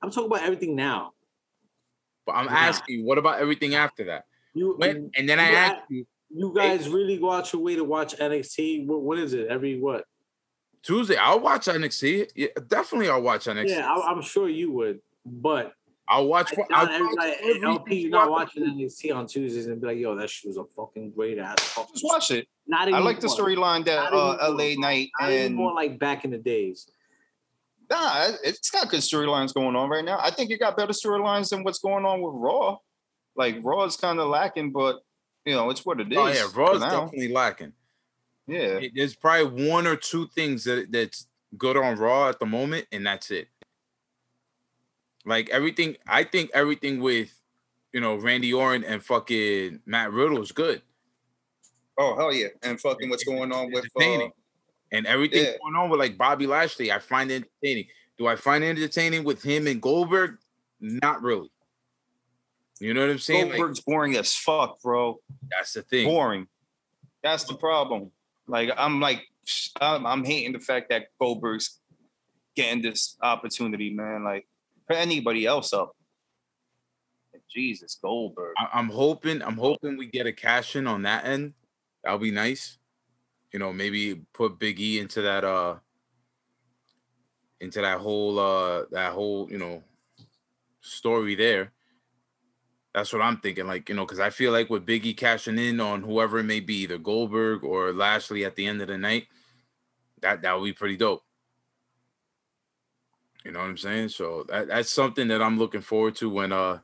I'm 0.02 0.12
talking 0.12 0.28
about 0.28 0.44
everything 0.44 0.76
now. 0.76 1.12
But 2.26 2.34
I'm 2.34 2.46
Yeah. 2.46 2.60
asking 2.70 3.06
what 3.06 3.18
about 3.18 3.40
everything 3.40 3.76
after 3.76 4.06
that? 4.06 4.26
You 4.54 4.76
When, 4.78 5.12
and 5.16 5.28
then 5.28 5.40
I 5.40 5.50
you 5.50 5.56
asked 5.56 5.82
you 5.90 6.06
you 6.34 6.54
guys 6.56 6.88
really 6.88 7.18
go 7.18 7.32
out 7.32 7.52
your 7.52 7.62
way 7.62 7.76
to 7.76 7.84
watch 7.84 8.16
NXT. 8.16 8.86
What, 8.86 9.02
what 9.02 9.18
is 9.18 9.34
it? 9.34 9.48
Every 9.48 9.80
what? 9.80 10.06
Tuesday. 10.84 11.18
I'll 11.18 11.40
watch 11.40 11.66
NXT. 11.66 12.32
Yeah, 12.36 12.48
definitely, 12.68 13.10
I'll 13.10 13.22
watch 13.22 13.46
NXT. 13.46 13.70
Yeah, 13.70 13.92
I, 13.92 14.12
I'm 14.12 14.22
sure 14.22 14.48
you 14.50 14.72
would, 14.72 15.02
but 15.26 15.74
I'll 16.12 16.28
watch. 16.28 16.52
not 16.58 16.68
I'll 16.72 16.86
watch 16.88 16.94
everybody. 16.94 17.32
every 17.56 17.64
LP, 17.64 17.96
you're 18.02 18.12
not 18.12 18.30
watching 18.30 18.64
NXT 18.64 19.16
on 19.16 19.28
Tuesdays 19.28 19.68
and 19.68 19.80
be 19.80 19.88
like, 19.88 19.98
"Yo, 19.98 20.14
that 20.16 20.30
shit 20.30 20.50
was 20.50 20.58
a 20.58 20.66
fucking 20.76 21.12
great 21.12 21.40
ass." 21.40 21.56
Just 21.94 22.04
watch 22.04 22.32
it. 22.32 22.48
Not 22.68 22.94
I 22.94 23.00
like 23.00 23.22
the 23.22 23.28
storyline 23.28 23.86
that 23.86 24.12
Not 24.12 24.14
uh, 24.14 24.32
anymore. 24.46 24.58
LA 24.58 24.74
Knight 24.88 25.10
Not 25.20 25.30
and 25.32 25.56
more 25.56 25.74
like 25.74 25.98
back 25.98 26.26
in 26.26 26.32
the 26.32 26.38
days. 26.38 26.90
nah, 27.90 28.28
it's 28.44 28.70
got 28.70 28.90
good 28.90 29.00
storylines 29.00 29.54
going 29.54 29.76
on 29.76 29.90
right 29.90 30.04
now. 30.06 30.20
I 30.22 30.32
think 30.32 30.52
it 30.52 30.60
got 30.60 30.76
better 30.78 30.94
storylines 30.94 31.50
than 31.50 31.64
what's 31.64 31.80
going 31.80 32.06
on 32.06 32.22
with 32.22 32.34
Raw. 32.36 32.78
Like 33.36 33.60
Raw 33.64 33.86
is 33.86 33.96
kind 33.96 34.20
of 34.20 34.28
lacking, 34.28 34.72
but 34.72 35.00
you 35.46 35.54
know 35.54 35.70
it's 35.70 35.86
what 35.86 36.00
it 36.02 36.12
is. 36.12 36.18
Oh 36.18 36.28
yeah, 36.28 36.48
for 36.50 36.60
Raw's 36.62 36.82
definitely 36.82 37.30
lacking. 37.30 37.72
Yeah, 38.48 38.80
It- 38.80 38.92
There's 38.96 39.16
probably 39.16 39.70
one 39.70 39.88
or 39.88 39.96
two 39.96 40.28
things 40.36 40.66
that 40.66 40.92
that's 40.92 41.28
good 41.58 41.78
on 41.78 41.98
Raw 41.98 42.28
at 42.30 42.40
the 42.40 42.46
moment, 42.46 42.88
and 42.92 43.06
that's 43.06 43.32
it. 43.32 43.48
Like 45.26 45.50
everything, 45.50 45.98
I 46.08 46.24
think 46.24 46.52
everything 46.54 47.00
with 47.00 47.34
you 47.94 48.00
know 48.00 48.16
Randy 48.16 48.54
Orton 48.54 48.84
and 48.84 49.04
fucking 49.04 49.80
Matt 49.86 50.12
Riddle 50.12 50.42
is 50.42 50.52
good. 50.52 50.82
Oh 51.98 52.16
hell 52.16 52.34
yeah! 52.34 52.48
And 52.64 52.80
fucking 52.80 53.10
what's 53.10 53.24
going 53.24 53.52
on 53.52 53.72
with 53.72 53.86
uh. 54.00 54.28
And 54.94 55.08
everything 55.08 55.46
yeah. 55.46 55.58
going 55.62 55.76
on 55.76 55.90
with 55.90 56.00
like 56.00 56.18
Bobby 56.18 56.48
Lashley, 56.48 56.92
I 56.92 57.00
find 57.00 57.32
it 57.32 57.36
entertaining. 57.36 57.88
Do 58.18 58.28
I 58.28 58.36
find 58.36 58.64
it 58.64 58.70
entertaining 58.70 59.24
with 59.24 59.42
him 59.42 59.68
and 59.68 59.82
Goldberg? 59.82 60.38
Not 60.80 61.22
really. 61.22 61.50
You 62.80 62.94
know 62.94 63.02
what 63.02 63.12
I'm 63.12 63.20
saying? 63.20 63.50
Like, 63.50 63.58
Goldberg's 63.58 63.80
boring 63.82 64.16
as 64.16 64.36
fuck, 64.36 64.82
bro. 64.82 65.20
that's 65.50 65.74
the 65.74 65.84
thing. 65.84 66.08
Boring. 66.08 66.48
That's 67.24 67.44
the 67.44 67.54
problem. 67.54 68.12
Like 68.48 68.72
I'm 68.78 69.00
like 69.00 69.28
I'm, 69.80 70.06
I'm 70.06 70.24
hating 70.24 70.54
the 70.54 70.60
fact 70.60 70.90
that 70.90 71.08
Goldberg's 71.20 71.80
getting 72.56 72.82
this 72.82 73.18
opportunity, 73.22 73.94
man. 73.94 74.24
Like 74.24 74.48
anybody 74.94 75.46
else 75.46 75.74
up. 75.74 75.96
Jesus, 77.50 77.96
Goldberg. 78.02 78.54
I- 78.58 78.70
I'm 78.74 78.90
hoping, 78.90 79.42
I'm 79.42 79.58
hoping 79.58 79.98
we 79.98 80.06
get 80.06 80.26
a 80.26 80.32
cash 80.32 80.76
in 80.76 80.88
on 80.88 81.02
that 81.04 81.26
end. 81.26 81.54
That'll 82.04 82.20
be 82.20 82.32
nice. 82.32 82.78
You 83.52 83.60
know, 83.60 83.74
maybe 83.74 84.22
put 84.34 84.58
Big 84.58 84.80
E 84.80 85.00
into 85.00 85.22
that 85.22 85.44
uh 85.44 85.76
into 87.60 87.82
that 87.82 88.00
whole 88.00 88.40
uh 88.40 88.86
that 88.92 89.12
whole, 89.12 89.52
you 89.52 89.58
know, 89.58 89.84
story 90.80 91.36
there. 91.36 91.74
That's 92.94 93.12
what 93.14 93.22
I'm 93.22 93.38
thinking. 93.38 93.68
Like, 93.68 93.90
you 93.90 93.96
know, 93.96 94.06
because 94.06 94.20
I 94.20 94.30
feel 94.30 94.52
like 94.52 94.70
with 94.70 94.86
Biggie 94.86 95.16
cashing 95.16 95.60
in 95.60 95.80
on 95.80 96.02
whoever 96.04 96.40
it 96.40 96.44
may 96.44 96.60
be, 96.60 96.84
either 96.84 96.98
Goldberg 96.98 97.64
or 97.64 97.94
Lashley 97.94 98.44
at 98.46 98.56
the 98.56 98.66
end 98.66 98.82
of 98.82 98.88
the 98.88 98.98
night, 98.98 99.28
that 100.22 100.42
that 100.42 100.58
would 100.60 100.66
be 100.66 100.74
pretty 100.74 100.98
dope. 100.98 101.24
You 103.44 103.52
know 103.52 103.60
what 103.60 103.66
I'm 103.66 103.78
saying? 103.78 104.10
So 104.10 104.46
that, 104.50 104.68
that's 104.68 104.92
something 104.92 105.28
that 105.30 105.42
I'm 105.42 105.58
looking 105.58 105.82
forward 105.82 106.16
to 106.18 106.30
when 106.30 106.52
uh 106.52 106.80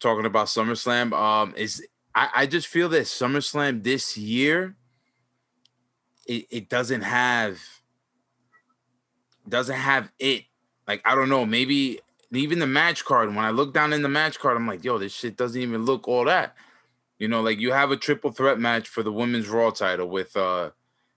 talking 0.00 0.26
about 0.26 0.46
SummerSlam. 0.46 1.12
Um 1.12 1.54
is 1.56 1.86
I, 2.14 2.28
I 2.34 2.46
just 2.46 2.66
feel 2.66 2.88
that 2.90 3.04
SummerSlam 3.04 3.82
this 3.82 4.16
year 4.16 4.76
it, 6.26 6.46
it 6.50 6.68
doesn't 6.68 7.02
have 7.02 7.58
doesn't 9.48 9.76
have 9.76 10.10
it. 10.18 10.44
Like 10.86 11.02
I 11.04 11.14
don't 11.14 11.28
know, 11.28 11.46
maybe 11.46 12.00
even 12.32 12.58
the 12.58 12.66
match 12.66 13.04
card. 13.04 13.28
When 13.28 13.44
I 13.44 13.50
look 13.50 13.72
down 13.72 13.92
in 13.92 14.02
the 14.02 14.08
match 14.08 14.38
card, 14.38 14.56
I'm 14.56 14.66
like, 14.66 14.84
yo, 14.84 14.98
this 14.98 15.12
shit 15.12 15.36
doesn't 15.36 15.60
even 15.60 15.84
look 15.84 16.08
all 16.08 16.24
that. 16.26 16.54
You 17.18 17.28
know, 17.28 17.40
like 17.40 17.58
you 17.58 17.72
have 17.72 17.90
a 17.90 17.96
triple 17.96 18.32
threat 18.32 18.58
match 18.58 18.88
for 18.88 19.02
the 19.02 19.12
women's 19.12 19.48
Raw 19.48 19.70
title 19.70 20.08
with 20.08 20.36
uh 20.36 20.70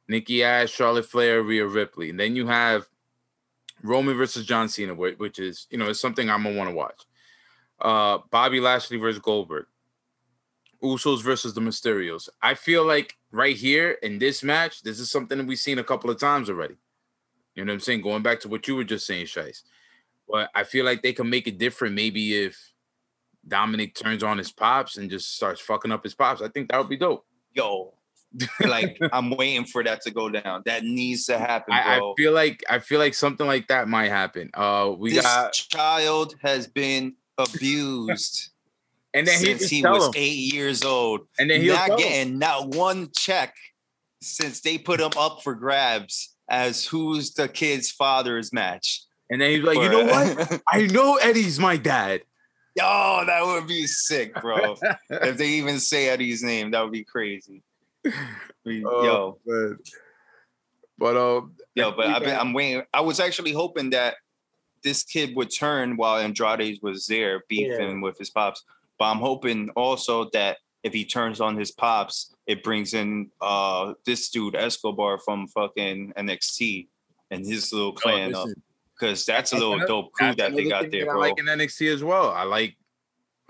Nikki 0.08 0.44
Ash, 0.44 0.72
Charlotte 0.72 1.06
Flair, 1.06 1.44
Rhea 1.44 1.66
Ripley, 1.66 2.10
and 2.10 2.20
then 2.20 2.36
you 2.36 2.48
have 2.48 2.88
Roman 3.84 4.18
versus 4.18 4.46
John 4.46 4.70
Cena, 4.70 4.94
which 4.94 5.40
is 5.40 5.68
you 5.70 5.78
know 5.78 5.90
is 5.90 6.00
something 6.00 6.30
I'm 6.30 6.44
gonna 6.44 6.58
want 6.58 6.70
to 6.70 6.76
watch. 6.76 7.02
Uh, 7.80 8.20
Bobby 8.30 8.60
Lashley 8.60 8.98
versus 8.98 9.22
Goldberg, 9.22 9.66
Usos 10.84 11.24
versus 11.24 11.54
the 11.54 11.62
Mysterios. 11.62 12.30
I 12.42 12.54
feel 12.54 12.86
like 12.86 13.18
right 13.32 13.56
here 13.56 13.92
in 14.04 14.20
this 14.20 14.44
match, 14.44 14.82
this 14.84 15.00
is 15.00 15.10
something 15.10 15.38
that 15.38 15.48
we've 15.48 15.60
seen 15.60 15.80
a 15.80 15.84
couple 15.84 16.10
of 16.10 16.20
times 16.20 16.50
already. 16.50 16.76
You 17.56 17.66
know 17.66 17.72
what 17.72 17.76
I'm 17.76 17.80
saying? 17.82 18.02
Going 18.02 18.24
back 18.24 18.40
to 18.42 18.48
what 18.48 18.68
you 18.68 18.76
were 18.76 18.84
just 18.84 19.06
saying, 19.06 19.26
Shice. 19.26 19.64
But 20.28 20.50
I 20.54 20.64
feel 20.64 20.86
like 20.86 21.02
they 21.02 21.14
can 21.14 21.30
make 21.30 21.48
it 21.48 21.58
different 21.58 21.96
maybe 21.96 22.36
if 22.38 22.74
Dominic 23.48 23.96
turns 23.96 24.24
on 24.24 24.38
his 24.38 24.52
pops 24.52 24.98
and 24.98 25.10
just 25.10 25.36
starts 25.36 25.60
fucking 25.62 25.92
up 25.92 26.04
his 26.04 26.14
pops. 26.14 26.42
I 26.42 26.50
think 26.50 26.70
that 26.70 26.78
would 26.78 26.90
be 26.90 26.98
dope. 26.98 27.26
Yo, 27.54 27.94
like 28.60 28.98
I'm 29.12 29.32
waiting 29.32 29.66
for 29.66 29.84
that 29.84 30.02
to 30.02 30.12
go 30.12 30.30
down. 30.30 30.64
That 30.66 30.84
needs 30.84 31.26
to 31.26 31.38
happen, 31.38 31.74
I, 31.74 31.98
I 31.98 32.14
feel 32.18 32.32
like 32.32 32.64
I 32.70 32.80
feel 32.80 33.00
like 33.00 33.14
something 33.14 33.48
like 33.48 33.68
that 33.68 33.88
might 33.88 34.10
happen. 34.10 34.50
Uh 34.54 34.94
we 34.98 35.14
this 35.14 35.24
got 35.24 35.54
child 35.54 36.36
has 36.42 36.68
been 36.68 37.16
abused 37.38 38.50
and 39.14 39.28
then 39.28 39.38
since 39.40 39.62
just 39.62 39.72
he 39.72 39.82
was 39.84 40.08
him. 40.08 40.14
eight 40.16 40.54
years 40.54 40.84
old. 40.84 41.22
and 41.40 41.50
then 41.50 41.62
he'll 41.62 41.74
not 41.74 41.88
tell 41.88 41.98
him. 41.98 42.04
getting 42.04 42.40
not 42.40 42.68
one 42.76 43.10
check 43.16 43.56
since 44.22 44.62
they 44.62 44.78
put 44.78 45.00
him 45.00 45.12
up 45.18 45.42
for 45.44 45.56
grabs 45.56 46.36
as 46.50 46.86
who's 46.86 47.34
the 47.34 47.48
kid's 47.48 47.92
father's 47.92 48.52
match. 48.52 49.04
and 49.30 49.42
then 49.42 49.52
he's 49.52 49.64
like, 49.64 49.78
you 49.78 49.90
know 49.90 50.06
what? 50.06 50.62
I 50.72 50.88
know 50.88 51.16
Eddie's 51.16 51.60
my 51.60 51.78
dad. 51.78 52.22
Yo, 52.76 53.24
that 53.26 53.46
would 53.46 53.68
be 53.68 53.88
sick, 53.88 54.34
bro. 54.42 54.76
if 55.10 55.38
they 55.38 55.48
even 55.48 55.80
say 55.80 56.10
Eddie's 56.10 56.44
name, 56.44 56.72
that 56.72 56.82
would 56.82 56.92
be 56.92 57.04
crazy. 57.04 57.64
Oh, 58.66 59.04
yo, 59.04 59.40
man. 59.46 59.78
But 61.00 61.18
um, 61.18 61.56
yo, 61.76 61.92
but 61.92 62.08
I've 62.08 62.24
been, 62.24 62.38
I'm 62.38 62.54
waiting. 62.54 62.84
I 62.94 63.02
was 63.02 63.20
actually 63.20 63.54
hoping 63.54 63.90
that 63.92 64.16
this 64.84 65.02
kid 65.04 65.36
would 65.36 65.50
turn 65.50 65.98
while 65.98 66.18
Andrade 66.18 66.80
was 66.84 67.08
there 67.08 67.44
beefing 67.48 68.02
with 68.02 68.18
his 68.18 68.30
pops. 68.30 68.64
But 68.98 69.06
I'm 69.06 69.18
hoping 69.18 69.70
also 69.72 70.30
that 70.34 70.58
if 70.84 70.94
he 70.94 71.06
turns 71.06 71.42
on 71.42 71.58
his 71.58 71.72
pops, 71.72 72.36
it 72.48 72.64
brings 72.64 72.94
in 72.94 73.32
uh 73.42 73.94
this 74.06 74.30
dude 74.30 74.56
Escobar 74.56 75.20
from 75.20 75.48
fucking 75.48 76.14
NXT 76.18 76.88
and 77.32 77.46
his 77.46 77.72
little 77.72 77.94
clan 77.94 78.36
up 78.36 78.50
because 78.94 79.26
that's 79.26 79.54
a 79.54 79.56
little 79.56 79.74
Another- 79.74 79.88
dope 79.88 80.12
crew 80.12 80.36
that 80.36 80.54
they 80.54 80.68
got 80.68 80.92
there, 80.92 81.06
that 81.06 81.12
bro. 81.12 81.24
I 81.24 81.30
like 81.30 81.40
in 81.40 81.46
NXT 81.46 81.94
as 81.94 82.04
well. 82.04 82.32
I 82.32 82.44
like, 82.44 82.76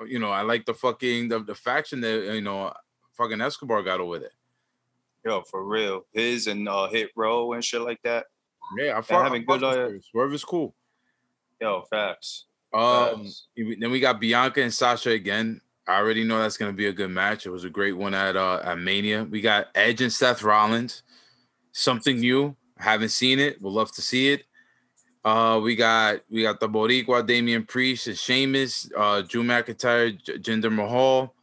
you 0.06 0.20
know, 0.20 0.30
I 0.30 0.44
like 0.44 0.66
the 0.66 0.74
fucking 0.74 1.30
the, 1.30 1.40
the 1.40 1.56
faction 1.56 2.02
that 2.02 2.36
you 2.36 2.42
know, 2.42 2.72
fucking 3.18 3.42
Escobar 3.42 3.82
got 3.82 4.00
over 4.00 4.20
there. 4.20 4.30
Yo, 5.26 5.42
for 5.42 5.64
real, 5.66 6.06
his 6.14 6.48
and 6.48 6.68
uh 6.70 6.88
Hit 6.88 7.10
Row 7.16 7.54
and 7.54 7.64
shit 7.64 7.82
like 7.82 8.02
that. 8.04 8.26
Yeah, 8.78 8.98
I 8.98 9.02
fuck, 9.02 9.24
having 9.24 9.44
I 9.44 9.46
fuck 9.46 9.60
good, 9.60 9.92
with 9.94 10.02
uh. 10.02 10.06
Swerve 10.12 10.34
is 10.34 10.44
cool. 10.44 10.76
Yo, 11.60 11.84
facts. 11.90 12.46
Um, 12.74 13.24
Facts. 13.24 13.48
then 13.58 13.92
we 13.92 14.00
got 14.00 14.20
Bianca 14.20 14.62
and 14.62 14.74
Sasha 14.74 15.10
again. 15.10 15.60
I 15.88 15.98
already 15.98 16.24
know 16.24 16.40
that's 16.40 16.56
gonna 16.58 16.72
be 16.74 16.86
a 16.88 16.94
good 16.94 17.10
match. 17.10 17.46
It 17.46 17.50
was 17.50 17.64
a 17.64 17.70
great 17.70 17.98
one 17.98 18.14
at 18.14 18.36
uh 18.38 18.62
at 18.64 18.78
Mania. 18.80 19.24
We 19.24 19.42
got 19.42 19.68
Edge 19.76 20.02
and 20.02 20.14
Seth 20.14 20.44
Rollins. 20.44 21.04
Something 21.72 22.20
new. 22.20 22.56
Haven't 22.78 23.10
seen 23.10 23.40
it. 23.40 23.62
Would 23.62 23.74
love 23.74 23.92
to 23.94 24.02
see 24.02 24.32
it. 24.32 24.44
Uh, 25.26 25.60
we 25.62 25.76
got 25.76 26.22
we 26.30 26.44
got 26.44 26.60
the 26.62 26.70
Boricua, 26.70 27.26
Damian 27.26 27.66
Priest, 27.66 28.08
and 28.08 28.18
Sheamus, 28.18 28.90
uh, 28.96 29.22
Drew 29.22 29.44
McIntyre, 29.44 30.18
J- 30.24 30.38
Jinder 30.38 30.72
Mahal, 30.74 31.36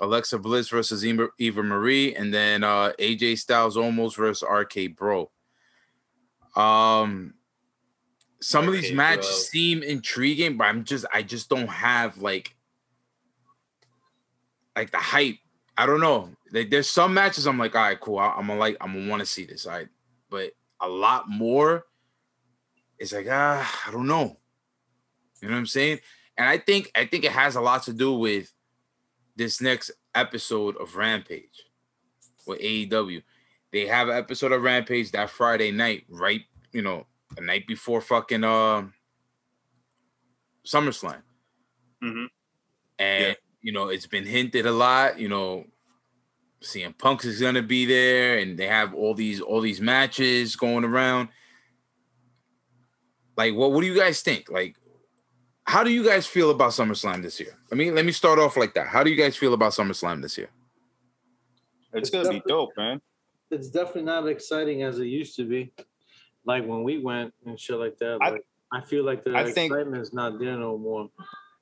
Alexa 0.00 0.38
Bliss 0.38 0.68
versus 0.68 1.04
Eva, 1.04 1.62
Marie, 1.62 2.14
and 2.14 2.32
then 2.32 2.64
uh, 2.64 2.92
AJ 2.98 3.38
Styles 3.38 3.76
almost 3.76 4.16
versus 4.16 4.46
RK 4.48 4.96
Bro. 4.96 5.30
Um, 6.56 7.34
some 8.40 8.66
of 8.66 8.74
these 8.74 8.90
RK 8.90 8.96
matches 8.96 9.26
Bro. 9.26 9.36
seem 9.36 9.82
intriguing, 9.82 10.56
but 10.56 10.64
I'm 10.64 10.84
just 10.84 11.04
I 11.12 11.22
just 11.22 11.48
don't 11.48 11.68
have 11.68 12.18
like 12.18 12.54
like 14.74 14.90
the 14.90 14.98
hype. 14.98 15.36
I 15.76 15.86
don't 15.86 16.00
know. 16.00 16.30
Like 16.50 16.70
there's 16.70 16.88
some 16.88 17.14
matches 17.14 17.46
I'm 17.46 17.58
like, 17.58 17.74
all 17.74 17.82
right, 17.82 18.00
cool. 18.00 18.18
I, 18.18 18.38
am 18.38 18.46
gonna 18.46 18.56
like 18.58 18.76
I'm 18.80 18.94
gonna 18.94 19.08
want 19.08 19.20
to 19.20 19.26
see 19.26 19.44
this. 19.44 19.66
All 19.66 19.72
right, 19.72 19.88
but 20.30 20.52
a 20.80 20.88
lot 20.88 21.28
more. 21.28 21.84
It's 22.98 23.12
like 23.12 23.26
ah, 23.30 23.82
I 23.86 23.90
don't 23.90 24.06
know. 24.06 24.36
You 25.40 25.48
know 25.48 25.54
what 25.54 25.60
I'm 25.60 25.66
saying? 25.66 26.00
And 26.36 26.48
I 26.48 26.58
think 26.58 26.90
I 26.94 27.04
think 27.04 27.24
it 27.24 27.32
has 27.32 27.56
a 27.56 27.60
lot 27.60 27.84
to 27.84 27.92
do 27.92 28.14
with 28.14 28.52
this 29.36 29.60
next 29.60 29.90
episode 30.14 30.76
of 30.76 30.96
Rampage 30.96 31.62
with 32.46 32.60
AEW. 32.60 33.22
They 33.72 33.86
have 33.86 34.08
an 34.08 34.16
episode 34.16 34.52
of 34.52 34.62
Rampage 34.62 35.10
that 35.12 35.30
Friday 35.30 35.70
night, 35.70 36.04
right? 36.08 36.42
You 36.72 36.82
know, 36.82 37.06
the 37.34 37.42
night 37.42 37.66
before 37.66 38.00
fucking 38.00 38.44
um 38.44 38.92
SummerSlam. 40.66 41.22
Mhm. 42.02 42.28
And 42.98 43.24
Yeah. 43.26 43.34
you 43.62 43.72
know, 43.72 43.88
it's 43.88 44.06
been 44.06 44.26
hinted 44.26 44.66
a 44.66 44.72
lot, 44.72 45.18
you 45.18 45.28
know, 45.28 45.66
CM 46.60 46.92
Punk 46.96 47.24
is 47.24 47.40
gonna 47.40 47.62
be 47.62 47.86
there, 47.86 48.38
and 48.38 48.58
they 48.58 48.66
have 48.68 48.94
all 48.94 49.14
these 49.14 49.40
all 49.40 49.60
these 49.60 49.80
matches 49.80 50.54
going 50.56 50.84
around. 50.84 51.28
Like, 53.36 53.54
what 53.54 53.72
what 53.72 53.80
do 53.80 53.86
you 53.86 53.96
guys 53.98 54.20
think? 54.22 54.50
Like, 54.50 54.76
how 55.66 55.84
do 55.84 55.90
you 55.90 56.04
guys 56.04 56.26
feel 56.26 56.50
about 56.50 56.70
SummerSlam 56.72 57.22
this 57.22 57.38
year? 57.40 57.56
I 57.70 57.74
mean, 57.74 57.94
let 57.94 58.04
me 58.04 58.12
start 58.12 58.38
off 58.38 58.56
like 58.56 58.74
that. 58.74 58.88
How 58.88 59.02
do 59.02 59.10
you 59.10 59.16
guys 59.16 59.36
feel 59.36 59.54
about 59.54 59.72
SummerSlam 59.72 60.20
this 60.22 60.36
year? 60.38 60.50
It's 61.92 62.10
gonna 62.10 62.28
be 62.30 62.42
dope, 62.46 62.70
man. 62.76 63.00
It's 63.50 63.68
definitely 63.68 64.02
not 64.04 64.26
exciting 64.26 64.82
as 64.82 64.98
it 64.98 65.06
used 65.06 65.36
to 65.36 65.44
be. 65.44 65.72
Like 66.44 66.66
when 66.66 66.82
we 66.82 66.98
went 66.98 67.32
and 67.46 67.58
shit 67.58 67.76
like 67.78 67.98
that. 67.98 68.18
I- 68.20 68.30
Like, 68.30 68.44
I, 68.72 68.80
feel 68.80 69.04
like 69.04 69.22
the 69.24 69.36
I 69.36 69.44
think- 69.52 69.70
excitement's 69.72 70.12
not 70.14 70.38
there 70.38 70.56
no 70.56 70.78
more. 70.78 71.10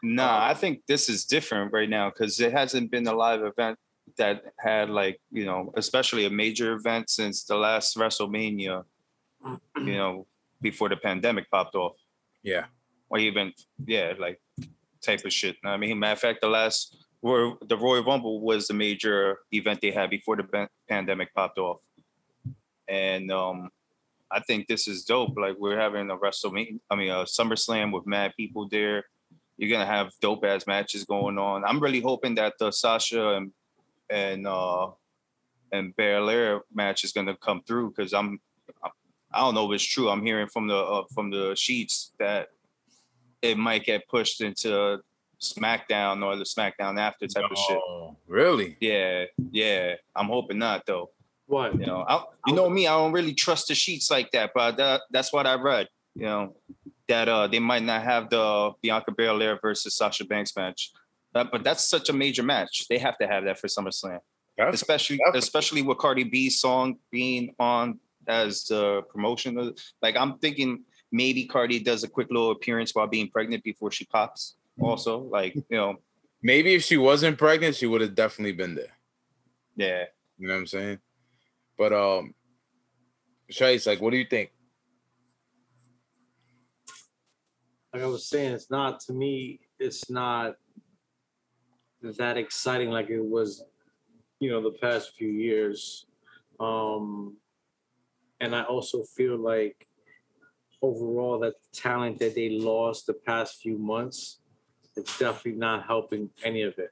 Nah, 0.03 0.23
uh-huh. 0.39 0.51
I 0.51 0.55
think 0.55 0.87
this 0.87 1.09
is 1.11 1.25
different 1.27 1.73
right 1.73 1.89
now 1.89 2.09
because 2.11 2.41
it 2.41 2.53
hasn't 2.53 2.91
been 2.91 3.07
a 3.07 3.13
live 3.13 3.43
event 3.43 3.79
that 4.17 4.43
had 4.59 4.89
like 4.89 5.21
you 5.31 5.45
know, 5.45 5.73
especially 5.77 6.25
a 6.25 6.31
major 6.31 6.73
event 6.73 7.11
since 7.11 7.45
the 7.45 7.57
last 7.57 7.97
WrestleMania. 7.99 8.85
You 9.45 9.59
know, 9.77 10.27
before 10.63 10.89
the 10.89 10.97
pandemic 10.97 11.51
popped 11.51 11.75
off, 11.75 11.97
Yeah. 12.43 12.67
Or 13.11 13.19
even 13.19 13.53
yeah, 13.85 14.15
like 14.19 14.41
type 15.03 15.25
of 15.25 15.33
shit. 15.33 15.57
I 15.65 15.77
mean, 15.77 15.99
matter 15.99 16.13
of 16.13 16.21
fact, 16.21 16.41
the 16.41 16.49
last 16.49 16.97
Roy, 17.23 17.53
the 17.67 17.77
Royal 17.77 18.05
Rumble 18.05 18.41
was 18.41 18.69
the 18.69 18.75
major 18.75 19.41
event 19.53 19.81
they 19.83 19.91
had 19.91 20.09
before 20.09 20.37
the 20.37 20.69
pandemic 20.89 21.35
popped 21.35 21.59
off, 21.59 21.83
and 22.89 23.31
um, 23.31 23.71
I 24.31 24.41
think 24.41 24.69
this 24.69 24.89
is 24.89 25.05
dope. 25.05 25.37
Like 25.37 25.57
we're 25.59 25.79
having 25.79 26.11
a 26.11 26.17
WrestleMania, 26.17 26.79
I 26.89 26.97
mean 26.97 27.11
a 27.11 27.25
SummerSlam 27.25 27.93
with 27.93 28.07
mad 28.07 28.33
people 28.37 28.69
there. 28.69 29.05
You're 29.59 29.71
gonna 29.71 29.91
have 29.91 30.13
dope 30.21 30.45
ass 30.45 30.67
matches 30.67 31.05
going 31.05 31.37
on. 31.37 31.65
I'm 31.65 31.81
really 31.81 32.01
hoping 32.01 32.37
that 32.37 32.55
the 32.59 32.71
Sasha 32.71 33.35
and 33.35 33.53
and 34.09 34.47
uh 34.47 34.91
and 35.73 35.95
Belair 35.95 36.63
match 36.73 37.05
is 37.05 37.13
gonna 37.13 37.37
come 37.37 37.63
through 37.67 37.91
because 37.91 38.15
I'm 38.15 38.41
I 39.33 39.41
don't 39.41 39.55
know 39.55 39.71
if 39.71 39.77
it's 39.77 39.85
true. 39.85 40.09
I'm 40.09 40.25
hearing 40.25 40.49
from 40.49 40.67
the 40.67 40.77
uh, 40.77 41.05
from 41.15 41.31
the 41.31 41.55
sheets 41.55 42.13
that 42.19 42.49
it 43.43 43.57
might 43.59 43.85
get 43.85 44.09
pushed 44.09 44.41
into 44.41 45.01
SmackDown 45.41 46.25
or 46.25 46.37
the 46.37 46.45
SmackDown 46.45 46.99
after 46.99 47.27
type 47.27 47.51
of 47.51 47.57
shit. 47.57 47.79
Oh, 47.79 48.17
really? 48.27 48.77
Yeah, 48.81 49.25
yeah. 49.51 49.95
I'm 50.15 50.27
hoping 50.27 50.59
not 50.59 50.85
though. 50.87 51.11
What? 51.47 51.75
You 51.79 51.87
know, 51.87 52.05
I, 52.07 52.23
you 52.47 52.55
know 52.55 52.69
me. 52.71 52.87
I 52.87 52.93
don't 52.97 53.13
really 53.13 53.35
trust 53.35 53.69
the 53.69 53.75
sheets 53.75 54.11
like 54.11 54.31
that, 54.33 54.53
but 54.55 54.77
that, 54.77 55.03
that's 55.11 55.33
what 55.33 55.47
I 55.47 55.55
read. 55.55 55.89
You 56.15 56.25
know, 56.27 56.57
that 57.09 57.29
uh 57.29 57.47
they 57.47 57.59
might 57.59 57.83
not 57.83 58.03
have 58.03 58.31
the 58.31 58.73
Bianca 58.83 59.13
Belair 59.13 59.59
versus 59.61 59.95
Sasha 59.97 60.25
Banks 60.25 60.55
match, 60.57 60.93
but, 61.33 61.51
but 61.51 61.65
that's 61.65 61.85
such 61.89 62.09
a 62.09 62.13
major 62.13 62.43
match. 62.43 62.87
They 62.89 62.99
have 62.99 63.17
to 63.19 63.27
have 63.27 63.45
that 63.45 63.59
for 63.59 63.67
SummerSlam, 63.69 64.21
That's 64.59 64.75
especially 64.75 65.17
definitely- 65.19 65.39
especially 65.39 65.83
with 65.83 65.99
Cardi 65.99 66.25
B's 66.25 66.61
song 66.61 66.97
being 67.11 67.55
on 67.59 67.99
as 68.29 68.65
the 68.65 69.03
promotion. 69.11 69.75
Like 70.03 70.17
I'm 70.17 70.39
thinking 70.39 70.85
maybe 71.13 71.45
Cardi 71.45 71.81
does 71.81 72.05
a 72.05 72.09
quick 72.09 72.29
little 72.31 72.51
appearance 72.51 72.95
while 72.95 73.07
being 73.07 73.29
pregnant 73.29 73.65
before 73.65 73.91
she 73.91 74.05
pops. 74.05 74.57
Also, 74.81 75.19
like 75.19 75.55
you 75.55 75.77
know, 75.77 75.97
maybe 76.43 76.75
if 76.75 76.85
she 76.85 76.97
wasn't 76.97 77.39
pregnant, 77.39 77.77
she 77.77 77.87
would 77.87 78.01
have 78.01 78.15
definitely 78.15 78.53
been 78.53 78.75
there. 78.75 78.97
yeah. 79.77 80.05
You 80.39 80.49
know 80.49 80.55
what 80.55 80.61
I'm 80.61 80.67
saying? 80.67 80.99
But 81.77 81.93
um, 81.93 82.35
Chase, 83.51 83.87
like, 83.87 84.01
what 84.01 84.11
do 84.11 84.17
you 84.17 84.25
think? 84.25 84.51
like 87.93 88.03
I 88.03 88.07
was 88.07 88.27
saying, 88.27 88.53
it's 88.53 88.71
not 88.71 89.01
to 89.01 89.13
me, 89.13 89.61
it's 89.79 90.11
not 90.11 90.55
that 92.03 92.37
exciting 92.37 92.91
like 92.91 93.11
it 93.11 93.25
was, 93.25 93.65
you 94.39 94.51
know, 94.51 94.63
the 94.63 94.79
past 94.79 95.13
few 95.17 95.29
years. 95.29 96.07
Um 96.59 97.37
and 98.41 98.55
I 98.55 98.63
also 98.63 99.03
feel 99.03 99.37
like 99.37 99.87
overall 100.83 101.39
that 101.41 101.55
the 101.61 101.81
talent 101.81 102.19
that 102.19 102.35
they 102.35 102.51
lost 102.51 103.07
the 103.07 103.13
past 103.13 103.61
few 103.61 103.79
months, 103.79 104.39
it's 104.97 105.19
definitely 105.19 105.59
not 105.59 105.87
helping 105.87 106.31
any 106.45 106.63
of 106.63 106.79
it. 106.79 106.91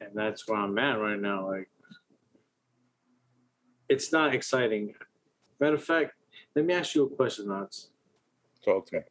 And 0.00 0.10
that's 0.14 0.46
where 0.48 0.58
I'm 0.58 0.78
at 0.78 1.00
right 1.00 1.20
now. 1.20 1.48
Like 1.48 1.68
it's 3.88 4.12
not 4.12 4.34
exciting. 4.34 4.94
Matter 5.60 5.74
of 5.74 5.84
fact, 5.84 6.12
let 6.54 6.64
me 6.64 6.74
ask 6.74 6.94
you 6.94 7.04
a 7.04 7.08
question, 7.08 7.48
Knots 7.48 7.88
Talk 8.64 8.86
to 8.86 8.96
me. 8.96 9.02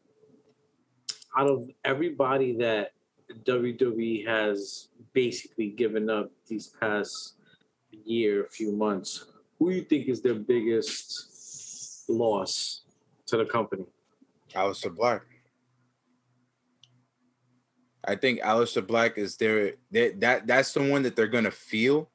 out 1.36 1.48
of 1.48 1.70
everybody 1.84 2.56
that 2.58 2.92
WWE 3.44 4.26
has 4.28 4.90
basically 5.14 5.70
given 5.70 6.10
up 6.10 6.32
these 6.48 6.68
past 6.68 7.34
year, 7.92 8.48
few 8.50 8.72
months, 8.72 9.26
who 9.60 9.70
do 9.70 9.76
you 9.76 9.84
think 9.84 10.08
is 10.08 10.22
their 10.22 10.36
biggest 10.36 11.37
loss 12.08 12.82
to 13.28 13.38
the 13.38 13.46
company? 13.46 13.86
Aleister 14.54 14.96
Black. 14.96 15.24
I 18.06 18.16
think 18.16 18.40
Aleister 18.40 18.86
Black 18.86 19.18
is 19.18 19.36
there. 19.36 19.74
that 19.92 20.20
that 20.22 20.48
that's 20.48 20.74
the 20.74 20.90
one 20.90 21.04
that 21.04 21.16
they're 21.16 21.28
gonna 21.28 21.52
feel. 21.52 22.10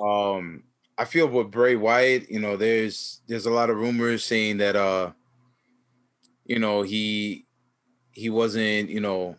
Um, 0.00 0.64
I 0.96 1.04
feel 1.04 1.26
with 1.26 1.50
Bray 1.50 1.76
Wyatt, 1.76 2.30
you 2.30 2.40
know, 2.40 2.56
there's 2.56 3.22
there's 3.26 3.46
a 3.46 3.50
lot 3.50 3.70
of 3.70 3.76
rumors 3.76 4.24
saying 4.24 4.58
that 4.58 4.76
uh, 4.76 5.12
you 6.44 6.58
know, 6.58 6.82
he 6.82 7.46
he 8.12 8.28
wasn't, 8.28 8.90
you 8.90 9.00
know, 9.00 9.36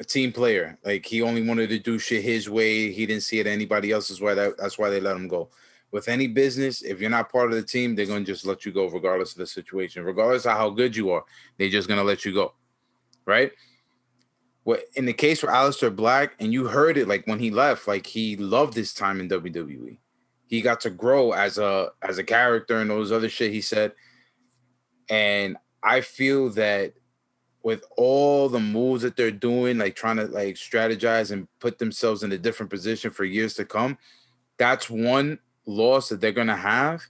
a 0.00 0.04
team 0.04 0.32
player. 0.32 0.78
Like 0.84 1.04
he 1.04 1.22
only 1.22 1.46
wanted 1.46 1.68
to 1.70 1.78
do 1.78 1.98
shit 1.98 2.24
his 2.24 2.48
way. 2.48 2.90
He 2.90 3.06
didn't 3.06 3.22
see 3.22 3.38
it 3.38 3.46
anybody 3.46 3.92
else's 3.92 4.20
way. 4.20 4.34
That, 4.34 4.56
that's 4.56 4.78
why 4.78 4.90
they 4.90 5.00
let 5.00 5.16
him 5.16 5.28
go. 5.28 5.50
With 5.90 6.08
any 6.08 6.26
business, 6.26 6.82
if 6.82 7.00
you're 7.00 7.08
not 7.08 7.32
part 7.32 7.50
of 7.50 7.56
the 7.56 7.62
team, 7.62 7.94
they're 7.94 8.06
gonna 8.06 8.24
just 8.24 8.46
let 8.46 8.66
you 8.66 8.72
go 8.72 8.88
regardless 8.88 9.32
of 9.32 9.38
the 9.38 9.46
situation, 9.46 10.04
regardless 10.04 10.44
of 10.44 10.52
how 10.52 10.70
good 10.70 10.94
you 10.94 11.10
are. 11.10 11.24
They're 11.56 11.70
just 11.70 11.88
gonna 11.88 12.04
let 12.04 12.24
you 12.24 12.34
go, 12.34 12.54
right? 13.24 13.52
What 14.64 14.84
in 14.96 15.06
the 15.06 15.14
case 15.14 15.40
for 15.40 15.46
Aleister 15.46 15.94
Black, 15.94 16.34
and 16.40 16.52
you 16.52 16.66
heard 16.66 16.98
it 16.98 17.08
like 17.08 17.26
when 17.26 17.38
he 17.38 17.50
left, 17.50 17.88
like 17.88 18.06
he 18.06 18.36
loved 18.36 18.74
his 18.74 18.92
time 18.92 19.18
in 19.20 19.28
WWE. 19.28 19.98
He 20.46 20.60
got 20.60 20.80
to 20.82 20.90
grow 20.90 21.32
as 21.32 21.56
a 21.56 21.90
as 22.02 22.18
a 22.18 22.24
character 22.24 22.78
and 22.80 22.90
all 22.90 22.98
those 22.98 23.12
other 23.12 23.30
shit 23.30 23.52
he 23.52 23.62
said. 23.62 23.92
And 25.08 25.56
I 25.82 26.02
feel 26.02 26.50
that 26.50 26.92
with 27.62 27.84
all 27.96 28.48
the 28.48 28.60
moves 28.60 29.02
that 29.02 29.16
they're 29.16 29.30
doing, 29.30 29.78
like 29.78 29.96
trying 29.96 30.16
to 30.16 30.26
like 30.26 30.54
strategize 30.54 31.30
and 31.30 31.48
put 31.60 31.78
themselves 31.78 32.22
in 32.22 32.32
a 32.32 32.38
different 32.38 32.70
position 32.70 33.10
for 33.10 33.24
years 33.24 33.54
to 33.54 33.64
come, 33.64 33.98
that's 34.58 34.88
one 34.88 35.38
loss 35.68 36.08
that 36.08 36.20
they're 36.20 36.32
gonna 36.32 36.56
have 36.56 37.02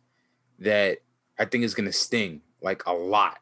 that 0.59 0.99
I 1.39 1.45
think 1.45 1.65
is 1.65 1.75
gonna 1.75 1.93
sting 1.93 2.43
like 2.61 2.85
a 2.87 2.93
lot. 2.93 3.39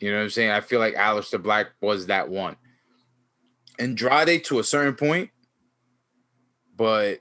You 0.00 0.10
know 0.10 0.18
what 0.18 0.24
I'm 0.24 0.30
saying? 0.30 0.50
I 0.50 0.60
feel 0.60 0.78
like 0.78 0.94
Aleister 0.94 1.42
Black 1.42 1.68
was 1.80 2.06
that 2.06 2.28
one. 2.28 2.56
Andrade 3.78 4.44
to 4.44 4.58
a 4.58 4.64
certain 4.64 4.94
point, 4.94 5.30
but 6.76 7.20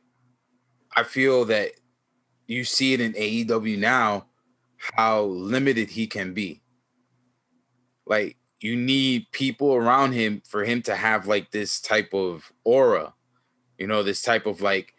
I 0.96 1.04
feel 1.04 1.46
that 1.46 1.72
you 2.48 2.64
see 2.64 2.94
it 2.94 3.02
in 3.02 3.14
AEW 3.14 3.78
now 3.78 4.26
how 4.78 5.24
limited 5.24 5.90
he 5.90 6.08
can 6.08 6.34
be. 6.34 6.62
Like 8.06 8.38
you 8.60 8.76
need 8.76 9.32
people 9.32 9.76
around 9.76 10.14
him 10.14 10.42
for 10.48 10.64
him 10.64 10.82
to 10.84 10.96
have 10.96 11.28
like 11.28 11.52
this 11.52 11.80
type 11.80 12.14
of 12.14 12.52
aura, 12.64 13.14
you 13.78 13.88
know, 13.88 14.04
this 14.04 14.22
type 14.22 14.46
of 14.46 14.62
like, 14.62 14.94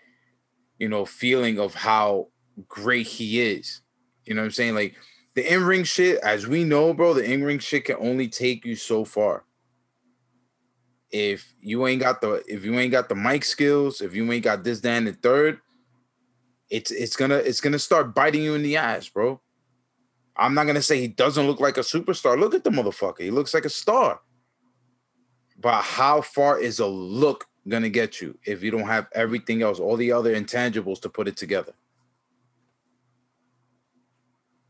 you 0.79 0.89
know, 0.89 1.05
feeling 1.05 1.59
of 1.59 1.75
how 1.75 2.29
great 2.69 3.07
he 3.07 3.41
is. 3.41 3.83
You 4.25 4.35
know 4.35 4.43
what 4.43 4.47
I'm 4.47 4.53
saying? 4.53 4.75
Like 4.75 4.95
the 5.35 5.53
in-ring 5.53 5.85
shit, 5.85 6.19
as 6.19 6.47
we 6.47 6.65
know, 6.65 6.93
bro, 6.95 7.15
the 7.15 7.25
in-ring 7.25 7.59
shit 7.59 7.85
can 7.85 7.97
only 8.01 8.29
take 8.29 8.65
you 8.65 8.77
so 8.77 9.05
far. 9.05 9.45
If 11.11 11.55
you 11.61 11.87
ain't 11.87 12.03
got 12.03 12.21
the 12.21 12.43
if 12.47 12.65
you 12.65 12.79
ain't 12.79 12.93
got 12.93 13.09
the 13.09 13.15
mic 13.15 13.45
skills, 13.45 14.01
if 14.01 14.15
you 14.15 14.31
ain't 14.31 14.45
got 14.45 14.63
this, 14.63 14.81
that, 14.81 15.05
the 15.05 15.13
third, 15.13 15.59
it's 16.69 16.91
it's 16.91 17.17
gonna 17.17 17.37
it's 17.37 17.61
gonna 17.61 17.79
start 17.79 18.15
biting 18.15 18.43
you 18.43 18.55
in 18.55 18.63
the 18.63 18.77
ass, 18.77 19.09
bro. 19.09 19.41
I'm 20.37 20.55
not 20.55 20.67
gonna 20.67 20.83
say 20.83 21.01
he 21.01 21.09
doesn't 21.09 21.47
look 21.47 21.61
like 21.61 21.79
a 21.79 21.81
superstar. 21.81 22.39
Look 22.39 22.55
at 22.55 22.63
the 22.63 22.71
motherfucker. 22.71 23.21
He 23.21 23.31
looks 23.31 23.55
like 23.55 23.65
a 23.65 23.71
star. 23.71 24.21
But 25.59 25.83
how 25.83 26.21
far 26.21 26.59
is 26.59 26.79
a 26.79 26.87
look 26.87 27.47
gonna 27.69 27.89
get 27.89 28.21
you 28.21 28.39
if 28.45 28.63
you 28.63 28.71
don't 28.71 28.87
have 28.87 29.09
everything 29.13 29.63
else, 29.63 29.79
all 29.79 29.97
the 29.97 30.13
other 30.13 30.35
intangibles 30.35 31.01
to 31.03 31.09
put 31.09 31.29
it 31.29 31.37
together? 31.37 31.73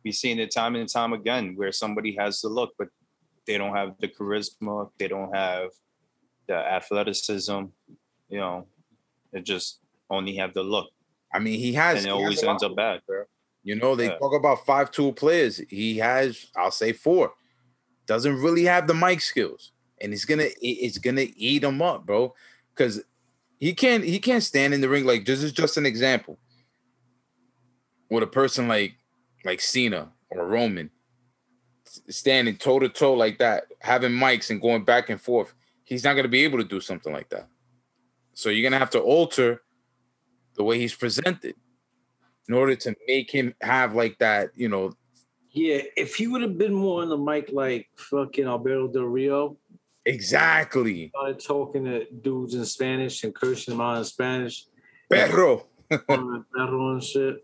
We've 0.05 0.15
seen 0.15 0.39
it 0.39 0.51
time 0.53 0.77
and 0.77 0.89
time 0.89 1.13
again 1.13 1.55
where 1.57 1.73
somebody 1.73 2.17
has 2.17 2.41
the 2.41 2.49
look, 2.49 2.73
but 2.79 2.89
they 3.47 3.59
don't 3.59 3.75
have 3.75 3.95
the 4.01 4.09
charisma, 4.09 4.91
they 4.99 5.09
don't 5.09 5.35
have 5.35 5.71
the 6.47 6.55
athleticism, 6.55 7.65
you 8.29 8.39
know, 8.39 8.67
they 9.33 9.41
just 9.41 9.81
only 10.11 10.37
have 10.37 10.55
the 10.55 10.63
look. 10.63 10.91
I 11.33 11.39
mean, 11.39 11.59
he 11.59 11.75
has 11.75 11.99
And 11.99 12.07
it 12.07 12.09
he 12.09 12.13
always 12.15 12.43
ends 12.43 12.63
up 12.63 12.75
bad, 12.77 13.01
bro. 13.07 13.25
You 13.63 13.75
know, 13.75 13.95
they 13.95 14.07
Yeah. 14.07 14.19
talk 14.19 14.33
about 14.35 14.65
five 14.65 14.91
tool 14.91 15.13
players. 15.13 15.59
He 15.69 15.99
has, 15.99 16.47
I'll 16.57 16.71
say 16.71 16.93
four. 16.93 17.35
Doesn't 18.07 18.41
really 18.41 18.65
have 18.65 18.87
the 18.87 18.95
mic 18.95 19.21
skills, 19.21 19.73
and 20.01 20.15
it's 20.15 20.25
gonna 20.25 20.49
it's 20.63 20.97
gonna 20.97 21.27
eat 21.37 21.65
him 21.65 21.83
up, 21.83 22.07
bro. 22.07 22.35
Because 22.79 23.03
he 23.59 23.75
can't 23.75 24.05
he 24.05 24.21
can't 24.21 24.43
stand 24.43 24.73
in 24.73 24.81
the 24.81 24.89
ring 24.89 25.05
like 25.05 25.25
this 25.25 25.43
is 25.43 25.51
just 25.51 25.77
an 25.77 25.85
example. 25.85 26.39
With 28.09 28.23
a 28.23 28.29
person 28.29 28.69
like 28.69 28.95
like 29.45 29.61
Cena 29.61 30.13
or 30.31 30.47
Roman 30.47 30.91
standing 32.09 32.57
toe 32.57 32.79
to 32.79 32.89
toe 32.89 33.15
like 33.15 33.39
that, 33.39 33.65
having 33.81 34.13
mics 34.13 34.51
and 34.51 34.63
going 34.63 34.85
back 34.85 35.11
and 35.11 35.21
forth, 35.21 35.55
he's 35.85 36.05
not 36.05 36.15
gonna 36.15 36.29
be 36.29 36.45
able 36.45 36.59
to 36.59 36.65
do 36.65 36.81
something 36.81 37.13
like 37.13 37.29
that. 37.31 37.49
So 38.35 38.49
you're 38.51 38.69
gonna 38.69 38.79
have 38.79 38.91
to 38.91 39.01
alter 39.01 39.63
the 40.55 40.63
way 40.63 40.79
he's 40.79 40.95
presented 40.95 41.57
in 42.49 42.55
order 42.55 42.77
to 42.77 42.95
make 43.09 43.31
him 43.31 43.55
have 43.61 43.95
like 43.95 44.19
that, 44.19 44.51
you 44.55 44.69
know, 44.69 44.93
Yeah, 45.51 45.83
if 45.97 46.15
he 46.15 46.29
would 46.29 46.43
have 46.43 46.57
been 46.57 46.75
more 46.75 47.03
on 47.03 47.09
the 47.09 47.17
mic 47.17 47.51
like 47.53 47.89
fucking 47.97 48.47
Alberto 48.47 48.89
Del 48.89 49.05
Rio, 49.05 49.57
exactly. 50.09 51.11
started 51.15 51.41
talking 51.45 51.85
to 51.85 52.07
dudes 52.11 52.55
in 52.55 52.65
Spanish 52.65 53.25
and 53.25 53.35
cursing 53.35 53.73
them 53.75 53.81
out 53.81 53.99
in 53.99 54.05
Spanish, 54.05 54.67
Perro. 55.11 55.67
perro 55.91 56.93
and 56.93 57.03
shit. 57.03 57.37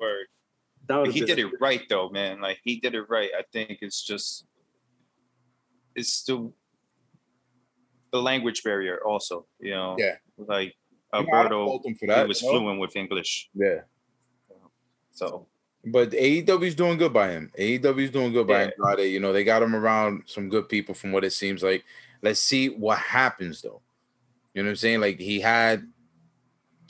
Word. 0.00 0.26
That 0.88 0.98
would 0.98 1.12
he 1.12 1.20
did 1.20 1.38
it 1.38 1.52
right 1.60 1.82
though, 1.88 2.08
man. 2.10 2.40
Like 2.40 2.58
he 2.64 2.80
did 2.80 2.94
it 2.94 3.08
right. 3.08 3.30
I 3.36 3.42
think 3.52 3.78
it's 3.82 4.02
just 4.02 4.46
it's 5.94 6.12
still 6.12 6.54
the 8.12 8.20
language 8.20 8.62
barrier 8.62 8.98
also, 9.04 9.46
you 9.60 9.70
know. 9.70 9.96
Yeah. 9.98 10.16
Like 10.36 10.74
You 11.12 11.12
know, 11.12 11.18
I 11.18 11.22
don't 11.22 11.34
Alberto 11.34 11.66
fault 11.66 11.86
him 11.86 11.94
for 11.94 12.06
he 12.06 12.24
was 12.24 12.42
you 12.42 12.52
know? 12.52 12.58
fluent 12.58 12.80
with 12.80 12.96
English. 12.96 13.50
Yeah. 13.54 13.80
So 15.10 15.46
But 15.84 16.10
AEW's 16.12 16.74
doing 16.76 16.96
good 16.96 17.12
by 17.12 17.30
him. 17.32 17.50
AEW's 17.58 18.10
doing 18.12 18.32
good 18.32 18.46
by 18.46 18.64
Yeah. 18.64 18.70
Andrade. 18.86 19.10
You 19.12 19.18
know, 19.20 19.32
they 19.32 19.42
got 19.44 19.62
him 19.62 19.74
around 19.74 20.22
some 20.26 20.48
good 20.48 20.68
people 20.68 20.94
from 20.94 21.10
what 21.12 21.24
it 21.24 21.32
seems 21.32 21.62
like. 21.62 21.84
Let's 22.22 22.40
see 22.40 22.68
what 22.68 22.98
happens 22.98 23.62
though. 23.62 23.82
You 24.54 24.62
know 24.62 24.68
what 24.68 24.72
I'm 24.72 24.76
saying? 24.76 25.00
Like 25.00 25.18
he 25.18 25.40
had 25.40 25.88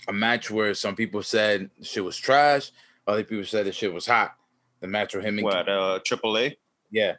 a 0.08 0.12
match 0.12 0.50
where 0.50 0.74
some 0.74 0.94
people 0.96 1.22
said 1.22 1.70
shit 1.80 2.04
was 2.04 2.16
trash, 2.18 2.70
other 3.06 3.24
people 3.24 3.44
said 3.44 3.66
the 3.66 3.72
shit 3.72 3.92
was 3.94 4.06
hot. 4.06 4.34
The 4.80 4.88
match 4.88 5.14
with 5.14 5.24
him 5.24 5.38
and 5.38 5.44
what? 5.44 5.68
Uh, 5.68 5.98
AAA. 6.04 6.56
yeah. 6.90 7.14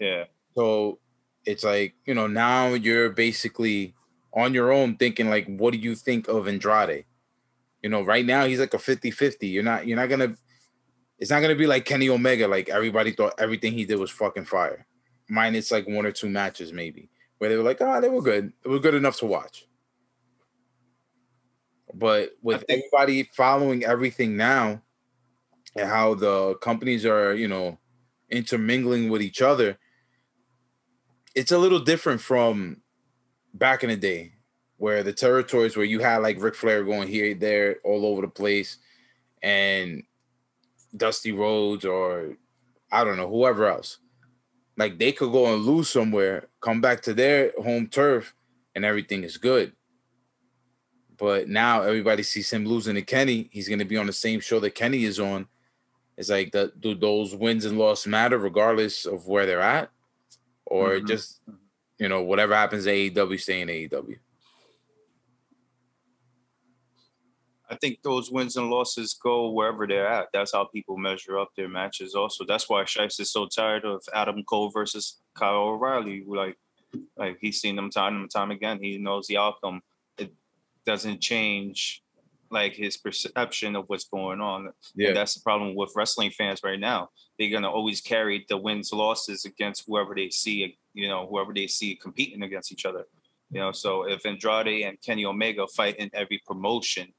Yeah. 0.00 0.24
So 0.56 0.98
it's 1.46 1.62
like, 1.64 1.94
you 2.04 2.14
know, 2.14 2.26
now 2.26 2.74
you're 2.74 3.10
basically 3.10 3.94
on 4.32 4.52
your 4.52 4.72
own 4.72 4.96
thinking 4.96 5.30
like, 5.30 5.46
what 5.46 5.72
do 5.72 5.78
you 5.78 5.94
think 5.94 6.26
of 6.28 6.48
Andrade? 6.48 7.04
You 7.82 7.90
know, 7.90 8.02
right 8.02 8.26
now 8.26 8.44
he's 8.44 8.58
like 8.58 8.74
a 8.74 8.78
50-50. 8.78 9.50
You're 9.52 9.62
not, 9.62 9.86
you're 9.86 9.96
not 9.96 10.08
gonna 10.08 10.34
it's 11.24 11.30
not 11.30 11.40
gonna 11.40 11.54
be 11.54 11.66
like 11.66 11.86
Kenny 11.86 12.10
Omega, 12.10 12.46
like 12.46 12.68
everybody 12.68 13.10
thought 13.10 13.32
everything 13.38 13.72
he 13.72 13.86
did 13.86 13.98
was 13.98 14.10
fucking 14.10 14.44
fire. 14.44 14.86
Minus 15.30 15.70
like 15.70 15.88
one 15.88 16.04
or 16.04 16.12
two 16.12 16.28
matches, 16.28 16.70
maybe, 16.70 17.08
where 17.38 17.48
they 17.48 17.56
were 17.56 17.62
like, 17.62 17.78
oh, 17.80 17.98
they 17.98 18.10
were 18.10 18.20
good. 18.20 18.52
It 18.62 18.68
was 18.68 18.82
good 18.82 18.92
enough 18.92 19.16
to 19.20 19.26
watch. 19.26 19.66
But 21.94 22.32
with 22.42 22.62
think- 22.66 22.82
everybody 22.92 23.22
following 23.22 23.86
everything 23.86 24.36
now 24.36 24.82
and 25.74 25.88
how 25.88 26.12
the 26.12 26.56
companies 26.56 27.06
are, 27.06 27.32
you 27.32 27.48
know, 27.48 27.78
intermingling 28.28 29.08
with 29.08 29.22
each 29.22 29.40
other, 29.40 29.78
it's 31.34 31.52
a 31.52 31.58
little 31.58 31.80
different 31.80 32.20
from 32.20 32.82
back 33.54 33.82
in 33.82 33.88
the 33.88 33.96
day 33.96 34.32
where 34.76 35.02
the 35.02 35.14
territories 35.14 35.74
where 35.74 35.86
you 35.86 36.00
had 36.00 36.18
like 36.18 36.42
Ric 36.42 36.54
Flair 36.54 36.84
going 36.84 37.08
here, 37.08 37.34
there, 37.34 37.78
all 37.82 38.04
over 38.04 38.20
the 38.20 38.28
place, 38.28 38.76
and 39.42 40.02
Dusty 40.96 41.32
Rhodes 41.32 41.84
or 41.84 42.36
I 42.92 43.04
don't 43.04 43.16
know, 43.16 43.28
whoever 43.28 43.66
else. 43.66 43.98
Like 44.76 44.98
they 44.98 45.12
could 45.12 45.32
go 45.32 45.52
and 45.52 45.64
lose 45.64 45.88
somewhere, 45.90 46.48
come 46.60 46.80
back 46.80 47.02
to 47.02 47.14
their 47.14 47.52
home 47.62 47.86
turf, 47.88 48.34
and 48.74 48.84
everything 48.84 49.24
is 49.24 49.36
good. 49.36 49.72
But 51.16 51.48
now 51.48 51.82
everybody 51.82 52.22
sees 52.24 52.52
him 52.52 52.66
losing 52.66 52.96
to 52.96 53.02
Kenny. 53.02 53.48
He's 53.52 53.68
going 53.68 53.78
to 53.78 53.84
be 53.84 53.96
on 53.96 54.06
the 54.06 54.12
same 54.12 54.40
show 54.40 54.58
that 54.60 54.74
Kenny 54.74 55.04
is 55.04 55.20
on. 55.20 55.46
It's 56.16 56.28
like, 56.28 56.52
the, 56.52 56.72
do 56.78 56.94
those 56.94 57.34
wins 57.34 57.64
and 57.64 57.78
losses 57.78 58.06
matter 58.08 58.38
regardless 58.38 59.06
of 59.06 59.26
where 59.26 59.46
they're 59.46 59.60
at? 59.60 59.90
Or 60.66 60.94
Mhm. 60.94 61.06
just, 61.06 61.40
you 61.98 62.08
know, 62.08 62.22
whatever 62.22 62.54
happens 62.54 62.84
to 62.84 62.90
AEW, 62.90 63.38
stay 63.38 63.60
in 63.60 63.68
AEW? 63.68 64.18
I 67.74 67.76
think 67.78 68.02
those 68.02 68.30
wins 68.30 68.56
and 68.56 68.70
losses 68.70 69.14
go 69.14 69.50
wherever 69.50 69.86
they're 69.86 70.06
at. 70.06 70.28
That's 70.32 70.52
how 70.52 70.64
people 70.66 70.96
measure 70.96 71.38
up 71.38 71.48
their 71.56 71.68
matches. 71.68 72.14
Also, 72.14 72.44
that's 72.44 72.68
why 72.68 72.84
Shice 72.84 73.18
is 73.18 73.32
so 73.32 73.46
tired 73.46 73.84
of 73.84 74.02
Adam 74.14 74.44
Cole 74.44 74.70
versus 74.70 75.20
Kyle 75.34 75.56
O'Reilly. 75.56 76.22
Like, 76.24 76.56
like 77.16 77.38
he's 77.40 77.60
seen 77.60 77.74
them 77.74 77.90
time 77.90 78.16
and 78.16 78.30
time 78.30 78.52
again. 78.52 78.78
He 78.80 78.98
knows 78.98 79.26
the 79.26 79.38
outcome. 79.38 79.80
It 80.18 80.32
doesn't 80.86 81.20
change, 81.20 82.02
like 82.48 82.74
his 82.76 82.96
perception 82.96 83.74
of 83.74 83.88
what's 83.88 84.04
going 84.04 84.40
on. 84.40 84.70
Yeah. 84.94 85.08
And 85.08 85.16
that's 85.16 85.34
the 85.34 85.40
problem 85.40 85.74
with 85.74 85.92
wrestling 85.96 86.30
fans 86.30 86.60
right 86.62 86.78
now. 86.78 87.08
They're 87.38 87.50
gonna 87.50 87.70
always 87.70 88.00
carry 88.00 88.46
the 88.48 88.56
wins 88.56 88.92
losses 88.92 89.44
against 89.44 89.82
whoever 89.86 90.14
they 90.14 90.30
see. 90.30 90.78
You 90.92 91.08
know, 91.08 91.26
whoever 91.26 91.52
they 91.52 91.66
see 91.66 91.96
competing 91.96 92.44
against 92.44 92.70
each 92.70 92.86
other. 92.86 93.06
You 93.50 93.60
know, 93.60 93.72
so 93.72 94.04
if 94.04 94.24
Andrade 94.24 94.84
and 94.84 95.00
Kenny 95.00 95.24
Omega 95.24 95.66
fight 95.66 95.96
in 95.96 96.10
every 96.14 96.40
promotion, 96.46 97.12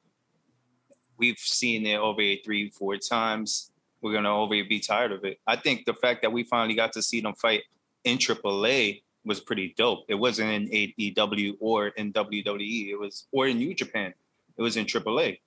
we've 1.17 1.37
seen 1.37 1.85
it 1.85 1.97
over 1.97 2.21
three, 2.43 2.69
four 2.69 2.97
times. 2.97 3.71
We're 4.01 4.13
gonna 4.13 4.35
over 4.35 4.63
be 4.63 4.79
tired 4.79 5.11
of 5.11 5.23
it. 5.23 5.39
I 5.47 5.55
think 5.55 5.85
the 5.85 5.93
fact 5.93 6.21
that 6.21 6.31
we 6.31 6.43
finally 6.43 6.75
got 6.75 6.93
to 6.93 7.01
see 7.01 7.21
them 7.21 7.33
fight 7.35 7.63
in 8.03 8.17
AAA 8.17 9.01
was 9.25 9.39
pretty 9.39 9.73
dope. 9.77 10.05
It 10.07 10.15
wasn't 10.15 10.51
in 10.51 10.67
AEW 10.69 11.57
or 11.59 11.87
in 11.87 12.13
WWE. 12.13 12.89
It 12.89 12.99
was 12.99 13.27
or 13.31 13.47
in 13.47 13.57
New 13.57 13.73
Japan. 13.73 14.13
It 14.57 14.61
was 14.61 14.77
in 14.77 14.85
AAA. 14.85 15.39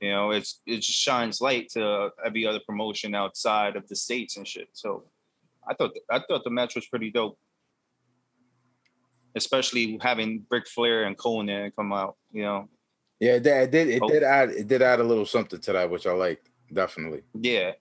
You 0.00 0.10
know, 0.10 0.30
it's 0.30 0.60
it 0.66 0.76
just 0.76 0.98
shines 0.98 1.40
light 1.40 1.68
to 1.70 2.10
every 2.24 2.46
other 2.46 2.60
promotion 2.66 3.14
outside 3.14 3.76
of 3.76 3.86
the 3.88 3.96
states 3.96 4.36
and 4.38 4.48
shit. 4.48 4.68
So, 4.72 5.04
I 5.68 5.74
thought 5.74 5.92
I 6.10 6.20
thought 6.20 6.44
the 6.44 6.50
match 6.50 6.74
was 6.74 6.86
pretty 6.86 7.10
dope, 7.10 7.38
especially 9.34 9.98
having 10.00 10.46
Ric 10.50 10.66
Flair 10.66 11.04
and 11.04 11.18
Konnan 11.18 11.74
come 11.76 11.92
out. 11.92 12.16
You 12.32 12.42
know, 12.44 12.68
Yeah, 13.20 13.32
it 13.34 13.42
did. 13.42 13.62
It 13.62 13.70
did, 13.70 13.88
it 13.88 14.02
Oh. 14.02 14.08
did 14.08 14.22
add. 14.22 14.50
It 14.50 14.66
did 14.66 14.82
add 14.82 14.98
a 15.00 15.04
little 15.04 15.26
something 15.26 15.60
to 15.60 15.72
that, 15.72 15.90
which 15.90 16.06
I 16.06 16.12
liked 16.12 16.48
definitely. 16.72 17.22
Yeah. 17.34 17.72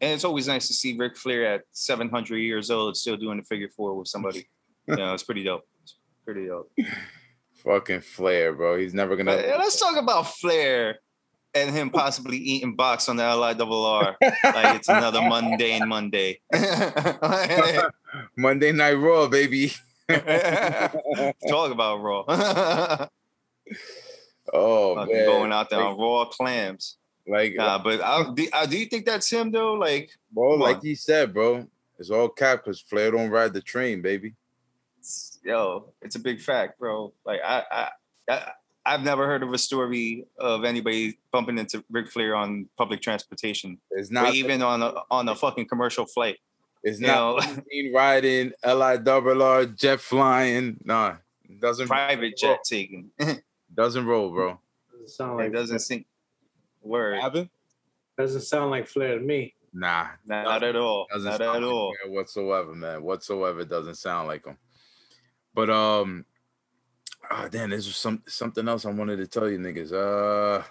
And 0.00 0.12
it's 0.12 0.24
always 0.24 0.46
nice 0.46 0.68
to 0.68 0.74
see 0.74 0.96
Ric 0.96 1.16
Flair 1.16 1.54
at 1.54 1.62
700 1.72 2.36
years 2.36 2.70
old 2.70 2.96
still 2.96 3.16
doing 3.16 3.38
the 3.38 3.44
figure 3.44 3.68
four 3.68 3.94
with 3.94 4.08
somebody. 4.08 4.48
you 4.86 4.96
know, 4.96 5.14
it's 5.14 5.22
pretty 5.22 5.42
dope. 5.44 5.66
It's 5.82 5.96
pretty 6.24 6.46
dope. 6.46 6.70
Fucking 7.64 8.00
Flair, 8.02 8.52
bro. 8.52 8.78
He's 8.78 8.94
never 8.94 9.16
gonna. 9.16 9.36
But, 9.36 9.58
let's 9.58 9.78
talk 9.78 9.96
about 9.96 10.28
Flair 10.36 10.98
and 11.54 11.70
him 11.70 11.90
possibly 11.90 12.36
eating 12.36 12.76
box 12.76 13.08
on 13.08 13.16
the 13.16 13.22
LIRR 13.22 14.16
like 14.20 14.76
it's 14.76 14.88
another 14.88 15.22
mundane 15.22 15.88
Monday. 15.88 16.40
Monday 18.36 18.70
Night 18.72 18.92
Raw, 18.94 19.26
baby. 19.26 19.72
talk 21.48 21.72
about 21.72 22.00
Raw. 22.00 23.08
Oh 24.52 24.94
Fucking 24.96 25.14
man, 25.14 25.26
going 25.26 25.52
out 25.52 25.70
there 25.70 25.82
on 25.82 25.98
raw 25.98 26.24
clams. 26.26 26.96
like, 27.26 27.54
Nah, 27.56 27.78
but 27.78 28.00
I, 28.02 28.30
do, 28.32 28.48
uh, 28.52 28.66
do 28.66 28.78
you 28.78 28.86
think 28.86 29.06
that's 29.06 29.30
him 29.30 29.50
though? 29.50 29.74
Like, 29.74 30.10
bro, 30.32 30.54
like 30.54 30.76
on. 30.76 30.82
he 30.82 30.94
said, 30.94 31.34
bro, 31.34 31.66
it's 31.98 32.10
all 32.10 32.28
cap 32.28 32.64
because 32.64 32.80
Flair 32.80 33.10
don't 33.10 33.30
ride 33.30 33.52
the 33.52 33.60
train, 33.60 34.02
baby. 34.02 34.34
yo, 35.44 35.86
it's 36.02 36.16
a 36.16 36.20
big 36.20 36.40
fact, 36.40 36.78
bro. 36.78 37.12
Like 37.24 37.40
I, 37.44 37.62
I, 37.70 37.88
I 38.30 38.52
I've 38.88 39.02
never 39.02 39.26
heard 39.26 39.42
of 39.42 39.52
a 39.52 39.58
story 39.58 40.24
of 40.38 40.64
anybody 40.64 41.18
bumping 41.30 41.58
into 41.58 41.84
Ric 41.90 42.10
Flair 42.10 42.34
on 42.34 42.68
public 42.78 43.02
transportation, 43.02 43.78
It's 43.90 44.10
not 44.10 44.34
even 44.34 44.62
on 44.62 44.82
a 44.82 44.94
on 45.10 45.28
a 45.28 45.34
fucking 45.34 45.66
commercial 45.68 46.06
flight. 46.06 46.38
It's 46.82 46.98
you 47.00 47.08
not 47.08 47.44
know. 47.44 47.62
riding, 47.94 48.52
Li 48.64 48.98
double 49.02 49.42
R, 49.42 49.66
jet 49.66 50.00
flying. 50.00 50.78
Nah, 50.84 51.16
it 51.48 51.60
doesn't 51.60 51.88
Private 51.88 52.36
jet 52.36 52.60
taking. 52.64 53.10
it 53.68 53.74
doesn't 53.74 54.06
roll, 54.06 54.30
bro. 54.30 54.58
Doesn't 54.92 55.08
sound 55.10 55.36
like 55.36 55.52
doesn't 55.52 55.80
sink. 55.80 56.06
Word, 56.82 57.20
Happen? 57.20 57.50
doesn't 58.16 58.42
sound 58.42 58.70
like 58.70 58.86
Flair 58.86 59.18
to 59.18 59.24
me. 59.24 59.54
Nah, 59.72 60.06
not 60.24 60.62
at 60.62 60.76
all. 60.76 61.06
doesn't 61.12 61.30
Not 61.30 61.38
sound 61.38 61.56
at 61.56 61.62
like 61.62 61.72
all. 61.72 61.94
Flair 62.02 62.12
whatsoever, 62.12 62.74
man. 62.74 63.02
Whatsoever 63.02 63.64
doesn't 63.64 63.96
sound 63.96 64.28
like 64.28 64.46
him. 64.46 64.56
But 65.54 65.70
um, 65.70 66.24
oh 67.30 67.48
damn, 67.48 67.70
there's 67.70 67.94
some 67.94 68.22
something 68.26 68.66
else 68.68 68.86
I 68.86 68.90
wanted 68.90 69.16
to 69.16 69.26
tell 69.26 69.48
you, 69.48 69.58
niggas. 69.58 69.92
Uh, 69.92 70.62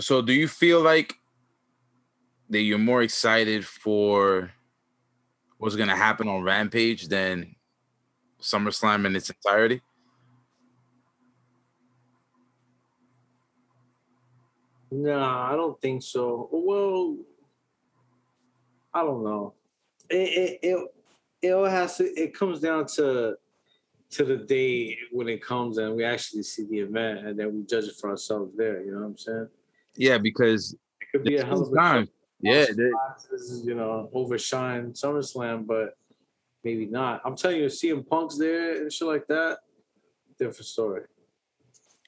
so 0.00 0.20
do 0.22 0.32
you 0.32 0.48
feel 0.48 0.80
like 0.80 1.14
that 2.50 2.60
you're 2.62 2.78
more 2.78 3.02
excited 3.02 3.64
for 3.64 4.50
what's 5.58 5.76
gonna 5.76 5.96
happen 5.96 6.28
on 6.28 6.42
Rampage 6.42 7.08
than 7.08 7.53
SummerSlam 8.44 9.06
in 9.06 9.16
its 9.16 9.30
entirety? 9.30 9.80
Nah, 14.90 15.52
I 15.52 15.56
don't 15.56 15.80
think 15.80 16.02
so. 16.02 16.48
Well, 16.52 17.16
I 18.92 19.02
don't 19.02 19.24
know. 19.24 19.54
It 20.08 20.16
it 20.16 20.58
it, 20.62 20.94
it 21.42 21.50
all 21.52 21.64
has 21.64 21.96
to. 21.96 22.04
It 22.04 22.34
comes 22.38 22.60
down 22.60 22.86
to 22.96 23.36
to 24.10 24.24
the 24.24 24.36
day 24.36 24.96
when 25.10 25.26
it 25.28 25.42
comes 25.42 25.78
and 25.78 25.96
we 25.96 26.04
actually 26.04 26.42
see 26.44 26.64
the 26.66 26.78
event 26.78 27.26
and 27.26 27.36
then 27.38 27.52
we 27.52 27.64
judge 27.64 27.84
it 27.84 27.96
for 28.00 28.10
ourselves 28.10 28.52
there. 28.56 28.82
You 28.84 28.92
know 28.92 28.98
what 29.00 29.06
I'm 29.06 29.16
saying? 29.16 29.48
Yeah, 29.96 30.18
because 30.18 30.76
It 31.00 31.06
could 31.10 31.24
be 31.24 31.36
a 31.38 31.44
hell 31.44 31.62
of 31.62 31.72
a 31.72 31.76
times. 31.76 32.08
yeah, 32.40 32.66
they- 32.66 32.92
This 33.32 33.50
is 33.50 33.66
you 33.66 33.74
know 33.74 34.10
overshine 34.12 34.92
SummerSlam, 34.92 35.66
but 35.66 35.96
maybe 36.64 36.86
not. 36.86 37.20
I'm 37.24 37.36
telling 37.36 37.58
you, 37.60 37.66
CM 37.66 38.06
Punk's 38.08 38.38
there 38.38 38.82
and 38.82 38.92
shit 38.92 39.06
like 39.06 39.26
that. 39.28 39.58
Different 40.38 40.66
story. 40.66 41.02
I 41.02 41.06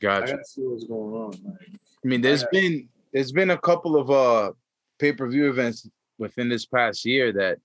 gotcha. 0.00 0.32
gotta 0.32 0.44
see 0.44 0.62
what's 0.62 0.84
going 0.84 1.14
on. 1.14 1.30
Like, 1.44 1.68
I 2.04 2.09
mean, 2.09 2.20
there's 2.20 2.42
Yeah. 2.42 2.48
been 2.52 2.88
there's 3.12 3.32
been 3.32 3.50
a 3.50 3.59
couple 3.59 3.96
of 3.96 4.11
uh 4.11 4.52
pay-per-view 4.98 5.48
events 5.48 5.88
within 6.18 6.48
this 6.48 6.66
past 6.66 7.04
year 7.04 7.32
that 7.32 7.59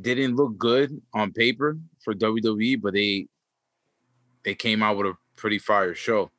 didn't 0.00 0.36
look 0.36 0.58
good 0.58 1.00
on 1.14 1.32
paper 1.32 1.78
for 2.02 2.14
WWE, 2.14 2.80
but 2.80 2.94
they 2.94 3.28
they 4.42 4.54
came 4.54 4.82
out 4.82 4.96
with 4.96 5.06
a 5.06 5.14
pretty 5.36 5.58
fire 5.58 5.94
show. 5.94 6.30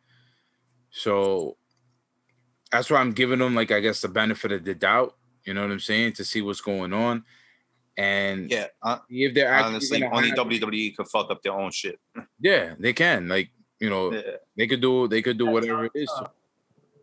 So 0.91 1.57
that's 2.71 2.89
why 2.89 2.97
I'm 2.99 3.11
giving 3.11 3.39
them 3.39 3.55
like 3.55 3.71
I 3.71 3.79
guess 3.79 4.01
the 4.01 4.07
benefit 4.09 4.51
of 4.51 4.65
the 4.65 4.75
doubt. 4.75 5.15
You 5.45 5.53
know 5.53 5.61
what 5.61 5.71
I'm 5.71 5.79
saying? 5.79 6.13
To 6.13 6.25
see 6.25 6.41
what's 6.41 6.61
going 6.61 6.93
on. 6.93 7.23
And 7.97 8.51
Yeah, 8.51 8.67
uh, 8.83 8.99
if 9.09 9.33
they're 9.33 9.47
actually 9.49 9.73
honestly, 9.73 10.03
only 10.03 10.29
have- 10.29 10.37
WWE 10.37 10.95
could 10.95 11.07
fuck 11.07 11.31
up 11.31 11.41
their 11.41 11.53
own 11.53 11.71
shit. 11.71 11.99
yeah, 12.39 12.75
they 12.77 12.93
can. 12.93 13.27
Like, 13.27 13.49
you 13.79 13.89
know, 13.89 14.13
Yeah. 14.13 14.37
they 14.55 14.67
could 14.67 14.81
do 14.81 15.07
they 15.07 15.21
could 15.21 15.37
do 15.37 15.47
whatever 15.47 15.85
it 15.85 15.91
is. 15.95 16.11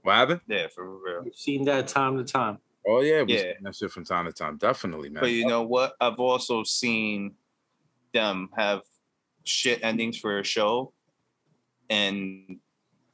What 0.02 0.14
happened? 0.14 0.40
Yeah, 0.46 0.68
for 0.68 0.84
real. 0.98 1.22
We've 1.24 1.34
seen 1.34 1.64
that 1.64 1.88
time 1.88 2.16
to 2.18 2.24
time. 2.24 2.58
Oh 2.86 3.00
yeah, 3.00 3.22
we 3.22 3.34
Yeah. 3.34 3.42
yeah. 3.44 3.52
that 3.62 3.74
shit 3.74 3.90
from 3.90 4.04
time 4.04 4.26
to 4.26 4.32
time. 4.32 4.56
Definitely, 4.58 5.08
man. 5.08 5.22
But 5.22 5.32
you 5.32 5.46
know 5.46 5.62
what? 5.62 5.96
I've 6.00 6.20
also 6.20 6.62
seen 6.62 7.34
them 8.12 8.50
have 8.56 8.82
shit 9.44 9.82
endings 9.82 10.18
for 10.18 10.38
a 10.38 10.44
show, 10.44 10.92
and 11.90 12.60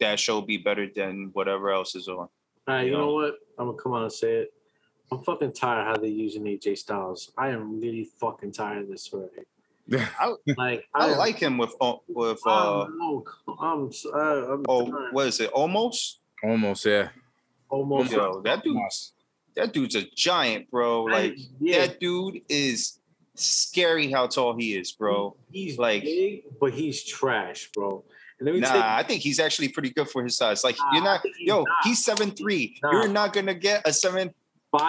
that 0.00 0.18
show 0.18 0.40
be 0.40 0.56
better 0.56 0.88
than 0.94 1.30
whatever 1.32 1.70
else 1.70 1.94
is 1.94 2.08
on. 2.08 2.16
All 2.18 2.30
right, 2.66 2.86
you 2.86 2.92
Yeah. 2.92 2.98
know 2.98 3.12
what? 3.14 3.34
I'm 3.58 3.66
gonna 3.66 3.78
come 3.78 3.92
on 3.92 4.02
and 4.02 4.12
say 4.12 4.32
it. 4.42 4.54
I'm 5.12 5.22
fucking 5.22 5.52
tired 5.52 5.86
how 5.86 5.96
they're 5.96 6.08
using 6.08 6.44
AJ 6.44 6.78
Styles. 6.78 7.32
I 7.36 7.48
am 7.50 7.80
really 7.80 8.04
fucking 8.20 8.52
tired 8.52 8.82
of 8.82 8.88
this 8.88 9.10
already. 9.12 9.42
I, 10.20 10.34
Like 10.56 10.84
I 10.94 11.10
am- 11.10 11.18
like 11.18 11.36
him 11.36 11.58
with 11.58 11.74
uh, 11.80 11.94
with 12.08 12.40
uh 12.46 12.82
I'm, 12.84 13.22
I'm, 13.58 13.90
uh, 14.14 14.18
I'm 14.18 14.64
oh 14.68 14.90
tired. 14.90 15.12
what 15.12 15.26
is 15.26 15.40
it 15.40 15.52
Omos 15.52 16.18
Omos, 16.44 16.84
yeah. 16.84 17.08
Omos. 17.72 18.10
yo 18.12 18.40
that 18.42 18.62
dude's 18.62 19.12
that 19.56 19.72
dude's 19.72 19.96
a 19.96 20.02
giant 20.14 20.70
bro 20.70 21.04
like 21.04 21.36
yeah, 21.58 21.86
that 21.86 21.98
dude 21.98 22.40
is 22.48 23.00
scary 23.34 24.10
how 24.12 24.26
tall 24.28 24.56
he 24.56 24.76
is 24.76 24.92
bro 24.92 25.36
he's 25.50 25.76
like- 25.78 26.02
like 26.02 26.04
big, 26.04 26.42
but 26.60 26.72
he's 26.72 27.02
trash, 27.04 27.68
bro. 27.74 28.04
And 28.38 28.46
let 28.46 28.54
me 28.54 28.60
nah 28.60 28.68
tell 28.68 28.76
you, 28.76 28.82
I 28.84 29.02
think 29.02 29.22
he's 29.22 29.40
actually 29.40 29.68
pretty 29.68 29.90
good 29.90 30.08
for 30.08 30.22
his 30.22 30.36
size 30.36 30.62
like 30.62 30.76
Nah, 30.78 30.92
you're 30.94 31.02
not 31.04 31.20
he's 31.24 31.34
yo 31.40 31.58
not. 31.62 31.66
he's 31.82 32.04
seven 32.04 32.30
three 32.30 32.76
Nah. 32.82 32.92
you're 32.92 33.08
not 33.08 33.32
gonna 33.32 33.54
get 33.54 33.82
a 33.86 33.92
seven 33.92 34.32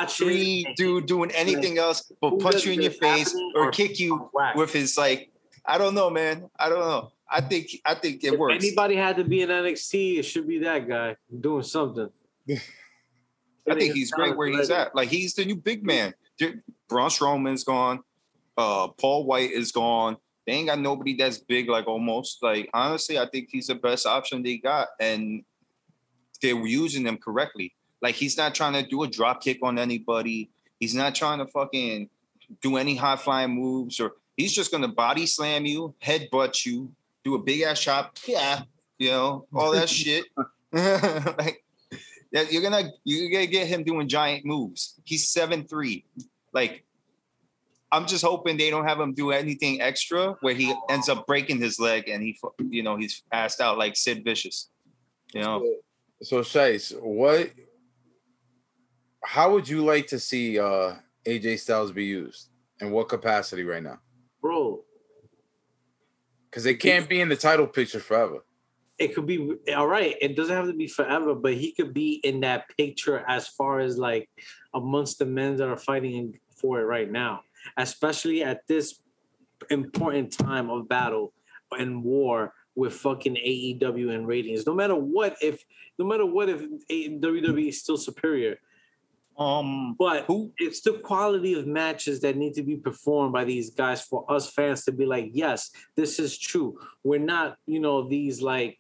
three 0.08 0.72
dude 0.76 1.06
doing 1.06 1.32
anything 1.32 1.78
else 1.78 2.12
but 2.22 2.38
punch 2.40 2.66
you 2.66 2.72
in 2.72 2.82
your 2.82 2.92
face 2.92 3.36
or 3.56 3.72
kick 3.72 4.00
you 4.00 4.30
with 4.56 4.72
his 4.72 4.98
like 4.98 5.32
I 5.66 5.78
don't 5.78 5.96
know 5.96 6.10
man 6.10 6.50
I 6.60 6.70
don't 6.70 6.80
know 6.80 7.12
I 7.32 7.40
think 7.40 7.70
I 7.86 7.96
think 7.96 8.24
it 8.24 8.34
If 8.34 8.40
works 8.40 8.64
anybody 8.64 8.98
had 8.98 9.16
to 9.16 9.24
be 9.24 9.42
in 9.42 9.50
NXT, 9.50 10.20
it 10.20 10.24
should 10.24 10.48
be 10.48 10.60
that 10.60 10.88
guy 10.88 11.16
doing 11.40 11.64
something. 11.64 12.10
I 12.50 13.76
think 13.76 13.94
he's 13.94 14.12
great 14.12 14.36
where 14.36 14.50
he's 14.50 14.70
at. 14.70 14.94
Like 14.94 15.08
he's 15.08 15.34
the 15.34 15.46
new 15.46 15.56
big 15.56 15.86
man. 15.86 16.14
Braun 16.90 17.10
Strowman's 17.10 17.64
gone. 17.64 18.02
Uh, 18.58 18.90
Paul 18.90 19.26
Wight 19.26 19.52
is 19.52 19.72
gone. 19.72 20.18
They 20.46 20.54
ain't 20.54 20.68
got 20.68 20.80
nobody 20.80 21.16
that's 21.16 21.38
big. 21.38 21.70
Like 21.70 21.86
Omos. 21.86 22.42
Like 22.42 22.70
honestly, 22.74 23.18
I 23.18 23.28
think 23.30 23.48
he's 23.50 23.68
the 23.68 23.76
best 23.76 24.06
option 24.06 24.44
they 24.44 24.58
got, 24.58 24.90
and 25.00 25.44
they 26.42 26.54
were 26.54 26.68
using 26.68 27.04
them 27.04 27.18
correctly. 27.18 27.74
Like 28.02 28.16
he's 28.16 28.38
not 28.38 28.56
trying 28.56 28.74
to 28.74 28.88
do 28.88 29.04
a 29.04 29.08
drop 29.08 29.44
kick 29.44 29.60
on 29.62 29.78
anybody. 29.78 30.50
He's 30.80 30.96
not 30.96 31.16
trying 31.16 31.40
to 31.40 31.46
fucking 31.46 32.10
do 32.62 32.78
any 32.78 32.96
high 32.96 33.16
flying 33.16 33.52
moves, 33.52 34.00
or 34.00 34.14
he's 34.36 34.54
just 34.54 34.72
gonna 34.72 34.88
body 34.88 35.26
slam 35.26 35.66
you, 35.66 35.94
headbutt 36.04 36.66
you, 36.66 36.92
do 37.24 37.36
a 37.36 37.40
big 37.40 37.62
ass 37.62 37.80
chop. 37.80 38.18
Yeah, 38.28 38.62
you 38.98 39.10
know 39.10 39.46
all 39.54 39.72
that 39.72 39.90
shit. 40.00 40.26
like 40.74 41.64
that 42.32 42.52
you're 42.52 42.62
gonna 42.62 42.92
you're 43.04 43.30
gonna 43.30 43.48
get 43.48 43.68
him 43.68 43.84
doing 43.84 44.08
giant 44.08 44.46
moves. 44.46 45.00
He's 45.04 45.30
seven 45.30 45.68
three. 45.68 46.06
Like 46.54 46.84
I'm 47.92 48.08
just 48.08 48.24
hoping 48.24 48.58
they 48.58 48.70
don't 48.70 48.88
have 48.88 49.00
him 49.00 49.14
do 49.14 49.32
anything 49.32 49.82
extra 49.82 50.38
where 50.42 50.54
he 50.54 50.74
ends 50.90 51.10
up 51.10 51.28
breaking 51.28 51.60
his 51.60 51.80
leg 51.80 52.08
and 52.08 52.24
he 52.24 52.40
you 52.70 52.84
know 52.84 52.98
he's 52.98 53.22
passed 53.32 53.60
out 53.60 53.78
like 53.78 53.96
Sid 53.96 54.24
Vicious. 54.24 54.70
You 55.34 55.42
know, 55.42 55.76
So 56.22 56.42
Shice, 56.42 57.00
what 57.02 57.52
how 59.24 59.52
would 59.54 59.68
you 59.68 59.84
like 59.84 60.08
to 60.08 60.20
see 60.20 60.60
uh 60.60 60.96
AJ 61.26 61.60
Styles 61.60 61.92
be 61.92 62.06
used? 62.06 62.50
In 62.80 62.92
what 62.92 63.10
capacity 63.10 63.64
right 63.64 63.84
now? 63.84 64.00
bro. 64.42 64.82
Because 66.50 66.66
it 66.66 66.76
can't 66.76 67.08
be 67.08 67.22
in 67.22 67.30
the 67.30 67.36
title 67.36 67.68
picture 67.68 68.00
forever. 68.00 68.40
It 69.00 69.16
could 69.16 69.26
be 69.26 69.54
all 69.76 69.88
right. 69.88 70.16
It 70.20 70.36
doesn't 70.36 70.56
have 70.56 70.68
to 70.68 70.74
be 70.74 70.88
forever, 70.88 71.34
but 71.34 71.54
he 71.54 71.72
could 71.72 71.94
be 71.94 72.20
in 72.24 72.42
that 72.42 72.66
picture 72.78 73.24
as 73.28 73.48
far 73.48 73.80
as 73.80 73.98
like 73.98 74.30
amongst 74.74 75.20
the 75.20 75.26
men 75.26 75.56
that 75.58 75.70
are 75.70 75.78
fighting 75.78 76.38
for 76.56 76.82
it 76.82 76.84
right 76.84 77.10
now, 77.10 77.42
especially 77.78 78.44
at 78.44 78.68
this 78.68 79.00
important 79.70 80.32
time 80.32 80.70
of 80.70 80.90
battle 80.90 81.34
and 81.72 82.04
war 82.04 82.54
with 82.76 82.94
fucking 82.94 83.36
AEW 83.36 84.14
and 84.14 84.28
ratings. 84.28 84.68
No 84.68 84.74
matter 84.74 84.96
what, 84.96 85.36
if 85.42 85.64
no 85.98 86.06
matter 86.06 86.26
what, 86.26 86.50
if 86.50 86.62
WWE 86.90 87.70
is 87.70 87.80
still 87.80 87.98
superior, 87.98 88.58
um, 89.42 89.96
but 89.98 90.26
who 90.26 90.52
it's 90.58 90.82
the 90.82 91.00
quality 91.00 91.54
of 91.54 91.66
matches 91.66 92.20
that 92.22 92.38
need 92.38 92.54
to 92.54 92.64
be 92.64 92.76
performed 92.76 93.34
by 93.34 93.44
these 93.44 93.72
guys 93.72 94.02
for 94.02 94.24
us 94.32 94.52
fans 94.52 94.86
to 94.86 94.92
be 94.92 95.06
like, 95.06 95.32
yes, 95.34 95.72
this 95.96 96.20
is 96.20 96.38
true. 96.38 96.78
We're 97.04 97.20
not, 97.20 97.58
you 97.66 97.80
know, 97.80 98.08
these 98.08 98.42
like 98.42 98.78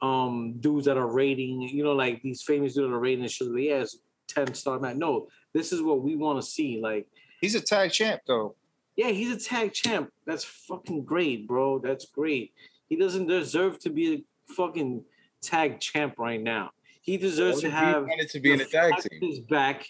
um 0.00 0.54
dudes 0.58 0.86
that 0.86 0.96
are 0.96 1.12
rating, 1.12 1.60
you 1.60 1.84
know, 1.84 1.92
like 1.92 2.22
these 2.22 2.42
famous 2.42 2.74
dudes 2.74 2.88
that 2.88 2.94
are 2.94 2.98
rating 2.98 3.26
shows. 3.28 3.48
Like, 3.48 3.64
yeah, 3.64 3.82
it's 3.82 3.98
10 4.28 4.54
star 4.54 4.78
match. 4.78 4.96
No, 4.96 5.28
this 5.52 5.72
is 5.72 5.82
what 5.82 6.02
we 6.02 6.16
want 6.16 6.40
to 6.40 6.46
see. 6.46 6.80
Like, 6.80 7.06
he's 7.42 7.54
a 7.54 7.60
tag 7.60 7.92
champ 7.92 8.22
though. 8.26 8.54
yeah, 8.96 9.10
he's 9.10 9.30
a 9.30 9.38
tag 9.38 9.74
champ. 9.74 10.10
That's 10.24 10.44
fucking 10.44 11.04
great, 11.04 11.46
bro. 11.46 11.78
That's 11.78 12.06
great. 12.06 12.54
He 12.88 12.96
doesn't 12.96 13.26
deserve 13.26 13.78
to 13.80 13.90
be 13.90 14.14
a 14.14 14.52
fucking 14.54 15.04
tag 15.42 15.78
champ 15.80 16.14
right 16.18 16.40
now. 16.40 16.70
He 17.00 17.16
deserves 17.16 17.60
to 17.60 17.66
if 17.66 17.72
he 17.72 17.78
have 17.78 18.02
wanted 18.02 18.28
to 18.30 18.40
be 18.40 18.52
in 18.52 18.60
a 18.60 18.64
the 18.64 18.70
tag 18.70 18.92
team. 18.98 19.20
His 19.20 19.40
back 19.40 19.86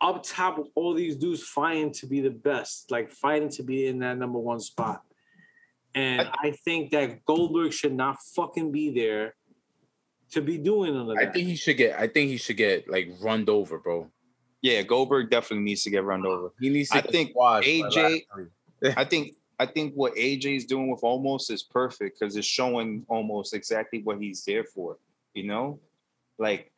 up 0.00 0.22
top 0.22 0.58
of 0.58 0.68
all 0.74 0.94
these 0.94 1.16
dudes 1.16 1.42
fighting 1.42 1.92
to 1.92 2.06
be 2.06 2.20
the 2.20 2.30
best, 2.30 2.90
like 2.90 3.10
fighting 3.10 3.50
to 3.50 3.62
be 3.62 3.86
in 3.86 3.98
that 4.00 4.18
number 4.18 4.38
one 4.38 4.60
spot. 4.60 5.02
And 5.94 6.28
I, 6.42 6.52
think 6.52 6.92
that 6.92 7.24
Goldberg 7.24 7.72
should 7.72 7.92
not 7.92 8.16
fucking 8.34 8.70
be 8.70 8.94
there 8.94 9.34
to 10.30 10.40
be 10.40 10.56
doing 10.56 10.94
none 10.94 11.10
of 11.10 11.18
I 11.18 11.26
think 11.26 11.48
he 11.48 11.56
should 11.56 11.76
get 11.76 11.98
I 11.98 12.06
think 12.06 12.30
he 12.30 12.36
should 12.36 12.56
get 12.56 12.88
like 12.88 13.10
runned 13.20 13.48
over, 13.48 13.78
bro. 13.78 14.08
Yeah, 14.62 14.82
Goldberg 14.82 15.30
definitely 15.30 15.64
needs 15.64 15.82
to 15.84 15.90
get 15.90 16.04
run 16.04 16.24
over. 16.24 16.52
He 16.60 16.68
needs 16.68 16.90
to 16.90 16.98
I 16.98 17.00
think 17.00 17.30
squashed 17.30 17.68
AJ 17.68 18.22
I 18.96 19.04
think 19.04 19.34
I 19.58 19.66
think 19.66 19.94
what 19.94 20.14
AJ 20.14 20.56
is 20.56 20.64
doing 20.64 20.90
with 20.90 21.00
Omos 21.00 21.50
is 21.50 21.62
perfect 21.64 22.20
because 22.20 22.36
it's 22.36 22.46
showing 22.46 23.04
almost 23.08 23.52
exactly 23.52 24.00
what 24.02 24.20
he's 24.20 24.44
there 24.44 24.64
for. 24.64 24.96
You 25.34 25.44
know, 25.44 25.80
like 26.38 26.72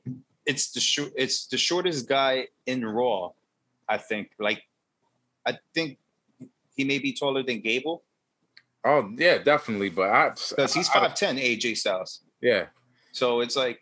it's 0.46 0.72
the 0.72 0.80
short 0.80 1.12
it's 1.16 1.46
the 1.46 1.56
shortest 1.58 2.08
guy 2.08 2.48
in 2.66 2.84
Raw. 2.84 3.30
I 3.88 3.98
think. 3.98 4.30
Like, 4.38 4.62
I 5.46 5.58
think 5.74 5.98
he 6.76 6.84
may 6.84 6.98
be 6.98 7.12
taller 7.12 7.42
than 7.42 7.60
Gable 7.60 8.02
Oh 8.84 9.10
yeah, 9.16 9.38
definitely. 9.38 9.90
But 9.90 10.10
I 10.10 10.30
because 10.30 10.74
he's 10.74 10.88
five 10.88 11.14
ten. 11.14 11.36
AJ 11.36 11.76
Styles. 11.76 12.20
Yeah. 12.40 12.66
So 13.12 13.40
it's 13.40 13.56
like 13.56 13.80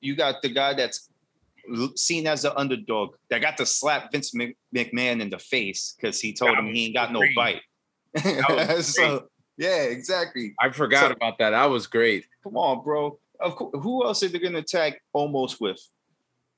you 0.00 0.16
got 0.16 0.42
the 0.42 0.48
guy 0.48 0.74
that's 0.74 1.08
seen 1.96 2.26
as 2.26 2.42
the 2.42 2.56
underdog 2.56 3.14
that 3.28 3.40
got 3.40 3.56
to 3.58 3.66
slap 3.66 4.12
Vince 4.12 4.32
McMahon 4.74 5.20
in 5.20 5.30
the 5.30 5.38
face 5.38 5.94
because 5.96 6.20
he 6.20 6.32
told 6.32 6.52
That 6.52 6.58
him 6.64 6.72
he 6.74 6.86
ain't 6.86 6.94
got 6.94 7.12
no 7.12 7.20
great. 7.20 7.34
bite. 7.36 7.62
was 8.48 8.94
so 8.96 9.28
yeah, 9.56 9.82
exactly. 9.82 10.54
I 10.60 10.70
forgot 10.70 11.08
So- 11.08 11.12
about 11.12 11.38
that. 11.38 11.50
That 11.50 11.66
was 11.66 11.86
great. 11.86 12.26
Come 12.42 12.56
on, 12.56 12.82
bro. 12.82 13.18
Of 13.40 13.56
course, 13.56 13.82
who 13.82 14.04
else 14.04 14.22
are 14.22 14.28
they 14.28 14.38
gonna 14.38 14.58
attack 14.58 15.02
Omos 15.14 15.60
with? 15.60 15.80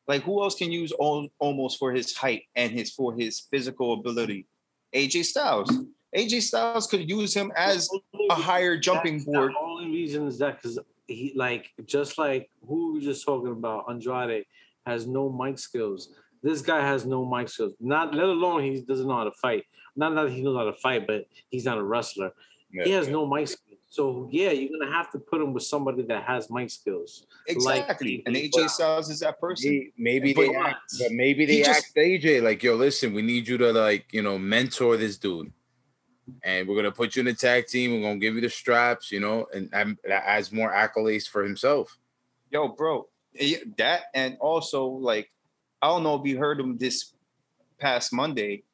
Like 0.06 0.22
who 0.22 0.42
else 0.42 0.54
can 0.54 0.72
use 0.72 0.92
Omos 0.98 1.76
for 1.76 1.92
his 1.92 2.16
height 2.16 2.44
and 2.56 2.72
his 2.72 2.90
for 2.90 3.14
his 3.14 3.40
physical 3.40 3.92
ability? 3.94 4.46
AJ 4.94 5.24
Styles. 5.24 5.70
AJ 6.16 6.42
Styles 6.42 6.86
could 6.86 7.08
use 7.08 7.34
him 7.34 7.52
as 7.56 7.88
a 8.30 8.34
higher 8.34 8.78
jumping 8.78 9.22
board. 9.22 9.52
The 9.52 9.58
only 9.58 9.90
reason 9.90 10.26
is 10.26 10.38
that 10.38 10.60
because 10.60 10.78
he 11.06 11.32
like 11.36 11.70
just 11.84 12.16
like 12.18 12.50
who 12.66 12.92
we 12.92 12.98
were 12.98 13.04
just 13.04 13.24
talking 13.24 13.52
about, 13.52 13.84
Andrade 13.88 14.44
has 14.86 15.06
no 15.06 15.30
mic 15.30 15.58
skills. 15.58 16.08
This 16.42 16.62
guy 16.62 16.80
has 16.80 17.04
no 17.04 17.26
mic 17.26 17.48
skills. 17.48 17.74
Not 17.80 18.14
let 18.14 18.26
alone 18.26 18.62
he 18.62 18.80
doesn't 18.80 19.06
know 19.06 19.16
how 19.16 19.24
to 19.24 19.32
fight. 19.32 19.64
Not 19.96 20.14
that 20.14 20.30
he 20.30 20.40
knows 20.40 20.56
how 20.56 20.64
to 20.64 20.72
fight, 20.72 21.06
but 21.06 21.26
he's 21.50 21.64
not 21.64 21.76
a 21.76 21.82
wrestler. 21.82 22.32
He 22.70 22.92
has 22.92 23.08
no 23.08 23.26
mic 23.26 23.48
skills. 23.48 23.67
So 23.90 24.28
yeah, 24.30 24.50
you're 24.50 24.78
gonna 24.78 24.92
have 24.92 25.10
to 25.12 25.18
put 25.18 25.40
him 25.40 25.52
with 25.54 25.62
somebody 25.62 26.02
that 26.02 26.24
has 26.24 26.50
mic 26.50 26.70
skills. 26.70 27.26
Exactly. 27.46 28.16
Like- 28.18 28.22
and 28.26 28.36
AJ 28.36 28.68
Styles 28.68 29.08
is 29.08 29.20
that 29.20 29.40
person. 29.40 29.70
Maybe, 29.70 29.92
maybe 29.96 30.34
But- 30.34 30.40
they 30.48 30.54
act, 30.54 30.80
but 30.98 31.12
maybe 31.12 31.46
they 31.46 31.56
He 31.56 31.62
just- 31.62 31.86
asked 31.86 31.96
AJ 31.96 32.40
like, 32.42 32.62
"Yo, 32.62 32.74
listen, 32.74 33.14
we 33.14 33.22
need 33.22 33.48
you 33.48 33.56
to 33.58 33.72
like, 33.72 34.06
you 34.12 34.20
know, 34.22 34.38
mentor 34.38 34.96
this 34.98 35.16
dude, 35.16 35.52
and 36.42 36.68
we're 36.68 36.76
gonna 36.76 36.92
put 36.92 37.16
you 37.16 37.20
in 37.20 37.28
a 37.28 37.34
tag 37.34 37.66
team. 37.66 37.92
We're 37.94 38.02
gonna 38.08 38.18
give 38.18 38.34
you 38.34 38.42
the 38.42 38.50
straps, 38.50 39.10
you 39.10 39.20
know, 39.20 39.46
and, 39.54 39.70
and 39.72 39.96
that 40.04 40.24
adds 40.26 40.52
more 40.52 40.70
accolades 40.70 41.26
for 41.26 41.42
himself." 41.42 41.96
Yo, 42.50 42.68
bro, 42.68 43.08
eh, 43.38 43.56
that 43.78 44.04
and 44.14 44.36
also 44.38 44.84
like 44.86 45.30
I 45.80 45.86
don't 45.88 46.02
know 46.02 46.16
if 46.16 46.26
you 46.26 46.36
heard 46.38 46.60
him 46.60 46.76
this 46.76 47.14
past 47.78 48.12
Monday, 48.12 48.64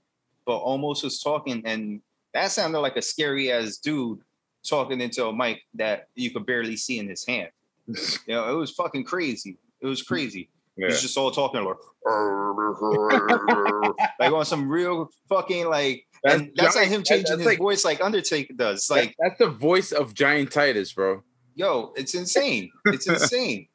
but 0.44 0.64
Omos 0.64 1.04
was 1.04 1.20
talking, 1.20 1.62
and 1.66 2.00
that 2.32 2.50
sounded 2.50 2.80
like 2.80 2.96
a 2.96 3.02
scary 3.02 3.52
ass 3.52 3.76
dude 3.76 4.20
talking 4.68 5.00
into 5.00 5.26
a 5.26 5.32
mic 5.34 5.60
that 5.74 6.08
you 6.14 6.30
could 6.30 6.46
barely 6.46 6.76
see 6.76 6.98
in 6.98 7.08
his 7.08 7.24
hand. 7.26 7.48
you 7.86 7.94
know, 8.28 8.52
it 8.52 8.56
was 8.56 8.70
fucking 8.72 9.04
crazy. 9.04 9.58
It 9.80 9.86
was 9.86 10.02
crazy. 10.02 10.50
Yeah. 10.76 10.88
He's 10.88 11.02
just 11.02 11.16
all 11.16 11.30
talking 11.30 11.64
like, 11.64 11.76
like 14.18 14.32
on 14.32 14.44
some 14.44 14.68
real 14.68 15.08
fucking 15.28 15.68
like, 15.68 16.06
and 16.24 16.50
that's 16.56 16.76
like 16.76 16.88
him 16.88 17.02
changing 17.02 17.24
that's 17.28 17.38
his 17.38 17.46
like- 17.46 17.58
voice 17.58 17.84
like 17.84 18.00
Undertaker 18.02 18.54
does. 18.54 18.88
Like 18.90 19.06
Like, 19.06 19.16
that's 19.18 19.38
the 19.38 19.48
voice 19.50 19.92
of 19.92 20.14
Giant 20.14 20.50
Titus, 20.50 20.92
bro. 20.92 21.22
yo, 21.54 21.92
it's 21.96 22.14
insane. 22.14 22.70
It's 22.86 23.06
insane. 23.08 23.68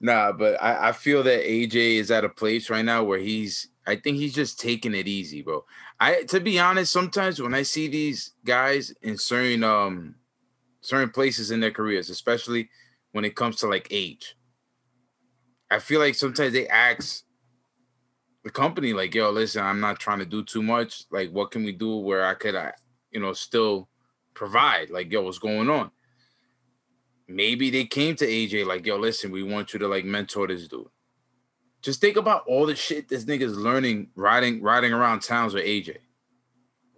Nah, 0.00 0.32
but 0.32 0.60
I, 0.62 0.88
I 0.88 0.92
feel 0.92 1.22
that 1.24 1.44
AJ 1.44 1.96
is 1.96 2.10
at 2.10 2.24
a 2.24 2.28
place 2.30 2.70
right 2.70 2.84
now 2.84 3.04
where 3.04 3.18
he's 3.18 3.68
I 3.90 3.96
think 3.96 4.18
he's 4.18 4.34
just 4.34 4.60
taking 4.60 4.94
it 4.94 5.08
easy, 5.08 5.42
bro. 5.42 5.64
I 5.98 6.22
to 6.24 6.40
be 6.40 6.58
honest, 6.60 6.92
sometimes 6.92 7.42
when 7.42 7.54
I 7.54 7.62
see 7.62 7.88
these 7.88 8.32
guys 8.44 8.94
in 9.02 9.18
certain 9.18 9.64
um 9.64 10.14
certain 10.80 11.10
places 11.10 11.50
in 11.50 11.60
their 11.60 11.72
careers, 11.72 12.08
especially 12.08 12.70
when 13.12 13.24
it 13.24 13.34
comes 13.34 13.56
to 13.56 13.66
like 13.66 13.88
age, 13.90 14.36
I 15.70 15.80
feel 15.80 15.98
like 15.98 16.14
sometimes 16.14 16.52
they 16.52 16.68
ask 16.68 17.24
the 18.44 18.50
company 18.50 18.92
like, 18.92 19.14
"Yo, 19.14 19.30
listen, 19.30 19.64
I'm 19.64 19.80
not 19.80 19.98
trying 19.98 20.20
to 20.20 20.24
do 20.24 20.44
too 20.44 20.62
much. 20.62 21.04
Like, 21.10 21.30
what 21.30 21.50
can 21.50 21.64
we 21.64 21.72
do 21.72 21.96
where 21.96 22.24
I 22.24 22.34
could, 22.34 22.54
uh, 22.54 22.72
you 23.10 23.20
know, 23.20 23.32
still 23.32 23.88
provide? 24.34 24.90
Like, 24.90 25.10
yo, 25.10 25.22
what's 25.22 25.38
going 25.38 25.68
on?" 25.68 25.90
Maybe 27.26 27.70
they 27.70 27.86
came 27.86 28.14
to 28.16 28.26
AJ 28.26 28.64
like, 28.64 28.86
"Yo, 28.86 28.96
listen, 28.96 29.32
we 29.32 29.42
want 29.42 29.72
you 29.72 29.80
to 29.80 29.88
like 29.88 30.04
mentor 30.04 30.46
this 30.46 30.68
dude." 30.68 30.86
Just 31.82 32.00
think 32.00 32.16
about 32.16 32.44
all 32.46 32.66
the 32.66 32.76
shit 32.76 33.08
this 33.08 33.24
nigga's 33.24 33.56
learning 33.56 34.08
riding 34.14 34.62
riding 34.62 34.92
around 34.92 35.22
towns 35.22 35.54
with 35.54 35.64
AJ. 35.64 35.96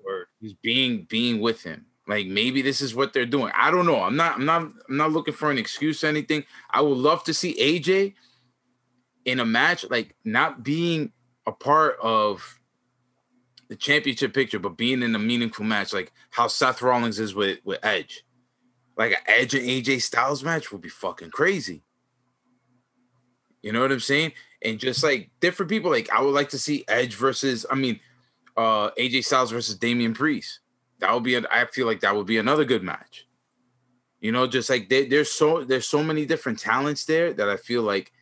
Or 0.04 0.28
he's 0.40 0.54
being 0.54 1.06
being 1.08 1.40
with 1.40 1.62
him. 1.62 1.86
Like 2.08 2.26
maybe 2.26 2.62
this 2.62 2.80
is 2.80 2.94
what 2.94 3.12
they're 3.12 3.26
doing. 3.26 3.52
I 3.54 3.70
don't 3.70 3.86
know. 3.86 4.02
I'm 4.02 4.16
not 4.16 4.36
I'm 4.36 4.44
not 4.44 4.62
I'm 4.62 4.96
not 4.96 5.12
looking 5.12 5.34
for 5.34 5.50
an 5.50 5.58
excuse 5.58 6.02
or 6.02 6.08
anything. 6.08 6.44
I 6.70 6.80
would 6.80 6.98
love 6.98 7.22
to 7.24 7.34
see 7.34 7.54
AJ 7.54 8.14
in 9.24 9.38
a 9.38 9.44
match 9.44 9.84
like 9.88 10.16
not 10.24 10.64
being 10.64 11.12
a 11.46 11.52
part 11.52 11.96
of 12.02 12.58
the 13.68 13.76
championship 13.76 14.34
picture, 14.34 14.58
but 14.58 14.76
being 14.76 15.02
in 15.02 15.14
a 15.14 15.18
meaningful 15.18 15.64
match, 15.64 15.92
like 15.92 16.12
how 16.30 16.48
Seth 16.48 16.82
Rollins 16.82 17.20
is 17.20 17.34
with 17.34 17.60
with 17.64 17.78
Edge. 17.84 18.24
Like 18.96 19.12
an 19.12 19.18
Edge 19.26 19.54
and 19.54 19.64
AJ 19.64 20.02
Styles 20.02 20.42
match 20.42 20.72
would 20.72 20.80
be 20.80 20.88
fucking 20.88 21.30
crazy. 21.30 21.82
You 23.62 23.72
know 23.72 23.80
what 23.80 23.92
I'm 23.92 24.00
saying? 24.00 24.32
And 24.64 24.78
just 24.78 25.02
like 25.02 25.30
different 25.40 25.70
people, 25.70 25.90
like 25.90 26.10
I 26.10 26.22
would 26.22 26.34
like 26.34 26.50
to 26.50 26.58
see 26.58 26.84
Edge 26.88 27.14
versus, 27.14 27.66
I 27.70 27.74
mean, 27.74 28.00
uh 28.56 28.90
AJ 28.92 29.24
Styles 29.24 29.50
versus 29.50 29.76
Damian 29.76 30.14
Priest. 30.14 30.60
That 31.00 31.12
would 31.12 31.24
be, 31.24 31.36
I 31.36 31.66
feel 31.66 31.86
like 31.86 32.00
that 32.00 32.14
would 32.14 32.26
be 32.26 32.38
another 32.38 32.64
good 32.64 32.82
match. 32.82 33.26
You 34.20 34.30
know, 34.30 34.46
just 34.46 34.70
like 34.70 34.88
they, 34.88 35.06
there's 35.06 35.32
so 35.32 35.64
there's 35.64 35.88
so 35.88 36.02
many 36.02 36.24
different 36.26 36.60
talents 36.60 37.04
there 37.06 37.32
that 37.32 37.48
I 37.48 37.56
feel 37.56 37.82
like 37.82 38.12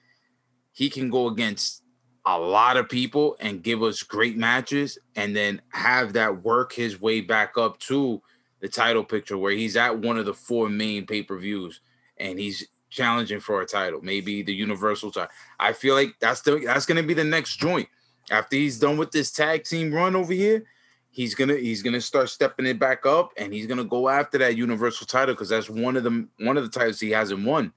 he 0.73 0.89
can 0.89 1.11
go 1.11 1.29
against 1.29 1.83
a 2.25 2.39
lot 2.39 2.77
of 2.77 2.89
people 2.89 3.37
and 3.41 3.63
give 3.63 3.83
us 3.83 4.03
great 4.03 4.37
matches 4.37 4.99
and 5.17 5.35
then 5.35 5.61
have 5.71 6.13
that 6.15 6.43
work 6.43 6.73
his 6.73 7.01
way 7.01 7.21
back 7.21 7.59
up 7.59 7.79
to 7.81 8.23
the 8.61 8.69
title 8.69 9.05
picture 9.05 9.39
where 9.39 9.53
he's 9.53 9.77
at 9.77 9.99
one 9.99 10.19
of 10.19 10.27
the 10.27 10.35
four 10.35 10.69
main 10.69 11.07
pay-per-views 11.07 11.81
and 12.19 12.39
he's 12.39 12.67
challenging 12.91 13.41
for 13.41 13.63
a 13.63 13.67
title, 13.67 14.01
maybe 14.03 14.43
the 14.43 14.55
universal 14.55 15.11
title. 15.11 15.31
I 15.59 15.73
feel 15.73 15.95
like 15.95 16.15
that's 16.21 16.43
the 16.43 16.59
that's 16.59 16.87
gonna 16.87 17.03
be 17.03 17.15
the 17.15 17.25
next 17.25 17.57
joint. 17.57 17.89
After 18.31 18.57
he's 18.57 18.79
done 18.79 18.97
with 18.97 19.11
this 19.11 19.31
tag 19.31 19.65
team 19.65 19.93
run 19.93 20.15
over 20.15 20.33
here, 20.33 20.65
he's 21.11 21.35
gonna 21.35 21.57
he's 21.57 21.83
gonna 21.83 22.01
start 22.01 22.29
stepping 22.29 22.67
it 22.67 22.79
back 22.79 23.07
up 23.07 23.33
and 23.37 23.53
he's 23.53 23.67
gonna 23.67 23.85
go 23.85 24.09
after 24.09 24.39
that 24.39 24.57
universal 24.57 25.07
title 25.07 25.35
because 25.35 25.49
that's 25.49 25.71
one 25.71 25.97
of 25.97 26.05
the 26.05 26.29
one 26.39 26.57
of 26.57 26.65
the 26.65 26.79
titles 26.79 27.01
he 27.01 27.11
hasn't 27.11 27.45
won 27.45 27.73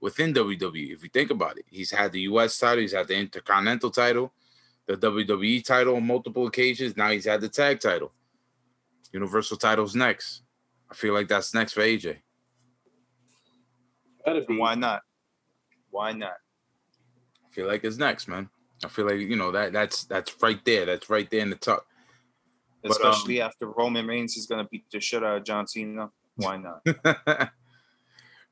within 0.00 0.32
WWE. 0.32 0.92
If 0.92 1.02
you 1.02 1.08
think 1.08 1.30
about 1.30 1.58
it, 1.58 1.64
he's 1.68 1.90
had 1.90 2.12
the 2.12 2.20
US 2.22 2.58
title, 2.58 2.80
he's 2.80 2.92
had 2.92 3.08
the 3.08 3.16
Intercontinental 3.16 3.90
title, 3.90 4.32
the 4.86 4.96
WWE 4.96 5.64
title 5.64 5.96
on 5.96 6.06
multiple 6.06 6.46
occasions. 6.46 6.96
Now 6.96 7.10
he's 7.10 7.26
had 7.26 7.40
the 7.40 7.48
tag 7.48 7.80
title. 7.80 8.12
Universal 9.12 9.56
title's 9.56 9.94
next. 9.94 10.42
I 10.90 10.94
feel 10.94 11.14
like 11.14 11.28
that's 11.28 11.54
next 11.54 11.72
for 11.72 11.82
AJ. 11.82 12.18
Why 14.24 14.74
not? 14.74 15.02
Why 15.90 16.12
not? 16.12 16.36
I 17.46 17.54
feel 17.54 17.66
like 17.66 17.84
it's 17.84 17.96
next, 17.96 18.28
man. 18.28 18.48
I 18.84 18.88
feel 18.88 19.06
like 19.06 19.18
you 19.18 19.36
know 19.36 19.50
that 19.52 19.72
that's 19.72 20.04
that's 20.04 20.34
right 20.42 20.62
there. 20.64 20.86
That's 20.86 21.10
right 21.10 21.28
there 21.30 21.40
in 21.40 21.50
the 21.50 21.56
top. 21.56 21.86
But, 22.82 22.92
um, 22.92 22.96
Especially 23.10 23.40
after 23.40 23.66
Roman 23.66 24.06
Reigns 24.06 24.36
is 24.36 24.46
gonna 24.46 24.64
beat 24.64 24.84
the 24.90 25.00
shit 25.00 25.22
out 25.22 25.38
of 25.38 25.44
John 25.44 25.66
Cena. 25.66 26.10
Why 26.36 26.56
not? 26.56 26.82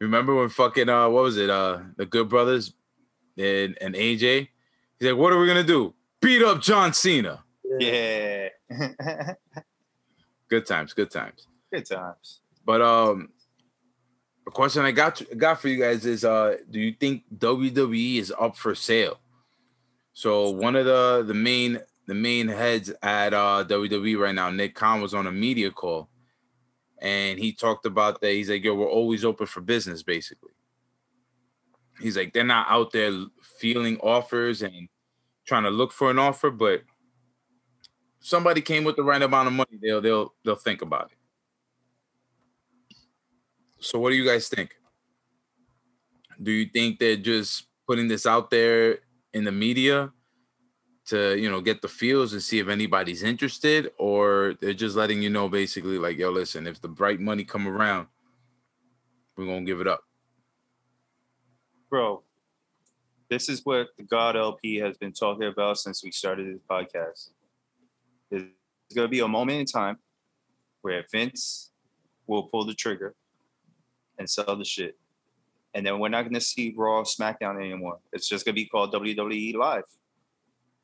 Remember 0.00 0.34
when 0.34 0.48
fucking 0.48 0.88
uh 0.88 1.08
what 1.08 1.22
was 1.24 1.36
it? 1.38 1.48
Uh 1.48 1.80
the 1.96 2.06
Good 2.06 2.28
Brothers 2.28 2.74
and, 3.38 3.76
and 3.80 3.94
AJ? 3.94 4.48
He's 4.98 5.08
like, 5.08 5.18
what 5.18 5.32
are 5.32 5.38
we 5.38 5.46
gonna 5.46 5.64
do? 5.64 5.94
Beat 6.20 6.42
up 6.42 6.60
John 6.60 6.92
Cena. 6.92 7.42
yeah. 7.78 8.48
Good 10.48 10.66
times, 10.66 10.94
good 10.94 11.10
times. 11.10 11.46
Good 11.72 11.86
times. 11.86 12.40
But 12.64 12.80
um 12.80 13.28
the 14.48 14.52
question 14.52 14.82
I 14.82 14.92
got 14.92 15.20
got 15.36 15.60
for 15.60 15.68
you 15.68 15.78
guys 15.78 16.06
is 16.06 16.24
uh 16.24 16.56
do 16.70 16.80
you 16.80 16.92
think 16.92 17.24
WWE 17.36 18.16
is 18.16 18.32
up 18.40 18.56
for 18.56 18.74
sale? 18.74 19.20
So 20.14 20.48
one 20.48 20.74
of 20.74 20.86
the 20.86 21.22
the 21.26 21.34
main 21.34 21.80
the 22.06 22.14
main 22.14 22.48
heads 22.48 22.90
at 23.02 23.34
uh 23.34 23.66
WWE 23.68 24.18
right 24.18 24.34
now, 24.34 24.48
Nick 24.48 24.74
Khan 24.74 25.02
was 25.02 25.12
on 25.12 25.26
a 25.26 25.30
media 25.30 25.70
call 25.70 26.08
and 26.96 27.38
he 27.38 27.52
talked 27.52 27.84
about 27.84 28.22
that. 28.22 28.32
He's 28.32 28.48
like, 28.48 28.64
yo, 28.64 28.74
we're 28.74 28.88
always 28.88 29.22
open 29.22 29.46
for 29.46 29.60
business, 29.60 30.02
basically. 30.02 30.52
He's 32.00 32.16
like, 32.16 32.32
they're 32.32 32.42
not 32.42 32.68
out 32.70 32.90
there 32.92 33.12
feeling 33.42 33.98
offers 33.98 34.62
and 34.62 34.88
trying 35.44 35.64
to 35.64 35.70
look 35.70 35.92
for 35.92 36.10
an 36.10 36.18
offer, 36.18 36.50
but 36.50 36.84
somebody 38.18 38.62
came 38.62 38.84
with 38.84 38.96
the 38.96 39.04
right 39.04 39.20
amount 39.20 39.48
of 39.48 39.52
money, 39.52 39.78
they'll 39.82 40.00
they'll 40.00 40.32
they'll 40.42 40.56
think 40.56 40.80
about 40.80 41.10
it. 41.12 41.17
So 43.80 43.98
what 43.98 44.10
do 44.10 44.16
you 44.16 44.24
guys 44.24 44.48
think? 44.48 44.76
Do 46.42 46.50
you 46.50 46.66
think 46.66 46.98
they're 46.98 47.16
just 47.16 47.66
putting 47.86 48.08
this 48.08 48.26
out 48.26 48.50
there 48.50 48.98
in 49.32 49.44
the 49.44 49.52
media 49.52 50.12
to, 51.06 51.36
you 51.36 51.50
know, 51.50 51.60
get 51.60 51.80
the 51.80 51.88
feels 51.88 52.32
and 52.32 52.42
see 52.42 52.58
if 52.58 52.68
anybody's 52.68 53.22
interested 53.22 53.90
or 53.98 54.54
they're 54.60 54.74
just 54.74 54.96
letting 54.96 55.22
you 55.22 55.30
know 55.30 55.48
basically 55.48 55.98
like, 55.98 56.18
yo, 56.18 56.30
listen, 56.30 56.66
if 56.66 56.80
the 56.80 56.88
bright 56.88 57.20
money 57.20 57.44
come 57.44 57.66
around, 57.66 58.08
we're 59.36 59.46
to 59.46 59.60
give 59.62 59.80
it 59.80 59.86
up. 59.86 60.02
Bro, 61.88 62.22
this 63.30 63.48
is 63.48 63.64
what 63.64 63.88
the 63.96 64.02
God 64.02 64.36
LP 64.36 64.76
has 64.76 64.98
been 64.98 65.12
talking 65.12 65.46
about 65.46 65.78
since 65.78 66.02
we 66.02 66.10
started 66.10 66.52
this 66.52 66.62
podcast. 66.68 67.30
There's 68.30 68.44
gonna 68.94 69.08
be 69.08 69.20
a 69.20 69.28
moment 69.28 69.60
in 69.60 69.64
time 69.64 69.98
where 70.82 71.04
Vince 71.10 71.70
will 72.26 72.42
pull 72.44 72.64
the 72.64 72.74
trigger 72.74 73.14
and 74.18 74.28
sell 74.28 74.56
the 74.56 74.64
shit. 74.64 74.96
And 75.74 75.84
then 75.84 75.98
we're 75.98 76.08
not 76.08 76.22
gonna 76.22 76.40
see 76.40 76.74
Raw 76.76 77.02
SmackDown 77.02 77.60
anymore. 77.60 77.98
It's 78.12 78.28
just 78.28 78.44
gonna 78.44 78.54
be 78.54 78.66
called 78.66 78.92
WWE 78.92 79.54
Live. 79.54 79.84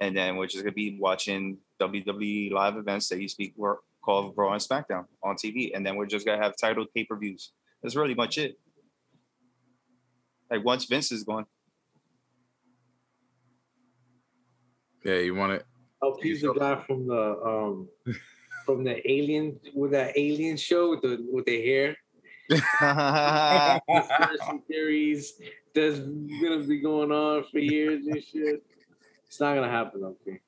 And 0.01 0.17
then 0.17 0.37
we're 0.37 0.47
just 0.47 0.65
gonna 0.65 0.73
be 0.73 0.99
watching 0.99 1.59
WWE 1.81 2.53
live 2.53 2.77
events 2.77 3.09
that 3.09 3.21
used 3.21 3.37
to 3.37 3.45
be 3.45 3.55
were 3.57 3.81
called 4.03 4.35
Raw 4.37 4.53
and 4.53 4.63
SmackDown 4.63 5.07
on 5.23 5.37
TV. 5.37 5.73
And 5.75 5.85
then 5.85 5.97
we're 5.97 6.07
just 6.07 6.27
gonna 6.27 6.43
have 6.43 6.55
titled 6.61 6.89
pay-per-views. 6.95 7.53
That's 7.83 7.97
really 7.97 8.15
much 8.15 8.39
it. 8.39 8.59
Like 10.51 10.65
once 10.65 10.85
Vince 10.85 11.11
is 11.11 11.25
gone, 11.25 11.47
Yeah, 15.05 15.17
you 15.17 15.35
want 15.35 15.53
it? 15.53 15.67
Oh, 16.01 16.17
he's 16.21 16.41
the 16.41 16.55
guy 16.55 16.77
from 16.77 17.07
the 17.07 17.39
um 17.45 17.89
from 18.65 18.85
the 18.85 18.99
alien 19.11 19.61
with 19.75 19.91
that 19.93 20.17
alien 20.19 20.57
show 20.57 20.91
with 20.91 21.03
the 21.03 21.27
with 21.31 21.45
the 21.45 21.63
hair. 21.63 21.97
Conspiracy 23.89 24.61
theories 24.69 25.33
that's 25.75 25.99
gonna 25.99 26.65
be 26.67 26.81
going 26.81 27.11
on 27.11 27.45
for 27.45 27.59
years 27.59 28.07
and 28.07 28.23
shit. 28.23 28.63
It's 29.27 29.41
not 29.41 29.55
gonna 29.55 29.71
happen, 29.71 30.05
okay. 30.05 30.41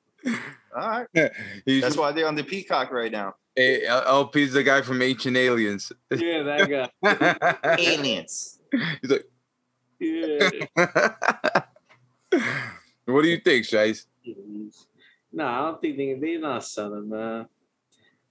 all 0.75 1.05
right. 1.15 1.31
He's, 1.65 1.81
That's 1.81 1.97
why 1.97 2.11
they're 2.11 2.27
on 2.27 2.35
the 2.35 2.43
Peacock 2.43 2.91
right 2.91 3.11
now. 3.11 3.35
Hey, 3.55 3.85
LP's 3.87 4.53
the 4.53 4.63
guy 4.63 4.81
from 4.81 5.01
Ancient 5.01 5.35
Aliens. 5.35 5.91
Yeah, 6.15 6.43
that 6.43 6.69
guy. 6.69 7.77
Aliens. 7.79 8.59
He's 9.01 9.11
like, 9.11 9.25
Yeah. 9.99 10.49
what 13.05 13.23
do 13.23 13.27
you 13.27 13.39
think, 13.39 13.65
Shice? 13.65 14.05
No, 15.33 15.45
I 15.45 15.57
don't 15.59 15.81
think 15.81 15.97
they 15.97 16.13
they're 16.13 16.39
not 16.39 16.63
selling, 16.63 17.09
man. 17.09 17.47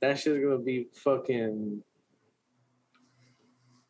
That 0.01 0.19
shit's 0.19 0.43
gonna 0.43 0.59
be 0.59 0.89
fucking 0.93 1.83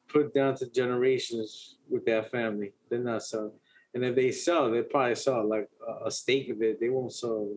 put 0.09 0.33
down 0.35 0.55
to 0.57 0.71
generations 0.71 1.77
with 1.89 2.05
their 2.05 2.23
family. 2.23 2.73
They're 2.89 2.99
not 2.99 3.23
selling. 3.23 3.53
And 3.95 4.05
if 4.05 4.15
they 4.15 4.31
sell, 4.31 4.71
they 4.71 4.83
probably 4.83 5.15
sell 5.15 5.49
like 5.49 5.69
a, 6.05 6.11
stake 6.11 6.51
of 6.51 6.61
it. 6.63 6.79
They 6.79 6.91
won't 6.91 7.13
sell 7.13 7.55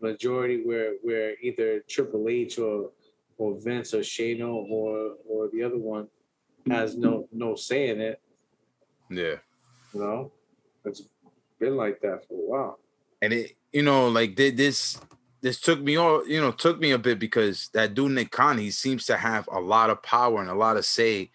majority 0.00 0.62
where 0.64 0.94
where 1.02 1.34
either 1.42 1.80
Triple 1.88 2.28
H 2.28 2.58
or 2.58 2.90
or 3.36 3.58
Vince 3.58 3.92
or 3.92 4.00
Shano 4.00 4.54
or 4.70 5.16
or 5.28 5.48
the 5.52 5.62
other 5.62 5.78
one 5.78 6.08
has 6.68 6.96
no 6.96 7.28
no 7.32 7.54
say 7.54 7.90
in 7.90 8.00
it. 8.00 8.20
Yeah. 9.10 9.36
You 9.92 10.00
know, 10.00 10.32
it's 10.84 11.02
been 11.58 11.76
like 11.76 12.00
that 12.00 12.26
for 12.26 12.34
a 12.34 12.50
while. 12.50 12.78
and 13.20 13.32
it 13.32 13.56
you 13.72 13.82
know 13.82 14.08
like 14.08 14.36
thi- 14.36 14.50
this 14.50 14.98
this 15.42 15.60
took 15.60 15.80
me 15.80 15.96
all 15.96 16.26
you 16.26 16.40
know 16.40 16.52
took 16.52 16.80
me 16.80 16.92
a 16.92 16.98
bit 16.98 17.18
because 17.18 17.68
that 17.74 17.94
dude 17.94 18.12
Nick 18.12 18.30
Khan 18.30 18.58
he 18.58 18.70
seems 18.70 19.04
to 19.06 19.16
have 19.16 19.48
a 19.52 19.60
lot 19.60 19.90
of 19.90 20.02
power 20.02 20.40
and 20.40 20.50
a 20.50 20.54
lot 20.54 20.76
of 20.76 20.84
say 20.86 21.30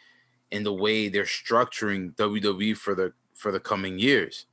in 0.56 0.64
the 0.64 0.74
way 0.74 1.10
they're 1.10 1.26
structuring 1.42 2.16
WWE 2.16 2.76
for 2.78 2.96
the 2.96 3.14
for 3.36 3.52
the 3.52 3.60
coming 3.62 4.00
years. 4.00 4.48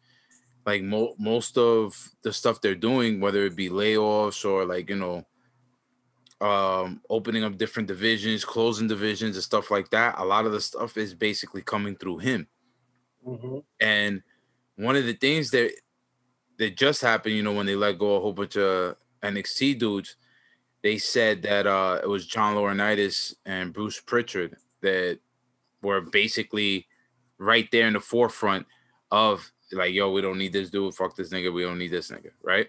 like 0.66 0.82
mo- 0.82 1.16
most 1.18 1.58
of 1.58 2.10
the 2.24 2.32
stuff 2.32 2.60
they're 2.60 2.74
doing, 2.90 3.20
whether 3.20 3.44
it 3.46 3.56
be 3.56 3.68
layoffs 3.70 4.44
or 4.44 4.64
like 4.66 4.90
you 4.90 4.96
know, 4.96 5.26
um, 6.40 7.00
opening 7.08 7.44
up 7.44 7.56
different 7.56 7.86
divisions, 7.88 8.44
closing 8.44 8.88
divisions, 8.88 9.36
and 9.36 9.44
stuff 9.44 9.70
like 9.70 9.90
that. 9.90 10.16
A 10.18 10.24
lot 10.24 10.46
of 10.46 10.52
the 10.52 10.60
stuff 10.60 10.96
is 10.96 11.14
basically 11.14 11.62
coming 11.62 11.96
through 11.96 12.18
him. 12.18 12.48
Mhm. 13.26 13.64
And 13.80 14.22
one 14.76 14.96
of 14.96 15.04
the 15.06 15.14
things 15.14 15.50
that 15.52 15.72
that 16.58 16.76
just 16.76 17.02
happened, 17.02 17.34
you 17.34 17.42
know, 17.42 17.52
when 17.52 17.66
they 17.66 17.76
let 17.76 17.98
go 17.98 18.16
a 18.16 18.20
whole 18.20 18.32
bunch 18.32 18.56
of 18.56 18.96
NXT 19.22 19.74
dudes, 19.74 20.16
they 20.82 20.98
said 20.98 21.42
that 21.42 21.66
uh 21.66 22.00
it 22.02 22.08
was 22.08 22.26
John 22.26 22.56
Laurinaitis 22.56 23.34
and 23.46 23.72
Bruce 23.72 24.00
Pritchard 24.00 24.56
that 24.82 25.20
were 25.82 26.00
basically 26.00 26.86
right 27.38 27.68
there 27.72 27.86
in 27.86 27.94
the 27.94 28.00
forefront 28.00 28.66
of 29.10 29.50
like, 29.72 29.92
yo, 29.92 30.10
we 30.12 30.20
don't 30.20 30.38
need 30.38 30.52
this 30.52 30.70
dude, 30.70 30.94
fuck 30.94 31.16
this 31.16 31.30
nigga, 31.30 31.52
we 31.52 31.62
don't 31.62 31.78
need 31.78 31.90
this 31.90 32.10
nigga, 32.10 32.30
right? 32.42 32.68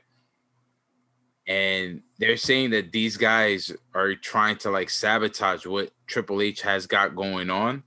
And 1.46 2.02
they're 2.20 2.38
saying 2.38 2.70
that 2.70 2.92
these 2.92 3.18
guys 3.18 3.72
are 3.94 4.16
trying 4.16 4.58
to 4.60 4.72
like 4.72 4.90
sabotage 4.90 5.66
what 5.66 5.92
Triple 6.08 6.42
H 6.42 6.62
has 6.62 6.88
got 6.88 7.16
going 7.16 7.50
on 7.50 7.84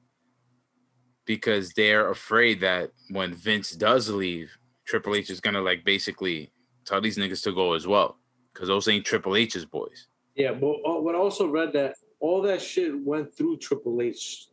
because 1.25 1.73
they're 1.73 2.11
afraid 2.11 2.61
that 2.61 2.93
when 3.11 3.35
Vince 3.35 3.73
does 3.73 4.11
leave, 4.11 4.57
Triple 4.87 5.15
H 5.15 5.31
is 5.31 5.41
gonna 5.41 5.63
like 5.63 5.85
basically 5.85 6.53
tell 6.85 7.01
these 7.01 7.17
niggas 7.17 7.43
to 7.45 7.53
go 7.53 7.73
as 7.73 7.87
well. 7.87 8.19
Cause 8.55 8.69
those 8.69 8.89
ain't 8.89 9.05
Triple 9.05 9.37
H's 9.37 9.65
boys. 9.65 10.09
Yeah, 10.35 10.53
but 10.53 10.77
uh, 10.87 11.01
but 11.01 11.15
I 11.15 11.19
also 11.19 11.49
read 11.49 11.73
that 11.73 11.95
all 12.21 12.43
that 12.43 12.61
shit 12.61 12.99
went 12.99 13.35
through 13.35 13.59
Triple 13.59 14.01
H, 14.01 14.49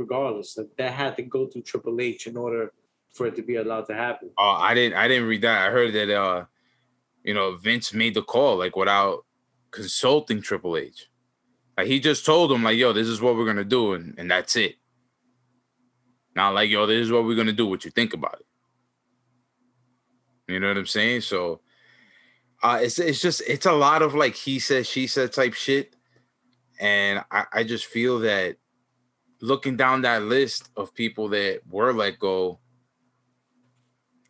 regardless. 0.00 0.54
That 0.54 0.76
that 0.78 0.92
had 0.92 1.16
to 1.18 1.22
go 1.22 1.46
through 1.46 1.62
Triple 1.62 2.00
H 2.00 2.26
in 2.26 2.36
order 2.36 2.72
for 3.12 3.26
it 3.26 3.36
to 3.36 3.42
be 3.42 3.56
allowed 3.56 3.86
to 3.86 3.94
happen. 3.94 4.30
Oh, 4.36 4.56
I 4.58 4.74
didn't 4.74 4.98
I 4.98 5.06
didn't 5.06 5.28
read 5.28 5.42
that. 5.42 5.68
I 5.68 5.70
heard 5.70 5.92
that 5.92 6.10
uh, 6.10 6.46
you 7.22 7.34
know, 7.34 7.56
Vince 7.56 7.92
made 7.92 8.14
the 8.14 8.22
call 8.22 8.56
like 8.56 8.74
without 8.74 9.24
consulting 9.70 10.42
Triple 10.42 10.76
H. 10.76 11.08
Like 11.76 11.86
he 11.86 12.00
just 12.00 12.26
told 12.26 12.50
him, 12.50 12.64
like, 12.64 12.76
yo, 12.76 12.92
this 12.92 13.06
is 13.06 13.20
what 13.20 13.36
we're 13.36 13.46
gonna 13.46 13.64
do, 13.64 13.92
and, 13.92 14.18
and 14.18 14.30
that's 14.30 14.56
it. 14.56 14.76
Not 16.34 16.54
like, 16.54 16.70
yo, 16.70 16.86
this 16.86 17.02
is 17.02 17.12
what 17.12 17.24
we're 17.24 17.36
gonna 17.36 17.52
do. 17.52 17.66
What 17.66 17.84
you 17.84 17.90
think 17.90 18.14
about 18.14 18.40
it? 18.40 18.46
You 20.52 20.58
know 20.58 20.68
what 20.68 20.78
I'm 20.78 20.86
saying? 20.86 21.20
So 21.20 21.60
uh 22.62 22.80
it's 22.82 22.98
it's 22.98 23.22
just 23.22 23.40
it's 23.46 23.66
a 23.66 23.72
lot 23.72 24.02
of 24.02 24.14
like 24.14 24.34
he 24.34 24.58
said, 24.58 24.86
she 24.86 25.06
said 25.06 25.32
type 25.32 25.54
shit. 25.54 25.94
And 26.80 27.22
I, 27.30 27.44
I 27.52 27.64
just 27.64 27.84
feel 27.84 28.20
that 28.20 28.56
looking 29.40 29.76
down 29.76 30.02
that 30.02 30.22
list 30.22 30.70
of 30.76 30.94
people 30.94 31.28
that 31.30 31.60
were 31.68 31.92
let 31.92 32.18
go, 32.18 32.58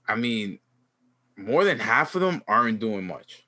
I 0.09 0.17
mean, 0.17 0.59
more 1.37 1.65
than 1.65 1.79
half 1.79 2.15
of 2.15 2.21
them 2.21 2.43
aren't 2.47 2.81
doing 2.81 3.07
much. 3.07 3.45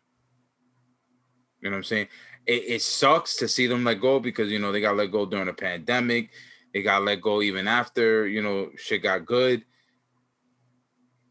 You 1.61 1.71
know 1.71 1.75
what 1.75 1.79
I'm 1.79 1.85
saying? 1.85 2.09
It, 2.47 2.65
it 2.67 2.83
sucks 2.83 3.37
to 3.37 3.49
see 3.49 3.67
them 3.67 3.85
let 3.85 4.01
go 4.01 4.19
because 4.19 4.51
you 4.51 4.59
know 4.59 4.73
they 4.73 4.81
got 4.81 4.97
let 4.97 5.13
go 5.13 5.27
during 5.27 5.47
the 5.47 5.53
pandemic. 5.53 6.31
They 6.75 6.83
got 6.83 7.05
let 7.05 7.21
go 7.21 7.43
even 7.43 7.69
after 7.69 8.27
you 8.27 8.43
know 8.43 8.71
shit 8.77 9.03
got 9.03 9.27
good. 9.27 9.65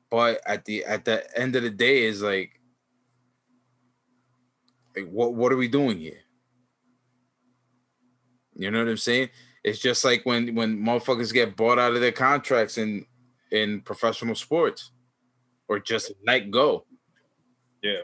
But 0.09 0.41
at 0.45 0.65
the 0.65 0.86
at 0.86 1.05
the 1.05 1.25
end 1.38 1.55
of 1.55 1.63
the 1.63 1.69
day, 1.69 2.03
is 2.03 2.21
like, 2.21 2.51
like 4.95 5.09
what 5.09 5.34
what 5.34 5.51
are 5.51 5.57
we 5.57 5.67
doing 5.67 5.97
here? 5.97 6.19
You 8.55 8.71
know 8.71 8.79
what 8.79 8.89
I'm 8.89 8.97
saying? 8.97 9.29
It's 9.64 9.80
just 9.80 10.03
like 10.03 10.26
when 10.26 10.55
when 10.55 10.78
motherfuckers 10.78 11.34
get 11.34 11.55
bought 11.55 11.80
out 11.80 11.93
of 11.93 12.01
their 12.01 12.12
contracts 12.12 12.78
in 12.78 13.05
in 13.51 13.82
professional 13.82 14.36
sports, 14.36 14.91
or 15.68 15.80
just 15.80 16.12
let 16.26 16.51
go. 16.51 16.86
Yeah. 17.84 18.01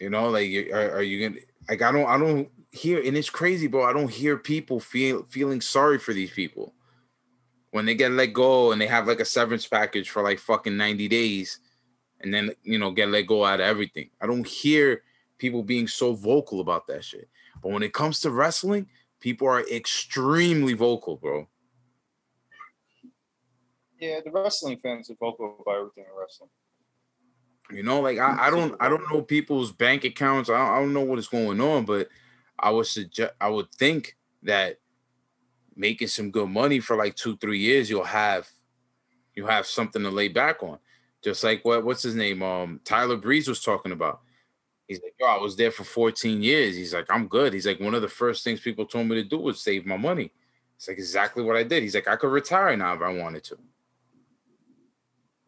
You 0.00 0.10
know, 0.10 0.30
like 0.30 0.50
are, 0.72 0.96
are 0.96 1.02
you 1.02 1.28
gonna 1.28 1.40
like 1.68 1.82
I 1.82 1.92
don't 1.92 2.06
I 2.06 2.18
don't 2.18 2.48
hear 2.70 3.02
and 3.02 3.16
it's 3.16 3.30
crazy, 3.30 3.66
bro. 3.66 3.84
I 3.84 3.92
don't 3.92 4.10
hear 4.10 4.36
people 4.36 4.80
feel 4.80 5.24
feeling 5.24 5.60
sorry 5.60 5.98
for 5.98 6.12
these 6.12 6.30
people 6.30 6.74
when 7.70 7.86
they 7.86 7.94
get 7.96 8.12
let 8.12 8.32
go 8.32 8.70
and 8.70 8.80
they 8.80 8.86
have 8.86 9.08
like 9.08 9.18
a 9.18 9.24
severance 9.24 9.66
package 9.66 10.08
for 10.08 10.22
like 10.22 10.38
fucking 10.38 10.76
90 10.76 11.08
days 11.08 11.58
and 12.20 12.32
then 12.32 12.52
you 12.62 12.78
know 12.78 12.92
get 12.92 13.08
let 13.08 13.26
go 13.26 13.44
out 13.44 13.60
of 13.60 13.66
everything. 13.66 14.10
I 14.20 14.26
don't 14.26 14.46
hear 14.46 15.02
people 15.38 15.62
being 15.62 15.88
so 15.88 16.14
vocal 16.14 16.60
about 16.60 16.86
that 16.86 17.04
shit. 17.04 17.28
But 17.62 17.72
when 17.72 17.82
it 17.82 17.92
comes 17.92 18.20
to 18.20 18.30
wrestling, 18.30 18.86
people 19.24 19.48
are 19.48 19.66
extremely 19.70 20.74
vocal, 20.74 21.16
bro. 21.16 21.48
Yeah, 23.98 24.20
the 24.22 24.30
wrestling 24.30 24.78
fans 24.82 25.08
are 25.08 25.16
vocal 25.18 25.56
about 25.62 25.76
everything 25.76 26.04
in 26.04 26.20
wrestling. 26.20 26.50
You 27.70 27.82
know, 27.82 28.02
like 28.02 28.18
I, 28.18 28.48
I 28.48 28.50
don't 28.50 28.76
I 28.78 28.90
don't 28.90 29.10
know 29.10 29.22
people's 29.22 29.72
bank 29.72 30.04
accounts. 30.04 30.50
I 30.50 30.58
don't, 30.58 30.68
I 30.68 30.78
don't 30.78 30.92
know 30.92 31.00
what 31.00 31.18
is 31.18 31.28
going 31.28 31.58
on, 31.62 31.86
but 31.86 32.10
I 32.58 32.70
would 32.70 32.86
suggest 32.86 33.32
I 33.40 33.48
would 33.48 33.72
think 33.72 34.14
that 34.42 34.76
making 35.74 36.08
some 36.08 36.30
good 36.30 36.50
money 36.50 36.80
for 36.80 36.94
like 36.94 37.16
two 37.16 37.38
three 37.38 37.60
years, 37.60 37.88
you'll 37.88 38.04
have 38.04 38.46
you'll 39.34 39.48
have 39.48 39.66
something 39.66 40.02
to 40.02 40.10
lay 40.10 40.28
back 40.28 40.62
on. 40.62 40.78
Just 41.22 41.42
like 41.42 41.64
what 41.64 41.82
what's 41.82 42.02
his 42.02 42.14
name? 42.14 42.42
Um, 42.42 42.78
Tyler 42.84 43.16
Breeze 43.16 43.48
was 43.48 43.62
talking 43.62 43.92
about. 43.92 44.20
He's 44.88 45.00
like, 45.02 45.14
yo, 45.18 45.26
I 45.26 45.38
was 45.38 45.56
there 45.56 45.70
for 45.70 45.84
14 45.84 46.42
years. 46.42 46.76
He's 46.76 46.92
like, 46.92 47.06
I'm 47.10 47.26
good. 47.26 47.52
He's 47.54 47.66
like, 47.66 47.80
one 47.80 47.94
of 47.94 48.02
the 48.02 48.08
first 48.08 48.44
things 48.44 48.60
people 48.60 48.84
told 48.84 49.06
me 49.06 49.14
to 49.16 49.24
do 49.24 49.38
was 49.38 49.60
save 49.60 49.86
my 49.86 49.96
money. 49.96 50.30
It's 50.76 50.88
like 50.88 50.98
exactly 50.98 51.42
what 51.42 51.56
I 51.56 51.62
did. 51.62 51.82
He's 51.82 51.94
like, 51.94 52.08
I 52.08 52.16
could 52.16 52.30
retire 52.30 52.76
now 52.76 52.94
if 52.94 53.00
I 53.00 53.12
wanted 53.12 53.44
to. 53.44 53.56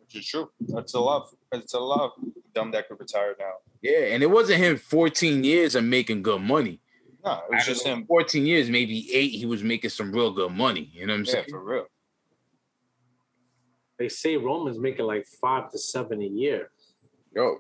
Which 0.01 0.17
is 0.17 0.27
true. 0.27 0.51
That's 0.61 0.95
a 0.95 1.01
lot. 1.01 1.29
It's 1.53 1.75
a 1.75 1.81
lot 1.81 2.13
dumb 2.55 2.71
that 2.71 2.89
could 2.89 2.99
retire 2.99 3.35
now. 3.39 3.55
Yeah, 3.83 4.15
and 4.15 4.23
it 4.23 4.31
wasn't 4.31 4.59
him 4.61 4.77
14 4.79 5.45
years 5.45 5.75
of 5.75 5.85
making 5.85 6.23
good 6.23 6.41
money. 6.41 6.81
No, 7.25 7.33
it 7.33 7.51
was 7.51 7.61
Out 7.61 7.67
just 7.67 7.85
those 7.85 7.93
him. 7.93 8.07
14 8.07 8.47
years, 8.47 8.71
maybe 8.71 9.13
eight, 9.13 9.33
he 9.33 9.45
was 9.47 9.63
making 9.63 9.91
some 9.91 10.13
real 10.13 10.31
good 10.33 10.53
money. 10.53 10.91
You 10.95 11.07
know 11.07 11.13
what 11.13 11.19
I'm 11.21 11.25
Yeah, 11.27 11.33
saying? 11.33 11.45
for 11.51 11.63
real. 11.63 11.87
They 13.99 14.09
say 14.09 14.37
Roman's 14.37 14.79
making 14.79 15.07
like 15.07 15.27
five 15.41 15.71
to 15.73 15.79
seven 15.79 16.23
a 16.23 16.27
year. 16.27 16.71
Yo, 17.35 17.59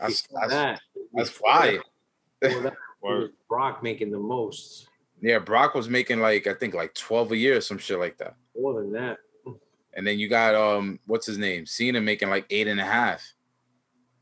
that's 0.00 0.22
Before 0.22 0.40
that's, 0.40 0.52
that, 0.52 0.80
that's 1.14 1.30
before 1.30 1.50
fire. 1.52 1.72
that, 2.40 2.48
before 2.48 2.62
that, 2.62 2.72
it 2.72 2.76
was 3.02 3.30
Brock 3.48 3.82
making 3.82 4.10
the 4.10 4.18
most. 4.18 4.88
Yeah, 5.20 5.38
Brock 5.38 5.74
was 5.74 5.88
making 5.88 6.20
like 6.20 6.46
I 6.46 6.54
think 6.54 6.74
like 6.74 6.94
12 6.94 7.32
a 7.32 7.36
year 7.36 7.56
or 7.56 7.60
some 7.60 7.78
shit 7.78 7.98
like 7.98 8.16
that. 8.18 8.34
More 8.58 8.80
than 8.80 8.92
that. 8.92 9.18
And 9.94 10.06
then 10.06 10.18
you 10.18 10.28
got 10.28 10.54
um, 10.54 11.00
what's 11.06 11.26
his 11.26 11.36
name? 11.36 11.66
Cena 11.66 12.00
making 12.00 12.30
like 12.30 12.46
eight 12.50 12.68
and 12.68 12.80
a 12.80 12.84
half 12.84 13.22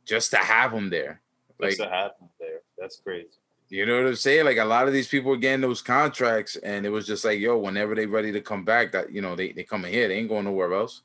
just 0.07 0.31
to 0.31 0.39
have 0.39 0.72
him 0.72 0.89
there. 0.91 1.20
Like, 1.61 1.79
Like, 1.79 1.89
to 1.89 1.95
happen 1.95 2.29
there. 2.41 2.61
That's 2.79 2.99
crazy. 3.01 3.29
you 3.68 3.85
know 3.85 3.99
what 3.99 4.09
I'm 4.09 4.16
saying? 4.16 4.47
Like 4.47 4.57
a 4.57 4.64
lot 4.64 4.87
of 4.87 4.95
these 4.95 5.09
people 5.09 5.31
were 5.31 5.37
getting 5.37 5.61
those 5.61 5.83
contracts, 5.83 6.57
and 6.57 6.87
it 6.87 6.89
was 6.89 7.07
just 7.07 7.24
like, 7.24 7.39
yo, 7.39 7.59
whenever 7.59 7.95
they 7.95 8.07
ready 8.07 8.33
to 8.33 8.41
come 8.41 8.64
back, 8.64 8.93
that 8.93 9.12
you 9.12 9.20
know, 9.20 9.37
they 9.37 9.53
they 9.53 9.62
come 9.62 9.85
in 9.85 9.93
here, 9.93 10.09
they 10.09 10.14
ain't 10.14 10.29
going 10.29 10.45
nowhere 10.47 10.72
else. 10.72 11.03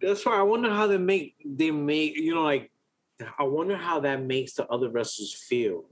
That's 0.00 0.24
why 0.24 0.38
I 0.38 0.42
wonder 0.42 0.70
how 0.70 0.86
they 0.86 0.98
make 0.98 1.34
they 1.44 1.70
make 1.70 2.16
you 2.16 2.34
know 2.34 2.42
like 2.42 2.70
I 3.38 3.42
wonder 3.44 3.76
how 3.76 4.00
that 4.00 4.22
makes 4.22 4.52
the 4.54 4.66
other 4.68 4.88
wrestlers 4.90 5.34
feel. 5.34 5.84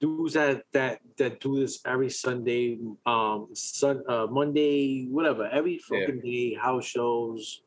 Dudes 0.00 0.34
that 0.34 0.64
that 0.72 1.00
that 1.18 1.40
do 1.40 1.60
this 1.60 1.80
every 1.86 2.10
Sunday, 2.10 2.78
um, 3.06 3.48
Sun, 3.52 4.02
uh, 4.08 4.26
Monday, 4.30 5.06
whatever, 5.06 5.46
every 5.46 5.74
Yeah. 5.90 6.00
fucking 6.06 6.20
day, 6.20 6.54
house 6.54 6.86
shows, 6.86 7.62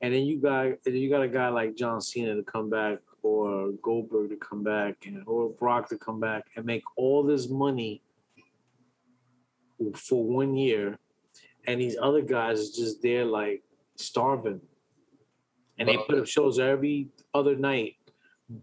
and 0.00 0.12
then 0.14 0.24
you 0.24 0.38
got 0.38 0.84
you 0.86 1.10
got 1.10 1.22
a 1.22 1.28
guy 1.28 1.48
like 1.48 1.76
John 1.76 2.00
Cena 2.00 2.34
to 2.34 2.42
come 2.42 2.70
back, 2.70 2.98
or 3.22 3.72
Goldberg 3.82 4.30
to 4.30 4.36
come 4.36 4.62
back, 4.62 5.06
and 5.06 5.22
or 5.26 5.50
Brock 5.50 5.90
to 5.90 5.98
come 5.98 6.18
back 6.18 6.46
and 6.56 6.64
make 6.64 6.82
all 6.96 7.22
this 7.22 7.48
money 7.48 8.02
for 9.94 10.24
one 10.24 10.56
year, 10.56 10.98
and 11.66 11.80
these 11.80 11.96
other 12.00 12.22
guys 12.22 12.58
is 12.58 12.76
just 12.76 13.02
there 13.02 13.24
like 13.24 13.62
starving. 14.00 14.60
And 15.78 15.88
they 15.88 15.96
put 15.96 16.18
up 16.18 16.26
shows 16.26 16.58
every 16.58 17.08
other 17.32 17.56
night. 17.56 17.96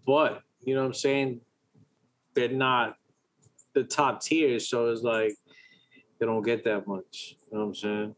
But 0.06 0.44
you 0.64 0.76
know 0.76 0.82
what 0.82 0.88
I'm 0.88 0.94
saying? 0.94 1.42
They're 2.34 2.50
not 2.50 2.98
the 3.74 3.84
top 3.84 4.22
tier, 4.22 4.60
so 4.60 4.90
it's 4.90 5.02
like 5.02 5.36
they 6.20 6.26
don't 6.26 6.44
get 6.44 6.64
that 6.66 6.88
much. 6.88 7.36
You 7.52 7.58
know 7.58 7.64
what 7.64 7.70
I'm 7.70 7.76
saying? 7.76 8.16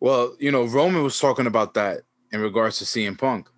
Well, 0.00 0.34
you 0.40 0.50
know, 0.50 0.64
Roman 0.64 1.02
was 1.04 1.20
talking 1.20 1.46
about 1.46 1.74
that 1.74 2.00
in 2.32 2.40
regards 2.40 2.78
to 2.78 2.84
CM 2.84 3.16
Punk, 3.16 3.48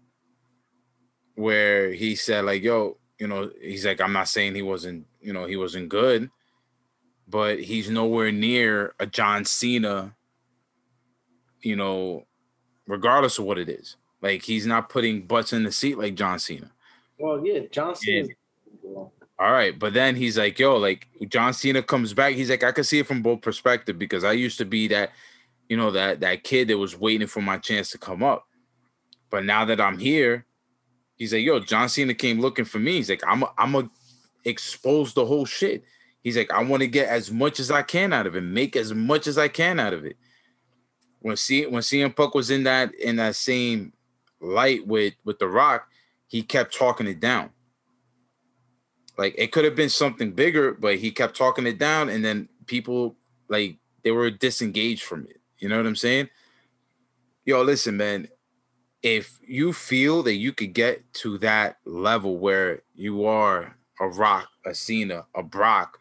where 1.36 1.92
he 1.92 2.16
said, 2.16 2.44
like, 2.44 2.62
yo, 2.62 2.98
you 3.18 3.26
know, 3.26 3.50
he's 3.60 3.86
like, 3.86 4.00
I'm 4.00 4.12
not 4.12 4.28
saying 4.28 4.54
he 4.54 4.62
wasn't, 4.62 5.06
you 5.20 5.32
know, 5.32 5.46
he 5.46 5.56
wasn't 5.56 5.88
good, 5.88 6.28
but 7.28 7.60
he's 7.60 7.88
nowhere 7.88 8.32
near 8.32 8.94
a 8.98 9.06
John 9.06 9.44
Cena, 9.44 10.14
you 11.62 11.76
know, 11.76 12.26
regardless 12.86 13.38
of 13.38 13.44
what 13.44 13.58
it 13.58 13.68
is. 13.68 13.96
Like, 14.20 14.42
he's 14.42 14.66
not 14.66 14.88
putting 14.88 15.22
butts 15.22 15.52
in 15.52 15.64
the 15.64 15.72
seat 15.72 15.98
like 15.98 16.14
John 16.14 16.38
Cena. 16.38 16.70
Well, 17.18 17.44
yeah, 17.44 17.60
John 17.70 17.94
Cena. 17.94 18.28
All 19.38 19.50
right, 19.50 19.76
but 19.76 19.94
then 19.94 20.14
he's 20.14 20.38
like, 20.38 20.58
"Yo, 20.58 20.76
like 20.76 21.08
John 21.28 21.52
Cena 21.52 21.82
comes 21.82 22.14
back." 22.14 22.34
He's 22.34 22.50
like, 22.50 22.62
"I 22.62 22.70
can 22.70 22.84
see 22.84 23.00
it 23.00 23.06
from 23.06 23.20
both 23.20 23.42
perspective 23.42 23.98
because 23.98 24.22
I 24.22 24.32
used 24.32 24.58
to 24.58 24.64
be 24.64 24.86
that 24.88 25.10
you 25.68 25.76
know, 25.76 25.90
that 25.92 26.20
that 26.20 26.44
kid 26.44 26.68
that 26.68 26.78
was 26.78 26.98
waiting 26.98 27.26
for 27.26 27.40
my 27.40 27.58
chance 27.58 27.90
to 27.90 27.98
come 27.98 28.22
up. 28.22 28.46
But 29.30 29.44
now 29.44 29.64
that 29.64 29.80
I'm 29.80 29.98
here, 29.98 30.44
he's 31.16 31.32
like, 31.32 31.42
yo, 31.42 31.60
John 31.60 31.88
Cena 31.88 32.14
came 32.14 32.40
looking 32.40 32.64
for 32.64 32.78
me. 32.78 32.92
He's 32.92 33.10
like, 33.10 33.22
I'm 33.26 33.42
a, 33.42 33.52
I'm 33.56 33.74
a 33.74 33.90
expose 34.44 35.14
the 35.14 35.24
whole 35.24 35.46
shit. 35.46 35.84
He's 36.22 36.36
like, 36.36 36.50
I 36.52 36.62
want 36.62 36.82
to 36.82 36.86
get 36.86 37.08
as 37.08 37.30
much 37.30 37.60
as 37.60 37.70
I 37.70 37.82
can 37.82 38.12
out 38.12 38.26
of 38.26 38.36
it, 38.36 38.42
make 38.42 38.76
as 38.76 38.94
much 38.94 39.26
as 39.26 39.36
I 39.36 39.48
can 39.48 39.80
out 39.80 39.92
of 39.92 40.04
it. 40.04 40.16
When 41.24 41.38
C 41.38 41.64
when 41.64 41.80
CM 41.80 42.14
Punk 42.14 42.34
was 42.34 42.50
in 42.50 42.64
that 42.64 42.94
in 42.96 43.16
that 43.16 43.34
same 43.34 43.94
light 44.42 44.86
with 44.86 45.14
with 45.24 45.38
The 45.38 45.48
Rock, 45.48 45.88
he 46.26 46.42
kept 46.42 46.76
talking 46.76 47.06
it 47.06 47.18
down. 47.18 47.48
Like 49.16 49.34
it 49.38 49.50
could 49.50 49.64
have 49.64 49.74
been 49.74 49.88
something 49.88 50.32
bigger, 50.32 50.74
but 50.74 50.96
he 50.96 51.10
kept 51.10 51.34
talking 51.34 51.66
it 51.66 51.78
down, 51.78 52.10
and 52.10 52.22
then 52.22 52.50
people 52.66 53.16
like 53.48 53.78
they 54.02 54.10
were 54.10 54.30
disengaged 54.30 55.02
from 55.02 55.26
it. 55.26 55.40
You 55.56 55.70
know 55.70 55.78
what 55.78 55.86
I'm 55.86 55.96
saying? 55.96 56.28
Yo, 57.46 57.62
listen, 57.62 57.96
man. 57.96 58.28
If 59.02 59.38
you 59.46 59.72
feel 59.72 60.22
that 60.24 60.34
you 60.34 60.52
could 60.52 60.74
get 60.74 61.10
to 61.14 61.38
that 61.38 61.78
level 61.86 62.36
where 62.36 62.82
you 62.94 63.24
are 63.24 63.78
a 63.98 64.08
Rock, 64.08 64.48
a 64.66 64.74
Cena, 64.74 65.24
a 65.34 65.42
Brock, 65.42 66.00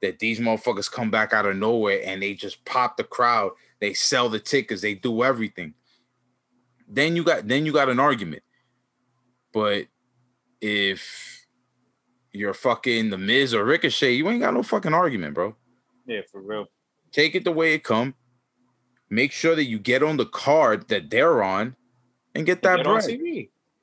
that 0.00 0.20
these 0.20 0.40
motherfuckers 0.40 0.90
come 0.90 1.10
back 1.10 1.34
out 1.34 1.44
of 1.44 1.56
nowhere 1.56 2.00
and 2.02 2.22
they 2.22 2.32
just 2.32 2.64
pop 2.64 2.96
the 2.96 3.04
crowd, 3.04 3.50
they 3.80 3.94
sell 3.94 4.28
the 4.28 4.40
tickets, 4.40 4.82
they 4.82 4.94
do 4.94 5.22
everything. 5.22 5.74
Then 6.88 7.16
you 7.16 7.24
got 7.24 7.46
then 7.46 7.66
you 7.66 7.72
got 7.72 7.88
an 7.88 8.00
argument. 8.00 8.42
But 9.52 9.86
if 10.60 11.46
you're 12.32 12.54
fucking 12.54 13.10
the 13.10 13.18
Miz 13.18 13.54
or 13.54 13.64
Ricochet, 13.64 14.12
you 14.12 14.28
ain't 14.28 14.40
got 14.40 14.54
no 14.54 14.62
fucking 14.62 14.94
argument, 14.94 15.34
bro. 15.34 15.54
Yeah, 16.06 16.20
for 16.30 16.40
real. 16.40 16.66
Take 17.12 17.34
it 17.34 17.44
the 17.44 17.52
way 17.52 17.74
it 17.74 17.84
come. 17.84 18.14
Make 19.10 19.32
sure 19.32 19.54
that 19.54 19.64
you 19.64 19.78
get 19.78 20.02
on 20.02 20.16
the 20.16 20.26
card 20.26 20.88
that 20.88 21.10
they're 21.10 21.42
on 21.42 21.76
and 22.34 22.44
get 22.44 22.62
that 22.62 22.78
Get 22.78 22.86
on 22.86 23.00
bread. 23.00 23.20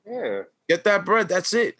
Yeah. 0.06 0.42
Get 0.68 0.84
that 0.84 1.04
bread. 1.04 1.28
That's 1.28 1.52
it. 1.52 1.76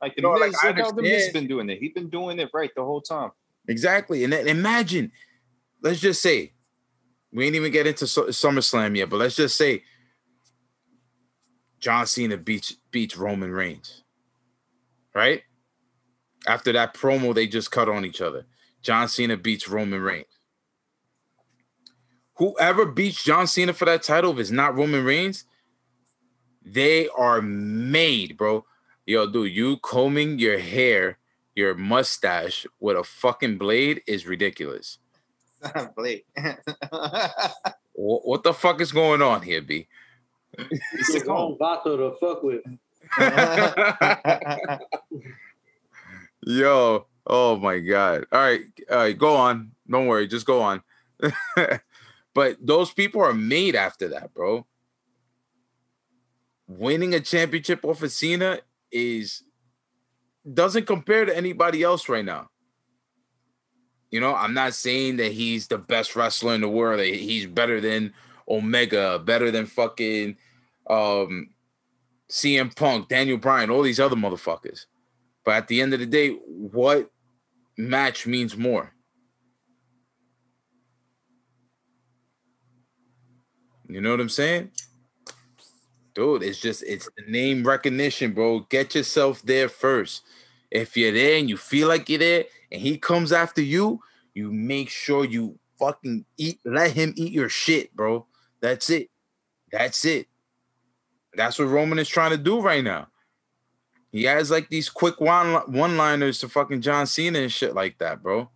Like 0.00 0.14
the 0.16 0.22
You 0.22 0.28
know, 0.28 0.34
like, 0.34 0.50
Miz, 0.50 0.58
I 0.62 0.68
look 0.68 0.78
how 0.78 0.92
the 0.92 1.02
Miz 1.02 1.30
been 1.32 1.48
doing 1.48 1.68
it. 1.70 1.78
He's 1.80 1.92
been 1.92 2.08
doing 2.08 2.38
it 2.38 2.50
right 2.52 2.70
the 2.74 2.84
whole 2.84 3.00
time. 3.00 3.30
Exactly. 3.68 4.24
And 4.24 4.32
then 4.32 4.48
imagine, 4.48 5.12
let's 5.82 6.00
just 6.00 6.22
say, 6.22 6.52
we 7.32 7.46
ain't 7.46 7.54
even 7.54 7.72
get 7.72 7.86
into 7.86 8.06
Su- 8.06 8.26
SummerSlam 8.26 8.96
yet, 8.96 9.08
but 9.08 9.18
let's 9.18 9.36
just 9.36 9.56
say 9.56 9.82
John 11.80 12.06
Cena 12.06 12.36
beats 12.36 12.76
beats 12.90 13.16
Roman 13.16 13.50
Reigns. 13.50 14.02
Right? 15.14 15.42
After 16.46 16.72
that 16.72 16.94
promo 16.94 17.34
they 17.34 17.46
just 17.46 17.70
cut 17.70 17.88
on 17.88 18.04
each 18.04 18.20
other. 18.20 18.46
John 18.82 19.08
Cena 19.08 19.36
beats 19.36 19.68
Roman 19.68 20.00
Reigns. 20.00 20.26
Whoever 22.36 22.86
beats 22.86 23.22
John 23.22 23.46
Cena 23.46 23.72
for 23.72 23.84
that 23.84 24.02
title, 24.02 24.32
if 24.32 24.38
it's 24.38 24.50
not 24.50 24.76
Roman 24.76 25.04
Reigns, 25.04 25.44
they 26.64 27.08
are 27.08 27.42
made, 27.42 28.36
bro. 28.36 28.64
Yo, 29.06 29.26
dude, 29.26 29.52
you 29.52 29.76
combing 29.78 30.38
your 30.38 30.58
hair, 30.58 31.18
your 31.54 31.74
mustache 31.74 32.66
with 32.80 32.96
a 32.96 33.04
fucking 33.04 33.58
blade 33.58 34.02
is 34.06 34.26
ridiculous. 34.26 34.98
Blake. 35.96 36.26
What, 37.94 38.26
what 38.26 38.42
the 38.42 38.54
fuck 38.54 38.80
is 38.80 38.92
going 38.92 39.22
on 39.22 39.42
here, 39.42 39.62
B? 39.62 39.86
It's 40.58 41.12
the 41.12 41.24
wrong 41.26 41.56
Vato 41.60 41.96
to 41.96 42.16
fuck 42.18 42.42
with. 42.42 42.62
Yo, 46.46 47.06
oh 47.26 47.56
my 47.56 47.78
god. 47.78 48.26
All 48.32 48.40
right, 48.40 48.62
all 48.90 48.96
right, 48.96 49.16
go 49.16 49.36
on. 49.36 49.72
Don't 49.88 50.06
worry, 50.06 50.26
just 50.26 50.46
go 50.46 50.62
on. 50.62 50.82
but 52.34 52.56
those 52.60 52.92
people 52.92 53.22
are 53.22 53.34
made 53.34 53.76
after 53.76 54.08
that, 54.08 54.34
bro. 54.34 54.66
Winning 56.66 57.14
a 57.14 57.20
championship 57.20 57.84
off 57.84 58.02
of 58.02 58.10
Cena 58.10 58.60
is 58.90 59.42
doesn't 60.52 60.86
compare 60.86 61.24
to 61.24 61.36
anybody 61.36 61.82
else 61.82 62.08
right 62.08 62.24
now. 62.24 62.50
You 64.12 64.20
know, 64.20 64.34
I'm 64.34 64.52
not 64.52 64.74
saying 64.74 65.16
that 65.16 65.32
he's 65.32 65.66
the 65.66 65.78
best 65.78 66.14
wrestler 66.14 66.54
in 66.54 66.60
the 66.60 66.68
world. 66.68 67.00
He's 67.00 67.46
better 67.46 67.80
than 67.80 68.12
Omega, 68.46 69.18
better 69.18 69.50
than 69.50 69.66
fucking 69.66 70.36
um 70.88 71.48
CM 72.28 72.76
Punk, 72.76 73.08
Daniel 73.08 73.38
Bryan, 73.38 73.70
all 73.70 73.82
these 73.82 73.98
other 73.98 74.14
motherfuckers. 74.14 74.84
But 75.44 75.54
at 75.54 75.68
the 75.68 75.80
end 75.80 75.94
of 75.94 76.00
the 76.00 76.06
day, 76.06 76.30
what 76.46 77.10
match 77.78 78.26
means 78.26 78.54
more? 78.56 78.92
You 83.88 84.02
know 84.02 84.10
what 84.10 84.20
I'm 84.20 84.28
saying? 84.28 84.72
Dude, 86.14 86.42
it's 86.42 86.60
just 86.60 86.82
it's 86.82 87.08
the 87.16 87.30
name 87.30 87.66
recognition, 87.66 88.32
bro. 88.32 88.60
Get 88.68 88.94
yourself 88.94 89.40
there 89.40 89.70
first. 89.70 90.22
If 90.70 90.98
you're 90.98 91.12
there 91.12 91.38
and 91.38 91.48
you 91.48 91.56
feel 91.56 91.88
like 91.88 92.10
you're 92.10 92.18
there 92.18 92.44
and 92.72 92.80
he 92.80 92.96
comes 92.98 93.30
after 93.32 93.60
you, 93.62 94.00
you 94.34 94.50
make 94.50 94.88
sure 94.88 95.24
you 95.24 95.58
fucking 95.78 96.24
eat, 96.38 96.58
let 96.64 96.92
him 96.92 97.12
eat 97.16 97.32
your 97.32 97.50
shit, 97.50 97.94
bro. 97.94 98.26
That's 98.60 98.88
it. 98.90 99.10
That's 99.70 100.04
it. 100.04 100.26
That's 101.34 101.58
what 101.58 101.68
Roman 101.68 101.98
is 101.98 102.08
trying 102.08 102.30
to 102.30 102.38
do 102.38 102.60
right 102.60 102.82
now. 102.82 103.08
He 104.10 104.24
has 104.24 104.50
like 104.50 104.68
these 104.68 104.88
quick 104.88 105.20
one 105.20 105.54
one 105.72 105.96
liners 105.96 106.38
to 106.40 106.48
fucking 106.48 106.80
John 106.82 107.06
Cena 107.06 107.38
and 107.40 107.52
shit 107.52 107.74
like 107.74 107.98
that, 107.98 108.22
bro. 108.22 108.50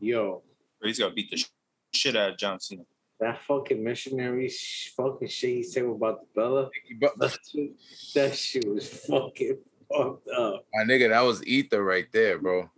Yo, 0.00 0.42
He's 0.82 0.98
gonna 0.98 1.14
beat 1.14 1.30
the 1.30 1.36
sh- 1.36 1.48
shit 1.92 2.16
out 2.16 2.30
of 2.32 2.38
John 2.38 2.58
Cena. 2.58 2.82
that 3.20 3.40
fucking 3.42 3.82
missionary 3.84 4.48
sh- 4.48 4.92
fucking 4.96 5.28
shit 5.28 5.50
he 5.50 5.62
said 5.62 5.84
about 5.84 6.20
the 6.22 6.26
Bella. 6.34 6.70
That 7.18 7.38
shit, 7.50 7.72
that 8.14 8.34
shit 8.36 8.66
was 8.68 8.88
fucking 8.88 9.58
fucked 9.96 10.28
up. 10.28 10.64
my 10.74 10.84
nigga, 10.84 11.08
that 11.10 11.20
was 11.22 11.44
ether 11.46 11.82
right 11.82 12.06
there, 12.12 12.38
bro. 12.38 12.70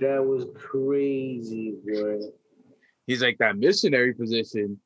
That 0.00 0.24
was 0.24 0.46
crazy, 0.54 1.74
bro. 1.84 2.20
He's 3.06 3.22
like 3.22 3.38
that 3.38 3.56
missionary 3.56 4.12
position 4.14 4.78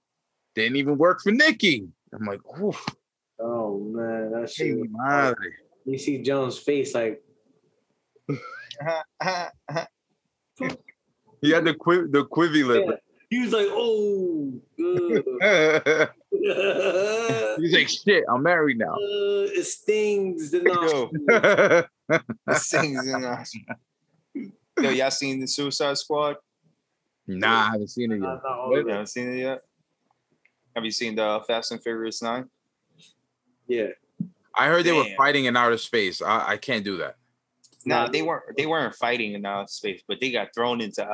didn't 0.55 0.77
even 0.77 0.97
work 0.97 1.21
for 1.23 1.33
Nikki. 1.33 1.87
I'm 2.15 2.25
like, 2.25 2.41
oof, 2.61 2.83
Oh 3.39 3.79
man, 3.79 4.31
that 4.33 4.51
shit. 4.51 4.77
was- 4.79 4.89
madre. 4.91 5.51
You 5.85 5.99
see 5.99 6.23
John's 6.23 6.59
face 6.59 6.95
like 6.95 7.23
He 11.43 11.51
had 11.51 11.65
the 11.65 11.75
quiv 11.75 12.11
the 12.13 12.25
quivy 12.25 12.65
lip. 12.67 12.99
he 13.29 13.41
was 13.41 13.53
like, 13.53 13.67
oh, 13.71 14.59
He's 17.59 17.73
like, 17.75 17.89
shit, 17.89 18.25
I'm 18.29 18.43
married 18.43 18.79
now. 18.79 18.95
uh, 18.95 19.49
it 19.49 19.65
stings 19.65 20.51
the 20.51 20.61
nostril. 20.63 21.11
Yo, 21.29 22.21
this 22.47 22.69
thing's 22.71 23.07
in 23.07 23.25
us. 23.25 23.57
Yo, 24.35 24.91
y'all 24.91 25.11
seen 25.11 25.41
the 25.41 25.47
Suicide 25.47 25.97
Squad? 25.99 26.37
nah, 27.27 27.49
I 27.69 27.71
haven't 27.73 27.89
seen 27.89 28.13
it 28.13 28.21
yet. 28.21 28.41
You 28.71 28.85
haven't 28.89 29.07
seen 29.09 29.33
it 29.33 29.39
yet? 29.39 29.63
Have 30.75 30.85
you 30.85 30.91
seen 30.91 31.15
the 31.15 31.41
Fast 31.47 31.73
and 31.73 31.83
Furious 31.83 32.23
Nine? 32.23 32.49
Yeah, 33.67 33.89
I 34.55 34.69
heard 34.69 34.85
they 34.85 34.93
were 34.93 35.07
fighting 35.17 35.47
in 35.47 35.57
outer 35.57 35.79
space. 35.79 36.23
I, 36.23 36.53
I 36.53 36.57
can't 36.57 36.85
do 36.85 36.99
that. 36.99 37.17
No, 37.85 38.03
Nah. 38.05 38.09
they 38.09 38.23
weren't. 38.23 38.57
They 38.57 38.67
weren't 38.67 38.95
fighting 38.95 39.33
in 39.33 39.45
outer 39.47 39.69
space, 39.69 40.03
but 40.07 40.21
they 40.21 40.31
got 40.31 40.49
thrown 40.55 40.81
into 40.81 41.05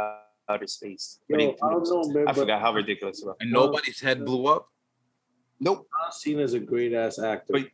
outer 0.49 0.67
space. 0.67 1.21
Yo, 1.29 1.39
they- 1.39 1.57
I 1.63 1.71
don't 1.71 1.89
know, 1.89 2.09
man. 2.13 2.29
I 2.29 2.33
forgot 2.35 2.61
how 2.61 2.75
ridiculous 2.75 3.23
it 3.23 3.27
was. 3.27 3.37
And 3.41 3.51
nobody's 3.53 4.01
head 4.01 4.25
blew 4.27 4.47
up. 4.47 4.69
Nope. 5.63 5.87
John 6.03 6.13
Cena's 6.13 6.55
a 6.55 6.61
great 6.61 6.93
ass 6.93 7.19
actor. 7.21 7.53
But- 7.53 7.69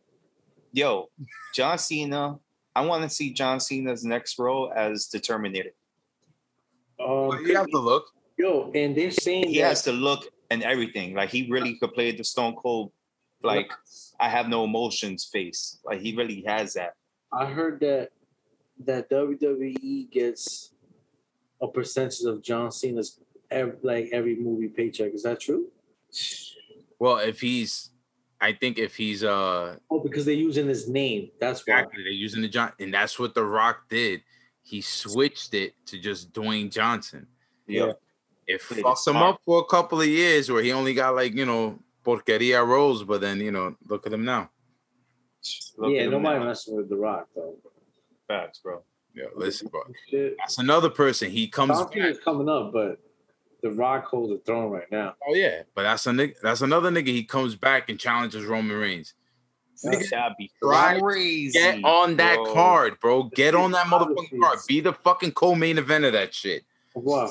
Yo, 0.73 1.09
John 1.55 1.79
Cena. 1.79 2.39
I 2.77 2.83
want 2.83 3.03
to 3.03 3.09
see 3.09 3.33
John 3.33 3.59
Cena's 3.59 4.05
next 4.05 4.39
role 4.39 4.71
as 4.77 5.09
the 5.09 5.19
Terminator. 5.19 5.71
um, 7.01 7.45
you 7.45 7.57
have 7.57 7.67
to 7.69 7.79
look. 7.79 8.05
yo, 8.37 8.71
and 8.75 8.95
they're 8.95 9.11
saying 9.11 9.49
He 9.49 9.59
that 9.61 9.69
has 9.69 9.83
the 9.83 9.93
look 9.93 10.27
and 10.51 10.63
everything. 10.63 11.15
Like 11.15 11.31
he 11.31 11.49
really 11.51 11.77
could 11.79 11.95
play 11.95 12.13
the 12.15 12.23
Stone 12.23 12.57
Cold, 12.57 12.93
like 13.43 13.73
I 14.21 14.29
have 14.29 14.49
no 14.49 14.65
emotions 14.65 15.25
face. 15.25 15.79
Like 15.85 16.01
he 16.01 16.15
really 16.15 16.43
has 16.47 16.75
that. 16.75 16.93
I 17.33 17.47
heard 17.47 17.81
that 17.81 18.11
that 18.85 19.09
WWE 19.11 20.11
gets 20.11 20.73
a 21.63 21.67
percentage 21.67 22.21
of 22.27 22.43
John 22.43 22.71
Cena's 22.71 23.19
ev- 23.51 23.79
like 23.83 24.11
every 24.13 24.37
movie 24.37 24.69
paycheck. 24.69 25.15
Is 25.15 25.23
that 25.23 25.41
true? 25.41 25.69
Well, 26.99 27.19
if 27.19 27.41
he's, 27.41 27.91
I 28.41 28.53
think 28.53 28.79
if 28.79 28.97
he's 28.97 29.25
uh 29.25 29.77
Oh, 29.91 30.01
because 30.01 30.25
they're 30.25 30.35
using 30.35 30.69
his 30.69 30.89
name. 30.89 31.31
That's 31.41 31.67
why. 31.67 31.81
exactly 31.81 32.05
they're 32.05 32.13
using 32.13 32.43
the 32.43 32.49
John, 32.49 32.73
and 32.81 32.93
that's 32.93 33.19
what 33.19 33.35
The 33.35 33.45
Rock 33.45 33.89
did. 33.89 34.23
He 34.63 34.81
switched 34.81 35.55
it 35.55 35.75
to 35.87 35.99
just 35.99 36.33
Dwayne 36.33 36.71
Johnson. 36.71 37.27
Yeah. 37.67 37.93
It 38.47 38.63
Pretty 38.63 38.83
fucked 38.83 39.07
him 39.07 39.17
up 39.17 39.41
for 39.45 39.61
a 39.61 39.65
couple 39.65 40.01
of 40.01 40.07
years 40.07 40.51
where 40.51 40.63
he 40.63 40.73
only 40.73 40.95
got 40.95 41.15
like 41.15 41.35
you 41.35 41.45
know 41.45 41.79
porqueria 42.05 42.67
roles, 42.67 43.05
but 43.05 43.21
then 43.21 43.41
you 43.41 43.51
know 43.51 43.77
look 43.89 44.07
at 44.07 44.13
him 44.13 44.25
now. 44.25 44.51
Look 45.77 45.93
yeah, 45.93 46.01
at 46.01 46.07
him 46.07 46.13
nobody 46.13 46.39
now. 46.41 46.47
messing 46.47 46.77
with 46.77 46.89
The 46.89 46.97
Rock 46.97 47.29
though. 47.35 47.55
Facts, 48.27 48.61
bro. 48.61 48.83
Yeah, 49.15 49.27
listen, 49.35 49.69
bro. 49.69 49.83
Shit. 50.11 50.37
That's 50.39 50.59
another 50.59 50.89
person. 50.91 51.31
He 51.31 51.49
comes 51.49 51.73
John 51.73 51.85
back. 51.85 51.93
Cena's 51.93 52.19
coming 52.25 52.49
up, 52.49 52.73
but 52.73 52.99
The 53.63 53.71
Rock 53.73 54.05
holds 54.05 54.33
the 54.33 54.39
throne 54.39 54.71
right 54.71 54.91
now. 54.91 55.15
Oh 55.27 55.35
yeah, 55.35 55.63
but 55.75 55.83
that's 55.83 56.07
a 56.07 56.11
nigga, 56.11 56.35
that's 56.43 56.61
another 56.61 56.91
nigga. 56.91 57.09
He 57.09 57.25
comes 57.25 57.57
back 57.57 57.89
and 57.89 57.99
challenges 57.99 58.45
Roman 58.45 58.77
Reigns. 58.77 59.15
That'd 59.83 60.35
be 60.39 60.51
crazy. 60.63 61.53
Get 61.53 61.85
on 61.85 62.17
that 62.17 62.37
bro. 62.37 62.53
card, 62.53 63.01
bro. 63.01 63.25
Get 63.25 63.55
on 63.55 63.73
that 63.73 63.87
motherfucking 63.87 64.41
card. 64.41 64.59
Be 64.67 64.81
the 64.81 64.93
fucking 64.93 65.33
co-main 65.33 65.79
event 65.79 66.05
of 66.05 66.13
that 66.13 66.35
shit. 66.35 66.65
What? 66.95 67.31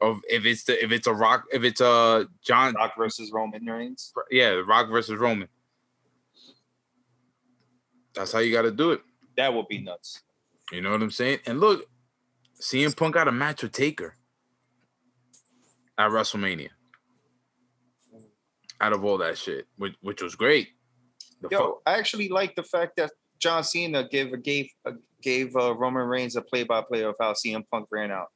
Of 0.00 0.20
if 0.28 0.44
it's 0.44 0.64
the 0.64 0.82
if 0.82 0.92
it's 0.92 1.06
a 1.06 1.14
Rock 1.14 1.44
if 1.52 1.62
it's 1.62 1.80
a 1.80 2.28
John 2.42 2.74
Rock 2.74 2.94
versus 2.96 3.30
Roman 3.32 3.64
Reigns. 3.64 4.12
yeah 4.30 4.60
Rock 4.66 4.88
versus 4.90 5.16
Roman. 5.18 5.48
That's 8.14 8.32
how 8.32 8.40
you 8.40 8.52
got 8.52 8.62
to 8.62 8.70
do 8.70 8.92
it. 8.92 9.00
That 9.36 9.54
would 9.54 9.68
be 9.68 9.78
nuts. 9.78 10.22
You 10.70 10.80
know 10.80 10.92
what 10.92 11.02
I'm 11.02 11.10
saying? 11.10 11.40
And 11.46 11.60
look, 11.60 11.88
CM 12.60 12.96
Punk 12.96 13.14
got 13.14 13.28
a 13.28 13.32
match 13.32 13.62
with 13.62 13.72
Taker 13.72 14.16
at 15.98 16.10
WrestleMania. 16.10 16.68
Out 18.80 18.92
of 18.92 19.04
all 19.04 19.18
that 19.18 19.38
shit, 19.38 19.66
which, 19.76 19.94
which 20.02 20.22
was 20.22 20.34
great. 20.34 20.68
The 21.40 21.48
Yo, 21.50 21.58
fuck, 21.58 21.82
I 21.86 21.98
actually 21.98 22.28
like 22.28 22.54
the 22.56 22.62
fact 22.62 22.96
that 22.96 23.12
John 23.38 23.62
Cena 23.64 24.08
gave 24.08 24.42
gave 24.42 24.68
uh, 24.86 24.92
gave 25.22 25.54
uh, 25.56 25.74
Roman 25.74 26.06
Reigns 26.06 26.36
a 26.36 26.42
play 26.42 26.64
by 26.64 26.82
play 26.82 27.02
of 27.04 27.14
how 27.20 27.32
CM 27.32 27.64
Punk 27.70 27.86
ran 27.90 28.10
out. 28.10 28.28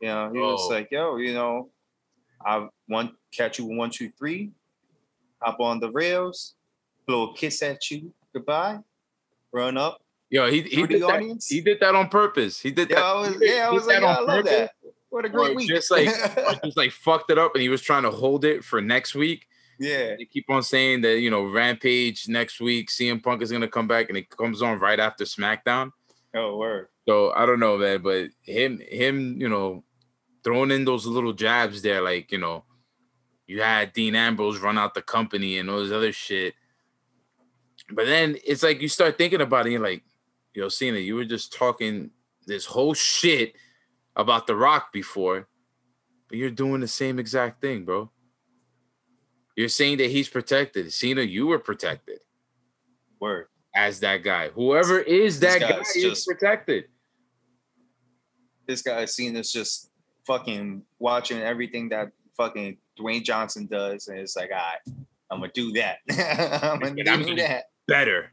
You 0.00 0.08
know, 0.08 0.30
he 0.32 0.38
was 0.38 0.60
Oh. 0.62 0.68
like, 0.74 0.88
"Yo, 0.90 1.16
you 1.16 1.34
know, 1.34 1.70
I 2.44 2.68
want 2.88 3.12
catch 3.32 3.58
you 3.58 3.66
one, 3.66 3.90
two, 3.90 4.10
three, 4.18 4.50
hop 5.40 5.60
on 5.60 5.80
the 5.80 5.90
rails, 5.90 6.54
blow 7.06 7.30
a 7.30 7.36
kiss 7.36 7.62
at 7.62 7.90
you, 7.90 8.12
goodbye, 8.34 8.78
run 9.52 9.76
up." 9.76 10.02
yo, 10.30 10.50
he 10.50 10.62
he 10.62 10.86
did, 10.86 11.02
that, 11.02 11.10
audience? 11.10 11.46
he 11.48 11.60
did 11.60 11.78
that 11.80 11.94
on 11.94 12.08
purpose. 12.08 12.60
He 12.60 12.70
did 12.72 12.88
that. 12.88 12.98
I 12.98 13.14
was, 13.20 13.36
yeah, 13.40 13.68
I 13.68 13.70
was 13.70 13.86
like, 13.86 14.02
"I 14.02 14.20
love 14.20 14.44
purpose. 14.44 14.50
that. 14.50 14.70
What 15.16 15.24
a 15.24 15.30
great 15.30 15.56
week!" 15.56 15.66
just 15.66 15.90
like 15.90 16.08
just 16.64 16.76
like 16.76 16.92
fucked 16.92 17.30
it 17.30 17.38
up, 17.38 17.54
and 17.54 17.62
he 17.62 17.70
was 17.70 17.80
trying 17.80 18.02
to 18.02 18.10
hold 18.10 18.44
it 18.44 18.62
for 18.62 18.82
next 18.82 19.14
week. 19.14 19.46
yeah, 19.78 20.14
They 20.14 20.26
keep 20.30 20.44
on 20.50 20.62
saying 20.62 21.00
that 21.00 21.20
you 21.20 21.30
know 21.30 21.46
Rampage 21.46 22.28
next 22.28 22.60
week, 22.60 22.90
CM 22.90 23.22
Punk 23.22 23.40
is 23.40 23.50
gonna 23.50 23.66
come 23.66 23.88
back, 23.88 24.10
and 24.10 24.18
it 24.18 24.28
comes 24.28 24.60
on 24.60 24.78
right 24.78 25.00
after 25.00 25.24
SmackDown. 25.24 25.92
oh 26.34 26.58
word. 26.58 26.88
So 27.08 27.30
I 27.30 27.46
don't 27.46 27.60
know, 27.60 27.78
man, 27.78 28.02
but 28.02 28.28
him, 28.42 28.78
him, 28.86 29.40
you 29.40 29.48
know, 29.48 29.84
throwing 30.44 30.70
in 30.70 30.84
those 30.84 31.06
little 31.06 31.32
jabs 31.32 31.80
there, 31.80 32.02
like 32.02 32.30
you 32.30 32.36
know, 32.36 32.64
you 33.46 33.62
had 33.62 33.94
Dean 33.94 34.14
Ambrose 34.14 34.58
run 34.58 34.76
out 34.76 34.92
the 34.92 35.00
company 35.00 35.56
and 35.56 35.70
all 35.70 35.82
this 35.82 35.92
other 35.92 36.12
shit. 36.12 36.52
But 37.90 38.04
then 38.04 38.36
it's 38.44 38.62
like 38.62 38.82
you 38.82 38.88
start 38.88 39.16
thinking 39.16 39.40
about 39.40 39.60
it, 39.60 39.68
and 39.68 39.72
you're 39.72 39.82
like, 39.82 40.04
yo, 40.52 40.68
Cena, 40.68 40.98
you 40.98 41.14
were 41.14 41.24
just 41.24 41.54
talking 41.54 42.10
this 42.46 42.66
whole 42.66 42.92
shit 42.92 43.54
about 44.16 44.46
The 44.46 44.56
Rock 44.56 44.92
before, 44.92 45.46
but 46.28 46.38
you're 46.38 46.50
doing 46.50 46.80
the 46.80 46.88
same 46.88 47.18
exact 47.18 47.60
thing, 47.60 47.84
bro. 47.84 48.10
You're 49.56 49.68
saying 49.68 49.98
that 49.98 50.10
he's 50.10 50.28
protected. 50.28 50.92
Cena, 50.92 51.22
you 51.22 51.46
were 51.46 51.58
protected 51.58 52.18
Word. 53.20 53.46
as 53.74 54.00
that 54.00 54.22
guy. 54.22 54.48
Whoever 54.48 54.98
is 54.98 55.40
that 55.40 55.60
guy 55.60 55.70
guy's 55.70 55.96
is 55.96 56.02
just- 56.02 56.26
protected. 56.26 56.84
This 58.66 58.82
guy 58.82 59.04
Cena's 59.04 59.52
just 59.52 59.90
fucking 60.26 60.82
watching 60.98 61.40
everything 61.40 61.90
that 61.90 62.10
fucking 62.36 62.78
Dwayne 62.98 63.22
Johnson 63.22 63.66
does, 63.66 64.08
and 64.08 64.18
it's 64.18 64.34
like, 64.34 64.50
all 64.50 64.56
right, 64.56 64.96
I'm 65.30 65.38
gonna 65.40 65.52
do 65.52 65.72
that. 65.72 65.98
I'm 66.62 66.80
gonna 66.80 66.94
But 66.96 67.08
I'm 67.08 67.22
do 67.22 67.36
that. 67.36 67.66
Better. 67.86 68.32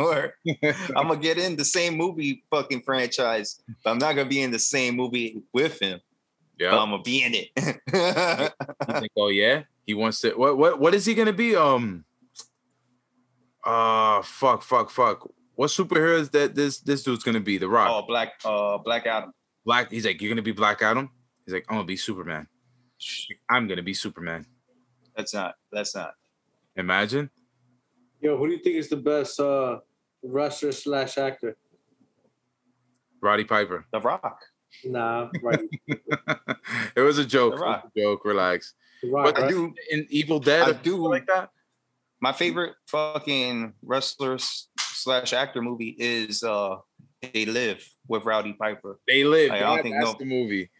Or 0.00 0.34
I'm 0.96 1.08
gonna 1.08 1.16
get 1.16 1.38
in 1.38 1.56
the 1.56 1.64
same 1.64 1.96
movie 1.96 2.42
fucking 2.50 2.82
franchise, 2.82 3.62
but 3.84 3.90
I'm 3.90 3.98
not 3.98 4.14
gonna 4.16 4.28
be 4.28 4.42
in 4.42 4.50
the 4.50 4.58
same 4.58 4.96
movie 4.96 5.42
with 5.52 5.78
him. 5.80 6.00
Yeah. 6.58 6.76
I'm 6.76 6.90
gonna 6.90 7.02
be 7.02 7.22
in 7.22 7.34
it. 7.34 7.48
You 7.56 8.94
think, 9.00 9.12
oh 9.16 9.28
yeah, 9.28 9.62
he 9.86 9.94
wants 9.94 10.20
to. 10.20 10.32
What 10.32 10.58
what 10.58 10.80
what 10.80 10.94
is 10.94 11.06
he 11.06 11.14
gonna 11.14 11.32
be? 11.32 11.56
Um. 11.56 12.04
Uh 13.64 14.22
fuck 14.22 14.62
fuck 14.62 14.90
fuck. 14.90 15.30
What 15.54 15.68
superhero 15.68 16.18
is 16.18 16.30
that 16.30 16.54
this 16.54 16.80
this 16.80 17.02
dude's 17.02 17.22
gonna 17.22 17.40
be? 17.40 17.58
The 17.58 17.68
Rock. 17.68 17.90
oh, 17.90 18.06
Black 18.06 18.32
uh 18.44 18.78
Black 18.78 19.06
Adam. 19.06 19.32
Black. 19.64 19.90
He's 19.90 20.06
like, 20.06 20.20
you're 20.20 20.30
gonna 20.30 20.42
be 20.42 20.52
Black 20.52 20.80
Adam. 20.80 21.10
He's 21.44 21.54
like, 21.54 21.66
I'm 21.68 21.76
gonna 21.76 21.86
be 21.86 21.96
Superman. 21.96 22.46
I'm 23.48 23.66
gonna 23.68 23.82
be 23.82 23.94
Superman. 23.94 24.46
That's 25.16 25.34
not 25.34 25.54
that's 25.72 25.94
not. 25.94 26.14
Imagine. 26.76 27.30
Yo, 28.20 28.36
who 28.36 28.46
do 28.46 28.52
you 28.52 28.62
think 28.62 28.76
is 28.76 28.88
the 28.88 28.96
best 28.96 29.40
uh 29.40 29.78
wrestler 30.22 30.72
slash 30.72 31.18
actor? 31.18 31.56
Roddy 33.20 33.44
Piper. 33.44 33.84
The 33.92 34.00
Rock. 34.00 34.38
Nah, 34.84 35.28
right. 35.42 35.60
it 36.96 37.00
was 37.00 37.18
a 37.18 37.24
joke. 37.24 37.56
The 37.56 37.62
It 37.62 37.66
was 37.66 37.74
Rock. 37.74 37.90
a 37.96 38.00
joke. 38.00 38.24
Relax. 38.24 38.74
The 39.02 39.10
Rock, 39.10 39.24
But 39.34 39.42
I 39.44 39.48
do 39.48 39.74
in 39.90 40.06
Evil 40.10 40.38
Dead, 40.40 40.68
I 40.68 40.72
do- 40.72 41.06
like 41.08 41.26
that. 41.26 41.50
my 42.20 42.32
favorite 42.32 42.74
fucking 42.86 43.74
wrestler 43.82 44.38
slash 44.78 45.32
actor 45.32 45.60
movie 45.62 45.96
is 45.98 46.42
uh 46.42 46.76
They 47.20 47.44
Live 47.46 47.86
with 48.08 48.24
Roddy 48.24 48.52
Piper. 48.54 49.00
They 49.08 49.24
live. 49.24 49.50
I 49.50 49.60
don't 49.60 49.82
think 49.82 49.96
that's 49.98 50.12
no- 50.12 50.18
the 50.18 50.24
movie. 50.24 50.70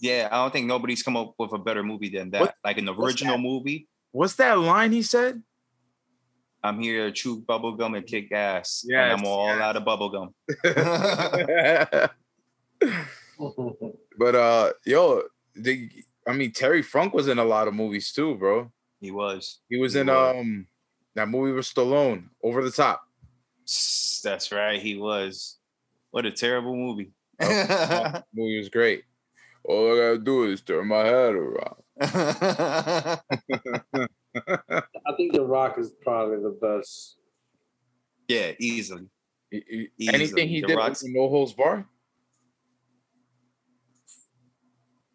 Yeah, 0.00 0.28
I 0.30 0.36
don't 0.36 0.52
think 0.52 0.66
nobody's 0.66 1.02
come 1.02 1.16
up 1.16 1.34
with 1.38 1.52
a 1.52 1.58
better 1.58 1.82
movie 1.82 2.10
than 2.10 2.30
that. 2.30 2.40
What- 2.42 2.54
Like 2.64 2.78
an 2.78 2.86
what's 2.86 2.98
original 3.00 3.36
that? 3.36 3.42
movie. 3.42 3.88
What's 4.12 4.34
that 4.36 4.58
line 4.58 4.92
he 4.92 5.02
said? 5.02 5.42
I'm 6.62 6.80
here 6.80 7.06
to 7.06 7.12
chew 7.12 7.40
bubblegum 7.40 7.96
and 7.96 8.06
kick 8.06 8.32
ass. 8.32 8.84
Yeah, 8.86 9.14
I'm 9.14 9.24
all 9.24 9.46
yes. 9.46 9.60
out 9.60 9.76
of 9.76 9.84
bubblegum. 9.84 10.32
but 14.18 14.34
uh, 14.34 14.72
yo, 14.84 15.22
the, 15.54 15.88
I 16.26 16.32
mean 16.32 16.52
Terry 16.52 16.82
Funk 16.82 17.14
was 17.14 17.28
in 17.28 17.38
a 17.38 17.44
lot 17.44 17.68
of 17.68 17.74
movies 17.74 18.12
too, 18.12 18.34
bro. 18.36 18.70
he 19.00 19.10
was. 19.10 19.60
He 19.68 19.76
was 19.78 19.94
He 19.94 20.00
in 20.00 20.06
was. 20.08 20.36
um 20.36 20.66
that 21.14 21.28
movie 21.28 21.52
with 21.52 21.64
Stallone, 21.66 22.28
Over 22.42 22.62
the 22.62 22.70
Top. 22.70 23.02
That's 24.24 24.50
right, 24.52 24.80
he 24.80 24.96
was. 24.96 25.58
What 26.10 26.26
a 26.26 26.30
terrible 26.32 26.74
movie. 26.76 27.12
That 27.38 28.24
movie 28.34 28.58
was 28.58 28.68
great. 28.68 29.04
All 29.64 29.92
I 29.92 29.96
gotta 29.96 30.18
do 30.18 30.44
is 30.44 30.60
turn 30.62 30.86
my 30.88 31.04
head 31.04 31.34
around. 31.34 31.76
I 35.08 35.14
think 35.16 35.32
The 35.32 35.44
Rock 35.44 35.78
is 35.78 35.90
probably 36.02 36.36
the 36.42 36.56
best. 36.60 37.16
yeah, 38.28 38.52
easily. 38.60 39.06
He- 39.50 39.64
he- 39.68 39.88
Easily. 39.98 40.14
Anything 40.14 40.48
he 40.48 40.60
The 40.60 40.66
did 40.68 40.76
Rock's- 40.76 41.02
with 41.02 41.12
No 41.14 41.28
Holds 41.28 41.52
Barred. 41.54 41.84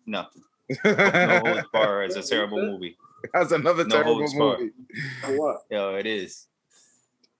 Nothing. 0.06 0.44
No 0.84 1.41
Holds 1.46 1.68
Barred 1.72 2.10
is 2.10 2.16
a 2.18 2.24
terrible 2.24 2.62
movie. 2.62 2.98
That's 3.34 3.52
another 3.52 3.84
No 3.86 3.89
terrible 3.89 4.16
Holds 4.16 4.36
movie. 4.36 4.72
For 5.22 5.38
what? 5.39 5.58
Yo, 5.70 5.96
it 5.96 6.06
is. 6.08 6.48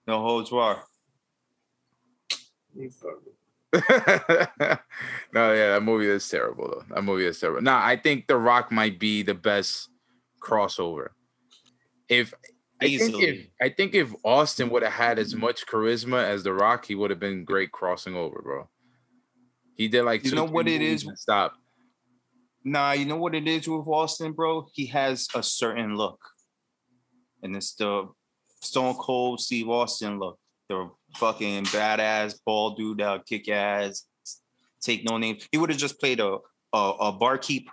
No 0.06 0.20
holds 0.20 0.50
barred. 0.50 0.78
No, 5.32 5.52
yeah, 5.52 5.72
that 5.72 5.82
movie 5.82 6.06
is 6.06 6.28
terrible 6.28 6.68
though. 6.68 6.94
That 6.94 7.02
movie 7.02 7.24
is 7.26 7.40
terrible. 7.40 7.62
No, 7.62 7.74
I 7.74 7.96
think 7.96 8.26
The 8.28 8.36
Rock 8.36 8.70
might 8.70 8.98
be 9.00 9.22
the 9.22 9.34
best 9.34 9.88
crossover. 10.40 11.08
If 12.08 12.34
I 12.80 12.96
think 12.98 13.22
if 13.22 13.46
I 13.60 13.68
think 13.70 13.94
if 13.94 14.14
Austin 14.24 14.68
would 14.70 14.82
have 14.82 14.92
had 14.92 15.18
as 15.18 15.34
much 15.34 15.66
charisma 15.66 16.22
as 16.22 16.42
The 16.42 16.52
Rock, 16.52 16.86
he 16.86 16.94
would 16.94 17.10
have 17.10 17.20
been 17.20 17.44
great 17.44 17.72
crossing 17.72 18.14
over, 18.14 18.40
bro. 18.42 18.68
He 19.76 19.88
did 19.88 20.02
like 20.02 20.24
You 20.24 20.30
two, 20.30 20.36
know 20.36 20.44
what 20.44 20.68
it 20.68 20.82
is? 20.82 21.06
Stop. 21.16 21.54
Nah, 22.64 22.92
you 22.92 23.04
know 23.04 23.16
what 23.16 23.34
it 23.34 23.46
is 23.46 23.68
with 23.68 23.86
Austin, 23.86 24.32
bro? 24.32 24.66
He 24.72 24.86
has 24.86 25.28
a 25.34 25.42
certain 25.42 25.96
look. 25.96 26.20
And 27.42 27.54
it's 27.54 27.74
the 27.74 28.08
Stone 28.62 28.94
Cold 28.94 29.40
Steve 29.40 29.68
Austin 29.68 30.18
look. 30.18 30.38
The 30.68 30.90
fucking 31.16 31.64
badass 31.66 32.38
bald 32.46 32.78
dude 32.78 32.98
that'll 32.98 33.18
kick 33.18 33.48
ass, 33.50 34.06
take 34.80 35.04
no 35.04 35.18
name. 35.18 35.36
He 35.52 35.58
would 35.58 35.68
have 35.68 35.78
just 35.78 36.00
played 36.00 36.20
a, 36.20 36.38
a, 36.72 36.92
a 37.00 37.12
barkeep 37.12 37.68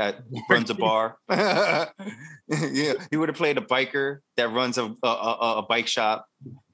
that 0.00 0.22
runs 0.50 0.70
a 0.70 0.74
bar. 0.74 1.18
yeah, 1.28 2.94
he 3.10 3.16
would 3.16 3.28
have 3.28 3.36
played 3.36 3.58
a 3.58 3.60
biker 3.60 4.20
that 4.36 4.50
runs 4.52 4.78
a, 4.78 4.94
a, 5.02 5.08
a, 5.08 5.54
a 5.58 5.62
bike 5.62 5.86
shop. 5.86 6.26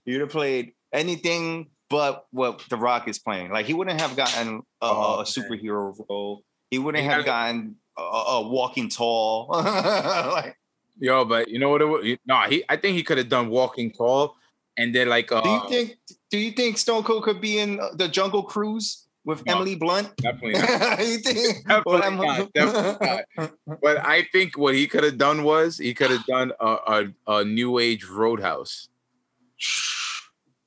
He 0.04 0.12
would 0.12 0.20
have 0.20 0.30
played 0.30 0.72
anything 0.92 1.70
but 1.88 2.26
what 2.30 2.62
The 2.68 2.76
Rock 2.76 3.08
is 3.08 3.18
playing. 3.18 3.50
Like 3.50 3.66
he 3.66 3.74
wouldn't 3.74 4.00
have 4.00 4.16
gotten 4.16 4.62
a, 4.80 4.86
Oh, 4.86 5.20
a 5.20 5.24
superhero 5.24 5.94
role. 6.08 6.42
He 6.70 6.78
wouldn't 6.78 7.02
He 7.02 7.08
have 7.08 7.24
gotten 7.24 7.76
a, 7.96 8.00
a 8.00 8.48
walking 8.48 8.88
tall. 8.88 9.48
like, 9.52 10.56
Yo, 10.98 11.24
but 11.24 11.48
you 11.48 11.58
know 11.58 11.68
what? 11.68 11.82
It 11.82 11.84
was? 11.84 12.16
No, 12.26 12.40
he. 12.48 12.64
I 12.68 12.76
think 12.76 12.96
he 12.96 13.02
could 13.02 13.18
have 13.18 13.28
done 13.28 13.50
Walking 13.50 13.92
Tall, 13.92 14.34
and 14.78 14.94
then 14.94 15.10
like. 15.10 15.30
Uh, 15.30 15.42
do 15.42 15.50
you 15.50 15.68
think? 15.68 15.98
Do 16.30 16.38
you 16.38 16.52
think 16.52 16.78
Stone 16.78 17.02
Cold 17.02 17.22
could 17.22 17.38
be 17.38 17.58
in 17.58 17.78
uh, 17.78 17.90
the 17.92 18.08
Jungle 18.08 18.42
Cruise 18.42 19.05
with 19.26 19.44
No. 19.44 19.56
Emily 19.56 19.74
Blunt? 19.74 20.16
Definitely 20.16 20.52
not. 20.54 20.98
Definitely 20.98 21.82
Well, 21.84 21.98
not, 22.16 22.52
definitely 22.54 23.50
But 23.82 23.98
I 24.06 24.22
think 24.32 24.56
what 24.56 24.74
he 24.74 24.86
could 24.86 25.04
have 25.04 25.18
done 25.18 25.42
was 25.42 25.76
he 25.76 25.92
could 25.92 26.10
have 26.10 26.24
done 26.24 26.52
a, 26.60 26.66
a, 26.66 27.04
a 27.40 27.44
new 27.44 27.78
age 27.78 28.04
roadhouse. 28.06 28.88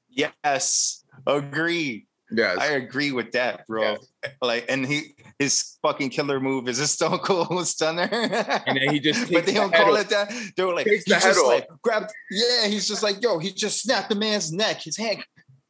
Yes, 0.10 1.03
agree. 1.26 2.05
Yes. 2.32 2.57
I 2.60 2.68
agree 2.74 3.12
with 3.12 3.32
that, 3.32 3.66
bro. 3.66 3.97
Like, 4.41 4.66
and 4.70 4.86
he 4.86 5.16
his 5.39 5.78
fucking 5.82 6.10
killer 6.10 6.39
move 6.39 6.68
is 6.68 6.80
a 6.80 6.88
Stone 6.95 7.20
Cold 7.20 7.66
Stunner. 7.66 8.07
and 8.12 8.78
then 8.78 8.89
he 8.93 8.99
just 8.99 9.32
but 9.32 9.45
they 9.45 9.53
don't 9.53 9.74
head 9.74 9.84
call 9.86 9.95
off. 9.95 10.01
it 10.01 10.10
that. 10.10 10.32
They 10.55 10.64
were 10.64 10.76
like, 10.76 10.86
Takes 10.86 11.05
he 11.05 11.12
the 11.14 11.16
head 11.20 11.24
just 11.30 11.39
off. 11.39 11.47
like 11.47 11.68
grabbed. 11.82 12.12
Yeah, 12.30 12.68
he's 12.68 12.88
just 12.88 13.01
like, 13.01 13.24
yo, 13.24 13.39
he 13.39 13.51
just 13.51 13.82
snapped 13.82 14.10
the 14.10 14.16
man's 14.16 14.51
neck, 14.51 14.82
his 14.84 14.97
hand 14.97 15.24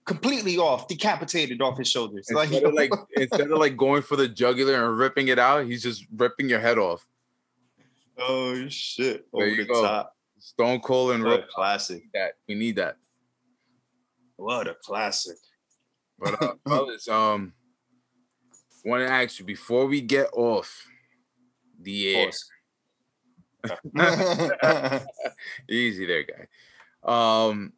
completely 0.09 0.57
off, 0.57 0.87
decapitated 0.87 1.61
off 1.61 1.77
his 1.77 1.87
shoulders. 1.87 2.27
Like, 2.33 2.49
Instead 2.49 2.63
of 2.65 2.73
like 2.73 2.91
instead 3.15 3.51
of 3.51 3.59
like 3.59 3.77
going 3.77 4.01
for 4.01 4.15
the 4.15 4.27
jugular 4.27 4.83
and 4.89 4.97
ripping 4.97 5.27
it 5.27 5.37
out, 5.37 5.65
he's 5.67 5.83
just 5.83 6.05
ripping 6.15 6.49
your 6.49 6.59
head 6.59 6.79
off. 6.79 7.05
oh 8.17 8.67
shit, 8.69 9.27
There 9.31 9.43
over 9.45 9.55
you 9.55 9.65
the 9.65 9.71
go. 9.71 9.83
top. 9.83 10.15
Stone 10.39 10.79
Cold 10.79 11.11
and 11.11 11.23
Rip. 11.23 11.47
classic. 11.49 12.03
That 12.15 12.31
we 12.47 12.55
need 12.55 12.77
that. 12.77 12.97
What 14.35 14.67
a 14.67 14.73
classic. 14.73 15.37
But 16.17 16.41
uh, 16.41 16.53
um, 17.33 17.53
want 18.83 19.03
to 19.05 19.09
ask 19.09 19.37
you 19.39 19.45
before 19.45 19.85
we 19.85 20.01
get 20.01 20.29
off 20.33 20.87
the 21.79 22.15
air. 22.15 22.31
Easy 25.69 26.05
there, 26.07 26.23
guy. 26.23 26.47
Um, 27.03 27.73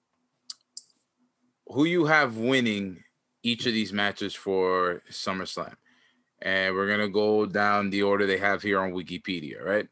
who 1.72 1.86
you 1.86 2.06
have 2.06 2.38
winning 2.38 3.04
each 3.44 3.66
of 3.66 3.74
these 3.74 3.94
matches 3.94 4.36
for 4.36 5.02
SummerSlam? 5.10 5.76
And 6.42 6.76
we're 6.76 6.88
gonna 6.88 7.10
go 7.10 7.46
down 7.46 7.90
the 7.90 8.04
order 8.04 8.26
they 8.26 8.38
have 8.38 8.62
here 8.62 8.80
on 8.80 8.94
Wikipedia, 8.94 9.64
right? 9.64 9.88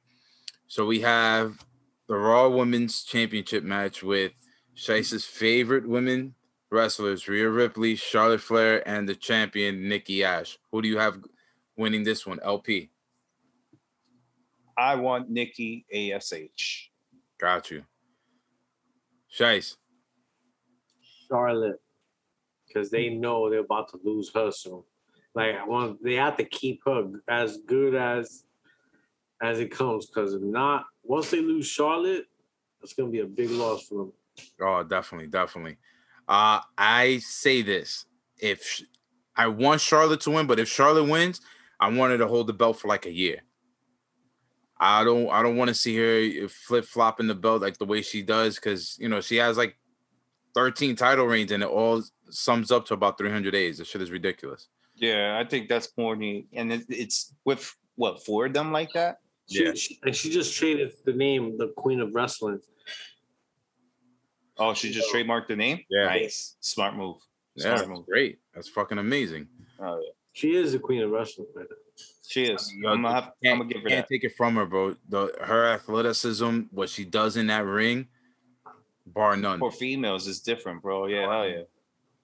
So 0.68 0.86
we 0.86 1.02
have 1.02 1.64
the 2.08 2.16
Raw 2.16 2.50
Women's 2.50 3.04
Championship 3.04 3.64
match 3.64 4.04
with 4.04 4.32
Shice's 4.76 5.26
favorite 5.26 5.88
women 5.88 6.36
wrestlers, 6.72 7.28
Rhea 7.28 7.50
Ripley, 7.50 7.96
Charlotte 7.96 8.42
Flair, 8.42 8.88
and 8.88 9.08
the 9.08 9.16
champion 9.16 9.88
Nikki 9.88 10.24
Ash. 10.24 10.58
Who 10.72 10.82
do 10.82 10.88
you 10.88 10.98
have 11.00 11.20
winning 11.78 12.04
this 12.04 12.26
one? 12.26 12.40
LP. 12.44 12.92
I 14.78 14.96
want 14.96 15.30
Nikki 15.30 15.86
ASH. 15.92 16.92
Got 17.40 17.72
you. 17.72 17.84
Shice. 19.36 19.76
Charlotte, 21.30 21.82
because 22.68 22.90
they 22.90 23.10
know 23.10 23.50
they're 23.50 23.60
about 23.60 23.90
to 23.90 24.00
lose 24.04 24.32
her 24.34 24.52
soon. 24.52 24.84
Like, 25.36 25.56
I 25.56 25.66
want 25.66 26.04
they 26.04 26.16
have 26.16 26.38
to 26.38 26.44
keep 26.44 26.82
her 26.86 27.12
as 27.28 27.58
good 27.66 27.96
as 27.96 28.44
as 29.42 29.60
it 29.60 29.72
comes. 29.72 30.08
Because 30.08 30.34
if 30.34 30.42
not, 30.42 30.86
once 31.04 31.32
they 31.32 31.42
lose 31.42 31.68
Charlotte, 31.68 32.26
it's 32.82 32.94
gonna 32.94 33.12
be 33.12 33.20
a 33.20 33.26
big 33.26 33.52
loss 33.52 33.88
for 33.88 33.96
them. 33.96 34.14
Oh, 34.62 34.84
definitely, 34.84 35.28
definitely. 35.28 35.78
Uh, 36.28 36.62
I 36.78 37.20
say 37.20 37.62
this: 37.62 38.06
if 38.38 38.64
sh- 38.64 38.84
I 39.36 39.48
want 39.48 39.82
Charlotte 39.82 40.22
to 40.22 40.32
win, 40.32 40.48
but 40.48 40.60
if 40.60 40.68
Charlotte 40.68 41.06
wins, 41.06 41.42
I 41.80 41.90
want 41.90 42.12
her 42.12 42.18
to 42.18 42.28
hold 42.28 42.48
the 42.48 42.54
belt 42.54 42.80
for 42.80 42.88
like 42.88 43.06
a 43.06 43.12
year. 43.12 43.42
I 44.82 45.04
don't, 45.04 45.30
I 45.30 45.44
don't 45.44 45.58
want 45.58 45.68
to 45.68 45.74
see 45.74 45.98
her 45.98 46.48
flip 46.48 46.86
flopping 46.86 47.28
the 47.28 47.36
belt 47.36 47.62
like 47.62 47.78
the 47.78 47.86
way 47.86 48.02
she 48.02 48.22
does, 48.22 48.56
because 48.56 48.98
you 49.00 49.10
know 49.10 49.22
she 49.22 49.38
has 49.38 49.58
like 49.58 49.78
13 50.60 50.96
title 50.98 51.26
reigns, 51.26 51.52
and 51.54 51.64
it 51.64 51.70
all 51.70 52.04
sums 52.30 52.70
up 52.72 52.86
to 52.88 52.94
about 52.94 53.18
300 53.18 53.52
days. 53.52 53.78
This 53.78 53.88
shit 53.88 54.02
is 54.02 54.12
ridiculous. 54.12 54.68
Yeah, 54.96 55.40
I 55.42 55.48
think 55.48 55.70
that's 55.70 55.88
corny. 55.88 56.48
And 56.54 56.74
it, 56.74 56.84
it's 56.90 57.34
with 57.46 57.74
what 57.96 58.26
four 58.26 58.48
of 58.48 58.54
them 58.54 58.72
like 58.74 58.92
that? 58.94 59.20
She, 59.50 59.64
Yeah. 59.66 59.74
she- 59.74 60.00
and 60.04 60.14
she 60.16 60.30
just 60.30 60.54
traded 60.58 60.92
the 61.06 61.14
name 61.14 61.58
the 61.58 61.70
Queen 61.70 62.02
of 62.02 62.14
Wrestling. 62.14 62.60
Oh, 64.58 64.74
she 64.74 64.92
just 64.92 65.14
trademarked 65.14 65.48
the 65.48 65.56
name? 65.56 65.80
Yeah. 65.90 66.06
Nice. 66.08 66.58
Smart 66.60 66.96
move. 66.98 67.16
Yeah, 67.56 67.64
Smart 67.64 67.78
that's 67.78 67.90
move. 67.90 68.06
great. 68.06 68.40
That's 68.54 68.68
fucking 68.68 68.98
amazing. 68.98 69.48
Oh, 69.80 69.98
yeah. 70.04 70.10
She 70.34 70.56
is 70.56 70.74
the 70.74 70.80
Queen 70.80 71.02
of 71.02 71.12
Wrestling. 71.12 71.48
man. 71.56 71.66
She 72.28 72.44
is. 72.44 72.72
You 72.74 72.82
know, 72.82 72.90
I'm 72.90 73.02
gonna, 73.02 73.14
have, 73.16 73.24
I'm 73.24 73.32
Can't, 73.44 73.60
gonna 73.60 73.74
give 73.74 73.82
her 73.84 73.90
can't 73.90 74.08
that. 74.08 74.14
take 74.14 74.24
it 74.26 74.36
from 74.36 74.56
her, 74.56 74.66
bro. 74.66 74.96
The 75.08 75.34
her 75.42 75.66
athleticism, 75.70 76.62
what 76.72 76.90
she 76.90 77.06
does 77.06 77.38
in 77.38 77.48
that 77.48 77.66
ring, 77.66 78.08
bar 79.14 79.38
none. 79.38 79.60
For 79.60 79.72
females, 79.72 80.28
it's 80.28 80.40
different, 80.40 80.82
bro. 80.82 81.08
Yeah, 81.08 81.32
hell 81.32 81.48
yeah. 81.48 81.62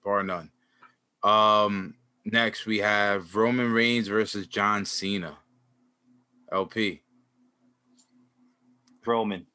bar 0.04 0.22
none. 0.22 0.50
Um, 1.22 1.94
next 2.24 2.66
we 2.66 2.78
have 2.78 3.34
Roman 3.34 3.72
Reigns 3.72 4.08
versus 4.08 4.46
John 4.46 4.84
Cena. 4.84 5.38
LP 6.52 7.02
Roman. 9.04 9.46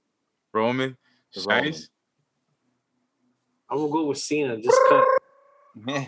Roman. 0.54 0.98
The 1.34 1.46
Roman. 1.48 1.74
I'm 3.70 3.78
gonna 3.78 3.92
go 3.92 4.06
with 4.06 4.18
Cena. 4.18 4.58
Just 4.58 4.80
cut. 4.90 5.06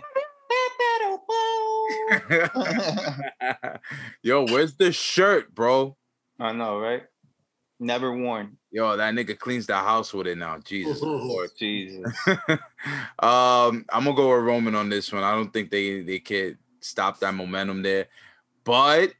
Yo, 4.21 4.45
where's 4.45 4.76
the 4.76 4.91
shirt, 4.91 5.53
bro? 5.53 5.97
I 6.39 6.53
know, 6.53 6.80
right? 6.80 7.03
Never 7.80 8.15
worn. 8.15 8.57
Yo, 8.74 8.97
that 8.97 9.13
nigga 9.13 9.38
cleans 9.38 9.67
the 9.67 9.76
house 9.76 10.11
with 10.15 10.26
it 10.26 10.36
now. 10.36 10.57
Jesus 10.57 10.99
Lord. 11.03 11.51
Jesus. 11.55 12.11
um, 13.19 13.86
I'm 13.88 14.03
gonna 14.03 14.15
go 14.15 14.36
with 14.36 14.45
Roman 14.45 14.74
on 14.74 14.89
this 14.89 15.13
one. 15.13 15.24
I 15.24 15.36
don't 15.36 15.53
think 15.53 15.69
they 15.69 16.01
they 16.01 16.17
can 16.17 16.57
stop 16.80 17.19
that 17.19 17.36
momentum 17.36 17.84
there, 17.84 18.07
but 18.63 19.13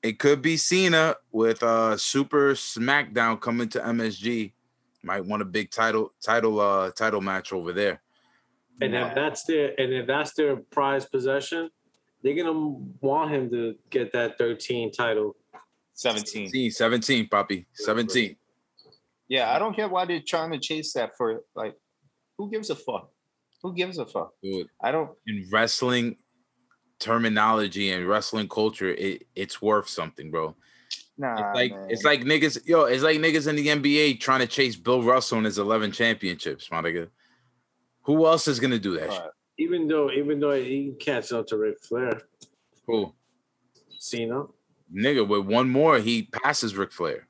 it 0.00 0.20
could 0.20 0.42
be 0.42 0.56
Cena 0.56 1.16
with 1.32 1.60
uh 1.64 1.96
Super 1.96 2.52
SmackDown 2.52 3.40
coming 3.40 3.68
to 3.70 3.80
MSG. 3.80 4.52
Might 5.02 5.26
want 5.26 5.42
a 5.42 5.44
big 5.44 5.72
title 5.72 6.12
title 6.22 6.60
uh 6.60 6.92
title 6.92 7.20
match 7.20 7.52
over 7.52 7.72
there. 7.72 8.00
And 8.80 8.94
if 8.94 9.12
that's 9.12 9.42
their 9.42 9.74
and 9.76 9.92
if 9.92 10.06
that's 10.06 10.34
their 10.34 10.54
prize 10.54 11.04
possession, 11.04 11.68
they're 12.22 12.36
gonna 12.36 12.76
want 13.00 13.32
him 13.32 13.50
to 13.50 13.74
get 13.90 14.12
that 14.12 14.38
13 14.38 14.92
title. 14.92 15.34
17. 15.94 16.46
17, 16.46 16.70
17, 16.70 17.28
Poppy, 17.28 17.66
17. 17.72 18.36
Yeah, 19.28 19.54
I 19.54 19.58
don't 19.58 19.76
get 19.76 19.90
why 19.90 20.04
they're 20.04 20.22
trying 20.26 20.52
to 20.52 20.58
chase 20.58 20.92
that 20.94 21.16
for 21.16 21.42
like 21.54 21.74
who 22.36 22.50
gives 22.50 22.70
a 22.70 22.76
fuck? 22.76 23.10
Who 23.62 23.74
gives 23.74 23.98
a 23.98 24.06
fuck? 24.06 24.32
Dude, 24.42 24.68
I 24.82 24.92
don't 24.92 25.10
in 25.26 25.46
wrestling 25.50 26.16
terminology 26.98 27.90
and 27.90 28.06
wrestling 28.06 28.48
culture, 28.48 28.90
it, 28.90 29.26
it's 29.34 29.62
worth 29.62 29.88
something, 29.88 30.30
bro. 30.30 30.54
nah 31.16 31.34
It's 31.34 31.56
like 31.56 31.72
man. 31.72 31.86
it's 31.90 32.04
like 32.04 32.22
niggas, 32.22 32.66
yo, 32.66 32.84
it's 32.84 33.02
like 33.02 33.18
niggas 33.18 33.46
in 33.46 33.56
the 33.56 33.66
NBA 33.66 34.20
trying 34.20 34.40
to 34.40 34.46
chase 34.46 34.76
Bill 34.76 35.02
Russell 35.02 35.38
and 35.38 35.46
his 35.46 35.58
11 35.58 35.92
championships, 35.92 36.70
my 36.70 36.82
nigga. 36.82 37.08
Who 38.02 38.26
else 38.26 38.48
is 38.48 38.58
gonna 38.60 38.78
do 38.78 38.98
that? 38.98 39.12
shit? 39.12 39.22
Even 39.58 39.88
though 39.88 40.10
even 40.10 40.40
though 40.40 40.52
he 40.52 40.86
can 40.86 40.96
catch 40.96 41.32
up 41.32 41.46
to 41.48 41.56
Ric 41.56 41.82
Flair, 41.82 42.22
Who? 42.86 43.12
Cena. 43.98 44.44
Nigga, 44.94 45.26
with 45.26 45.44
one 45.44 45.68
more, 45.68 45.98
he 45.98 46.22
passes 46.22 46.74
Ric 46.74 46.92
Flair. 46.92 47.28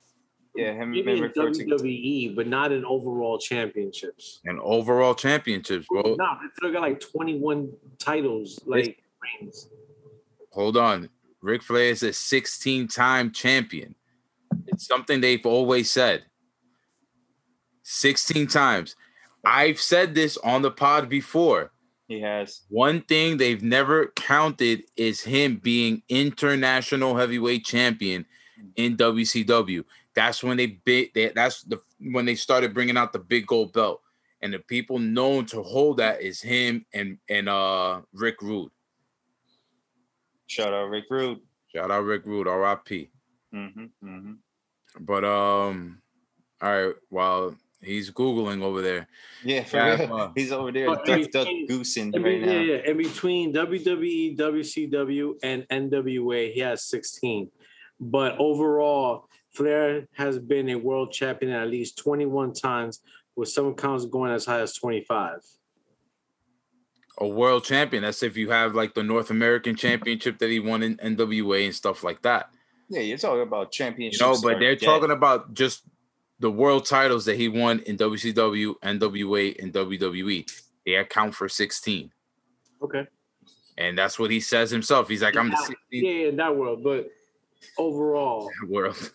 Yeah, 0.59 0.73
him 0.73 0.91
Maybe 0.91 1.11
and 1.11 1.19
in 1.19 1.23
Ric 1.23 1.35
Flair 1.35 1.51
together. 1.53 1.85
WWE, 1.85 2.35
but 2.35 2.49
not 2.49 2.73
in 2.73 2.85
overall 2.85 3.39
championships. 3.39 4.41
And 4.45 4.59
overall 4.61 5.15
championships, 5.15 5.87
bro. 5.89 6.03
No, 6.03 6.15
they 6.17 6.49
still 6.57 6.73
got 6.73 6.83
like 6.83 7.01
21 7.01 7.71
titles, 7.99 8.61
like 8.67 9.03
reigns. 9.41 9.69
Hold 10.53 10.77
on. 10.77 11.09
Ric 11.41 11.63
Flair 11.63 11.85
is 11.85 12.03
a 12.03 12.09
16-time 12.09 13.31
champion. 13.31 13.95
It's 14.67 14.87
something 14.87 15.21
they've 15.21 15.47
always 15.47 15.91
said. 15.91 16.25
16 17.85 18.49
times. 18.49 18.97
I've 19.45 19.81
said 19.81 20.17
this 20.17 20.37
on 20.39 20.63
the 20.63 20.73
pod 20.73 21.09
before. 21.09 21.71
He 22.09 22.21
has. 22.21 22.63
One 22.69 23.03
thing 23.03 23.37
they've 23.37 23.63
never 23.63 24.09
counted 24.17 24.83
is 24.97 25.21
him 25.21 25.61
being 25.63 26.03
international 26.09 27.17
heavyweight 27.17 27.65
champion 27.65 28.27
in 28.75 28.97
WCW. 28.97 29.85
That's 30.19 30.43
when 30.43 30.57
they 30.57 30.67
big. 30.67 31.15
They, 31.15 31.29
that's 31.29 31.63
the 31.63 31.79
when 32.01 32.25
they 32.25 32.35
started 32.35 32.75
bringing 32.75 32.97
out 32.97 33.13
the 33.13 33.21
big 33.21 33.47
gold 33.47 33.73
belt, 33.73 34.03
and 34.43 34.53
the 34.53 34.59
people 34.59 34.99
known 34.99 35.47
to 35.47 35.63
hold 35.63 35.99
that 35.99 36.21
is 36.23 36.41
him 36.43 36.85
and 36.93 37.19
and 37.29 37.49
uh 37.49 38.01
Rick 38.13 38.43
Rude. 38.43 38.73
Shout 40.49 40.73
out 40.75 40.87
Rick 40.91 41.05
Rude. 41.09 41.39
Shout 41.73 41.93
out 41.93 42.03
Rick 42.03 42.23
Rude, 42.27 42.49
R.I.P. 42.49 43.11
hmm 43.53 43.67
hmm 44.03 44.33
But 44.99 45.25
um, 45.25 46.03
all 46.61 46.69
right. 46.87 46.95
While 47.11 47.55
he's 47.81 48.11
googling 48.11 48.61
over 48.63 48.83
there, 48.83 49.07
Yeah, 49.45 49.63
for 49.63 49.85
real. 49.85 50.13
uh, 50.15 50.33
He's 50.35 50.51
over 50.51 50.73
there 50.73 50.87
But 50.87 51.05
duck, 51.05 51.19
in 51.21 51.31
duck 51.31 51.49
goosing 51.69 52.13
In, 52.13 52.23
right 52.25 52.41
be- 52.41 52.45
now. 52.47 52.53
yeah, 52.55 52.61
yeah. 52.77 52.91
In 52.91 52.97
between 52.97 53.53
WWE, 53.55 54.37
WCW, 54.37 55.35
and 55.45 55.65
NWA, 55.69 56.53
he 56.53 56.59
has 56.61 56.83
16. 56.87 57.51
But 58.01 58.37
overall, 58.41 59.28
Flair 59.59 60.07
has 60.17 60.39
been 60.39 60.69
a 60.69 60.77
world 60.77 61.13
champion 61.13 61.53
at 61.53 61.69
least 61.69 61.99
21 61.99 62.53
times, 62.55 63.01
with 63.35 63.49
some 63.49 63.75
counts 63.75 64.05
going 64.07 64.31
as 64.33 64.47
high 64.47 64.61
as 64.61 64.73
25. 64.75 65.41
a 67.21 67.27
world 67.27 67.65
champion. 67.65 68.05
That's 68.05 68.23
if 68.23 68.37
you 68.37 68.51
have 68.51 68.75
like 68.77 68.95
the 68.95 69.03
North 69.03 69.31
American 69.31 69.75
Championship 69.75 70.39
that 70.39 70.51
he 70.51 70.61
won 70.61 70.83
in 70.85 70.97
NWA 70.99 71.65
and 71.67 71.75
stuff 71.75 72.05
like 72.05 72.23
that. 72.23 72.51
Yeah, 72.89 73.01
you're 73.01 73.19
talking 73.19 73.43
about 73.43 73.67
You 73.67 73.71
championships. 73.85 74.21
know, 74.23 74.41
but 74.41 74.61
they're 74.61 74.77
dead. 74.77 74.87
talking 74.87 75.11
about 75.11 75.53
just 75.55 75.83
the 76.39 76.51
world 76.51 76.87
titles 76.87 77.25
that 77.25 77.37
he 77.37 77.49
won 77.49 77.81
in 77.81 77.97
WCW, 77.97 78.75
NWA, 78.83 79.61
and 79.61 79.73
WWE. 79.73 80.49
They 80.87 80.95
account 80.95 81.35
for 81.35 81.49
16. 81.49 82.13
Okay. 82.81 83.07
and 83.77 83.99
that's 83.99 84.19
what 84.21 84.31
he 84.31 84.39
says 84.41 84.71
himself. 84.71 85.09
He's 85.09 85.23
like, 85.23 85.37
I'm 85.37 85.51
the 85.51 85.57
Yeah, 85.91 85.99
16th 86.01 86.21
Yeah, 86.23 86.29
in 86.29 86.37
that 86.37 86.57
world, 86.57 86.85
but 86.85 87.09
overall, 87.77 88.49
world. 88.69 89.11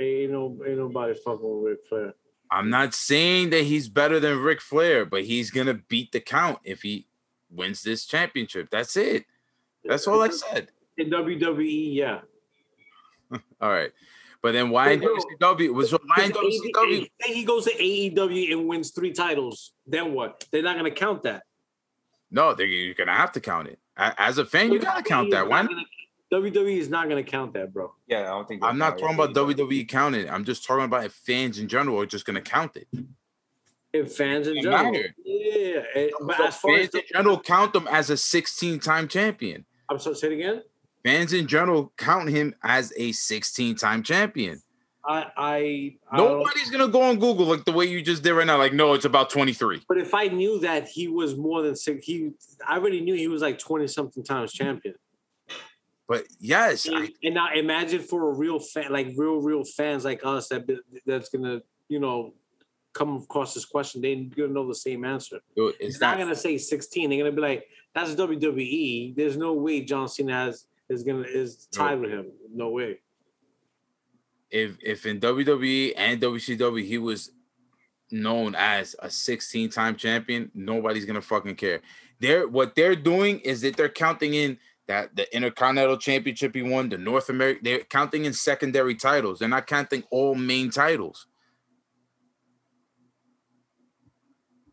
Ain't 0.00 0.32
no 0.32 0.58
ain't 0.66 0.78
nobody 0.78 1.14
fucking 1.14 1.40
with 1.42 1.70
Ric 1.70 1.78
Flair. 1.88 2.14
I'm 2.50 2.70
not 2.70 2.94
saying 2.94 3.50
that 3.50 3.64
he's 3.64 3.88
better 3.88 4.20
than 4.20 4.38
Ric 4.38 4.60
Flair, 4.60 5.04
but 5.04 5.24
he's 5.24 5.50
gonna 5.50 5.74
beat 5.74 6.12
the 6.12 6.20
count 6.20 6.58
if 6.64 6.82
he 6.82 7.06
wins 7.50 7.82
this 7.82 8.06
championship. 8.06 8.68
That's 8.70 8.96
it. 8.96 9.24
That's 9.84 10.06
all 10.06 10.22
I 10.22 10.28
said. 10.30 10.68
In 10.96 11.10
WWE, 11.10 11.94
yeah. 11.94 12.20
All 13.60 13.70
right. 13.70 13.90
But 14.42 14.52
then 14.52 14.70
why 14.70 14.90
in. 14.90 15.00
WCW 15.00 15.72
was 15.72 15.90
why 15.92 16.24
in 16.24 16.30
WCW? 16.32 17.08
Say 17.22 17.34
he 17.34 17.44
goes 17.44 17.64
to 17.64 17.74
AEW 17.74 18.52
and 18.52 18.68
wins 18.68 18.90
three 18.90 19.12
titles, 19.12 19.72
then 19.86 20.12
what? 20.12 20.44
They're 20.50 20.62
not 20.62 20.76
gonna 20.76 20.90
count 20.90 21.22
that. 21.22 21.44
No, 22.30 22.54
you're 22.58 22.94
gonna 22.94 23.14
have 23.14 23.32
to 23.32 23.40
count 23.40 23.68
it. 23.68 23.78
As 23.96 24.38
a 24.38 24.44
fan, 24.44 24.72
you 24.72 24.78
gotta 24.78 25.02
count 25.02 25.30
that. 25.30 25.48
Why? 25.48 25.66
Not? 26.40 26.42
WWE 26.42 26.76
is 26.78 26.88
not 26.88 27.08
gonna 27.08 27.22
count 27.22 27.52
that, 27.54 27.72
bro. 27.72 27.92
Yeah, 28.06 28.22
I 28.22 28.26
don't 28.26 28.46
think. 28.48 28.62
I'm 28.64 28.78
not 28.78 28.98
talking 28.98 29.14
about 29.14 29.34
WWE 29.34 29.88
counting. 29.88 30.28
I'm 30.28 30.44
just 30.44 30.64
talking 30.64 30.84
about 30.84 31.04
if 31.04 31.12
fans 31.12 31.58
in 31.58 31.68
general 31.68 32.00
are 32.00 32.06
just 32.06 32.24
gonna 32.26 32.40
count 32.42 32.76
it. 32.76 32.88
If 33.92 34.16
fans 34.16 34.48
in 34.48 34.60
general, 34.62 34.92
matter. 34.92 35.14
yeah. 35.24 35.82
and- 35.94 36.10
But 36.22 36.36
So 36.36 36.44
as 36.46 36.56
far 36.56 36.74
as 36.74 36.80
fans 36.88 36.94
in 36.94 37.02
general 37.12 37.40
count 37.40 37.72
them 37.72 37.86
as 37.90 38.10
a 38.10 38.16
16 38.16 38.80
time 38.80 39.06
champion. 39.08 39.64
I'm 39.88 39.98
sorry, 39.98 40.16
say 40.16 40.26
it 40.28 40.32
again. 40.34 40.62
Fans 41.04 41.32
in 41.32 41.46
general 41.46 41.92
count 41.96 42.28
him 42.30 42.54
as 42.62 42.92
a 42.96 43.12
16 43.12 43.76
time 43.76 44.02
champion. 44.02 44.60
I 45.06 45.26
I, 45.36 45.96
I 46.10 46.16
don't- 46.16 46.38
Nobody's 46.38 46.70
gonna 46.70 46.88
go 46.88 47.02
on 47.02 47.18
Google 47.20 47.44
like 47.46 47.64
the 47.66 47.72
way 47.72 47.84
you 47.84 48.00
just 48.02 48.22
did 48.24 48.32
right 48.32 48.46
now. 48.46 48.56
Like, 48.58 48.72
no, 48.72 48.94
it's 48.94 49.04
about 49.04 49.28
23. 49.30 49.82
But 49.86 49.98
if 49.98 50.12
I 50.14 50.28
knew 50.28 50.58
that 50.60 50.88
he 50.88 51.06
was 51.08 51.36
more 51.36 51.62
than 51.62 51.76
six, 51.76 52.06
he 52.06 52.30
I 52.66 52.78
already 52.78 53.00
knew 53.02 53.14
he 53.14 53.28
was 53.28 53.42
like 53.42 53.58
twenty 53.58 53.86
something 53.86 54.24
times 54.24 54.52
champion. 54.52 54.94
But 56.06 56.24
yes, 56.38 56.88
I, 56.88 56.96
And, 56.96 57.12
and 57.22 57.34
now 57.34 57.48
imagine 57.54 58.00
for 58.02 58.30
a 58.30 58.32
real 58.34 58.58
fan, 58.58 58.92
like 58.92 59.08
real 59.16 59.40
real 59.40 59.64
fans 59.64 60.04
like 60.04 60.20
us, 60.24 60.48
that 60.48 60.66
that's 61.06 61.28
gonna 61.30 61.62
you 61.88 61.98
know 61.98 62.34
come 62.92 63.16
across 63.16 63.54
this 63.54 63.64
question, 63.64 64.02
they're 64.02 64.14
gonna 64.36 64.52
know 64.52 64.68
the 64.68 64.74
same 64.74 65.04
answer. 65.04 65.40
dude, 65.56 65.74
It's 65.80 66.00
not 66.00 66.18
not. 66.18 66.24
gonna 66.24 66.36
say 66.36 66.58
sixteen. 66.58 67.10
They're 67.10 67.18
gonna 67.18 67.32
be 67.32 67.40
like, 67.40 67.66
that's 67.94 68.14
WWE. 68.14 69.16
There's 69.16 69.36
no 69.36 69.54
way 69.54 69.80
John 69.82 70.08
Cena 70.08 70.32
has 70.32 70.66
is 70.88 71.02
gonna 71.02 71.22
is 71.22 71.66
tied 71.72 72.00
with 72.00 72.10
him. 72.10 72.26
No 72.52 72.68
way. 72.68 72.98
If 74.50 74.76
if 74.82 75.06
in 75.06 75.20
WWE 75.20 75.94
and 75.96 76.20
WCW 76.20 76.84
he 76.84 76.98
was 76.98 77.30
known 78.10 78.54
as 78.54 78.94
a 79.00 79.10
16 79.10 79.70
time 79.70 79.96
champion, 79.96 80.50
nobody's 80.54 81.04
gonna 81.04 81.22
fucking 81.22 81.56
care. 81.56 81.80
They're 82.20 82.46
what 82.46 82.74
they're 82.74 82.94
doing 82.94 83.40
is 83.40 83.62
that 83.62 83.76
they're 83.76 83.88
counting 83.88 84.34
in 84.34 84.58
that 84.86 85.16
the 85.16 85.34
Intercontinental 85.34 85.96
Championship 85.96 86.54
he 86.54 86.62
won, 86.62 86.88
the 86.88 86.98
North 86.98 87.28
America. 87.30 87.60
They're 87.62 87.78
counting 87.80 88.24
in 88.26 88.32
secondary 88.32 88.94
titles. 88.94 89.38
They're 89.38 89.48
not 89.48 89.66
counting 89.66 90.04
all 90.10 90.34
main 90.34 90.70
titles. 90.70 91.26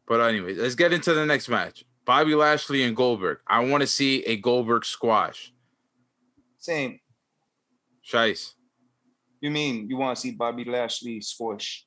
But 0.08 0.20
anyway, 0.20 0.54
let's 0.56 0.76
get 0.76 0.92
into 0.94 1.14
the 1.14 1.26
next 1.26 1.48
match. 1.48 1.86
Bobby 2.06 2.36
Lashley 2.36 2.84
and 2.84 2.96
Goldberg. 2.96 3.40
I 3.48 3.64
want 3.64 3.82
to 3.82 3.88
see 3.88 4.24
a 4.26 4.36
Goldberg 4.36 4.84
squash. 4.84 5.54
Same. 6.58 7.00
Shice. 8.06 8.54
You 9.40 9.52
mean 9.52 9.90
you 9.90 9.98
want 9.98 10.16
to 10.18 10.22
see 10.22 10.32
Bobby 10.32 10.66
Lashley 10.66 11.22
squash, 11.22 11.86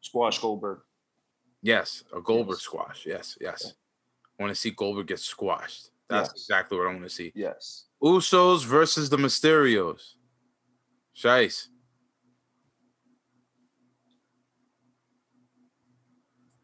squash 0.00 0.38
Goldberg? 0.38 0.80
Yes, 1.60 2.04
a 2.16 2.20
Goldberg 2.20 2.56
Yes. 2.56 2.62
squash. 2.62 3.06
Yes, 3.06 3.38
yes. 3.40 3.74
I 4.38 4.42
want 4.42 4.54
to 4.54 4.60
see 4.60 4.70
Goldberg 4.70 5.08
get 5.08 5.18
squashed. 5.18 5.90
That's 6.08 6.30
Yes. 6.30 6.42
exactly 6.42 6.78
what 6.78 6.86
I 6.86 6.90
want 6.90 7.02
to 7.02 7.10
see. 7.10 7.32
Yes. 7.34 7.86
Usos 8.02 8.64
versus 8.64 9.10
the 9.10 9.16
Mysterios. 9.16 10.14
Shice. 11.16 11.66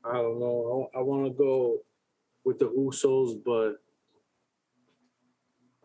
I 0.04 0.12
don't 0.14 0.38
know. 0.38 0.90
I, 0.94 0.98
I 0.98 1.02
want 1.02 1.24
to 1.26 1.30
go 1.30 1.78
with 2.44 2.58
the 2.58 2.66
Usos, 2.68 3.42
but 3.44 3.76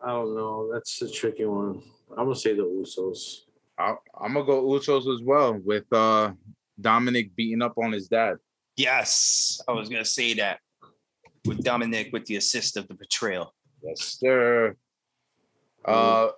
I 0.02 0.10
don't 0.12 0.34
know. 0.34 0.70
That's 0.72 1.00
a 1.02 1.10
tricky 1.10 1.44
one. 1.46 1.82
I'm 2.10 2.24
gonna 2.26 2.34
say 2.34 2.54
the 2.54 2.64
Usos. 2.64 3.40
I, 3.78 3.94
I'm 4.20 4.34
gonna 4.34 4.44
go 4.44 4.62
Usos 4.64 5.12
as 5.14 5.22
well 5.22 5.54
with 5.54 5.90
uh 5.92 6.32
Dominic 6.80 7.34
beating 7.34 7.62
up 7.62 7.74
on 7.78 7.92
his 7.92 8.08
dad. 8.08 8.36
Yes. 8.76 9.60
I 9.68 9.72
was 9.72 9.88
gonna 9.88 10.04
say 10.04 10.34
that 10.34 10.60
with 11.46 11.62
Dominic 11.62 12.10
with 12.12 12.26
the 12.26 12.36
assist 12.36 12.76
of 12.76 12.88
the 12.88 12.94
betrayal. 12.94 13.54
Yes, 13.82 14.18
sir. 14.20 14.76
Uh, 15.84 16.28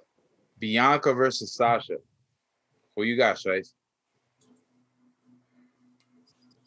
Bianca 0.59 1.12
versus 1.12 1.55
Sasha. 1.55 1.96
Who 2.96 3.03
you 3.03 3.16
got, 3.16 3.36
Shice? 3.36 3.70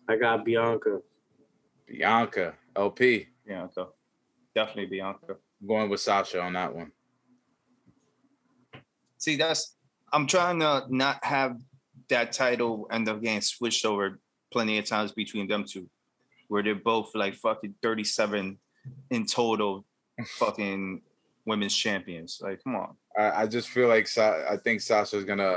I 0.07 0.17
got 0.17 0.43
Bianca. 0.43 0.99
Bianca. 1.87 2.53
LP. 2.75 3.27
Bianca. 3.45 3.87
Definitely 4.53 4.87
Bianca. 4.87 5.37
I'm 5.61 5.67
going 5.67 5.89
with 5.89 6.01
Sasha 6.01 6.41
on 6.41 6.53
that 6.53 6.75
one. 6.75 6.91
See, 9.17 9.37
that's 9.37 9.75
I'm 10.11 10.27
trying 10.27 10.59
to 10.59 10.85
not 10.89 11.23
have 11.23 11.57
that 12.09 12.31
title 12.31 12.87
end 12.91 13.09
up 13.09 13.21
getting 13.21 13.41
switched 13.41 13.85
over 13.85 14.19
plenty 14.51 14.77
of 14.77 14.85
times 14.85 15.11
between 15.11 15.47
them 15.47 15.65
two, 15.67 15.89
where 16.47 16.63
they're 16.63 16.75
both 16.75 17.15
like 17.15 17.35
fucking 17.35 17.75
37 17.81 18.57
in 19.09 19.25
total 19.25 19.85
fucking 20.37 21.01
women's 21.45 21.75
champions. 21.75 22.39
Like, 22.41 22.63
come 22.63 22.75
on. 22.75 22.95
I, 23.17 23.43
I 23.43 23.47
just 23.47 23.69
feel 23.69 23.87
like 23.87 24.07
Sa- 24.07 24.43
I 24.49 24.57
think 24.57 24.81
Sasha's 24.81 25.23
gonna 25.23 25.55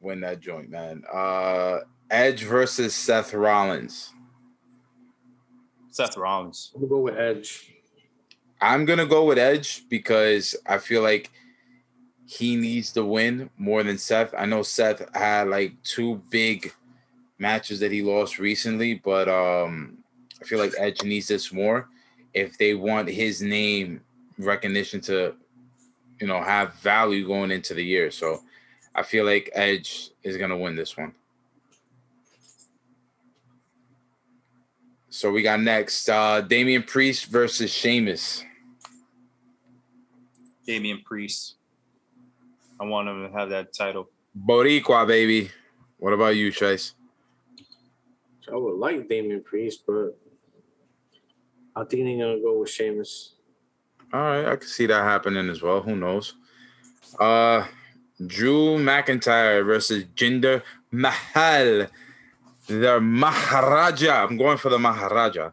win 0.00 0.20
that 0.20 0.40
joint, 0.40 0.70
man. 0.70 1.02
Uh, 1.12 1.80
Edge 2.10 2.44
versus 2.44 2.94
Seth 2.94 3.34
Rollins. 3.34 4.12
Seth 5.90 6.16
Rollins. 6.16 6.72
I'm 6.74 6.80
gonna 6.80 6.90
go 6.90 7.00
with 7.00 7.16
Edge. 7.16 7.74
I'm 8.60 8.84
gonna 8.84 9.06
go 9.06 9.24
with 9.24 9.38
Edge 9.38 9.88
because 9.88 10.54
I 10.66 10.78
feel 10.78 11.02
like 11.02 11.30
he 12.26 12.56
needs 12.56 12.92
to 12.92 13.04
win 13.04 13.50
more 13.58 13.82
than 13.82 13.98
Seth. 13.98 14.32
I 14.36 14.46
know 14.46 14.62
Seth 14.62 15.14
had 15.14 15.48
like 15.48 15.82
two 15.82 16.22
big 16.30 16.72
matches 17.38 17.80
that 17.80 17.90
he 17.90 18.02
lost 18.02 18.38
recently, 18.38 18.94
but 18.94 19.28
um, 19.28 19.99
I 20.40 20.44
feel 20.44 20.58
like 20.58 20.72
Edge 20.78 21.02
needs 21.02 21.28
this 21.28 21.52
more 21.52 21.88
if 22.32 22.56
they 22.58 22.74
want 22.74 23.08
his 23.08 23.42
name 23.42 24.00
recognition 24.38 25.00
to, 25.02 25.34
you 26.20 26.26
know, 26.26 26.42
have 26.42 26.74
value 26.74 27.26
going 27.26 27.50
into 27.50 27.74
the 27.74 27.84
year. 27.84 28.10
So 28.10 28.40
I 28.94 29.02
feel 29.02 29.24
like 29.24 29.50
Edge 29.52 30.10
is 30.22 30.36
gonna 30.36 30.56
win 30.56 30.76
this 30.76 30.96
one. 30.96 31.14
So 35.08 35.30
we 35.30 35.42
got 35.42 35.60
next 35.60 36.08
uh 36.08 36.40
Damian 36.40 36.82
Priest 36.82 37.26
versus 37.26 37.70
Sheamus. 37.70 38.44
Damian 40.66 41.02
Priest. 41.04 41.56
I 42.78 42.84
want 42.84 43.08
him 43.08 43.26
to 43.26 43.32
have 43.36 43.50
that 43.50 43.74
title. 43.74 44.08
Boricua, 44.38 45.06
baby. 45.06 45.50
What 45.98 46.14
about 46.14 46.36
you, 46.36 46.50
Chase? 46.50 46.94
I 48.50 48.56
would 48.56 48.78
like 48.78 49.08
Damian 49.08 49.42
Priest, 49.42 49.82
but 49.86 50.16
I 51.76 51.84
think 51.84 52.04
they're 52.04 52.18
gonna 52.18 52.40
go 52.40 52.60
with 52.60 52.70
Sheamus. 52.70 53.34
All 54.12 54.20
right, 54.20 54.46
I 54.46 54.56
can 54.56 54.68
see 54.68 54.86
that 54.86 55.02
happening 55.02 55.48
as 55.48 55.62
well. 55.62 55.80
Who 55.80 55.96
knows? 55.96 56.34
Uh 57.18 57.66
Drew 58.26 58.76
McIntyre 58.78 59.64
versus 59.64 60.04
Jinder 60.14 60.62
Mahal. 60.90 61.86
The 62.66 63.00
Maharaja. 63.00 64.24
I'm 64.24 64.36
going 64.36 64.58
for 64.58 64.68
the 64.68 64.78
Maharaja. 64.78 65.50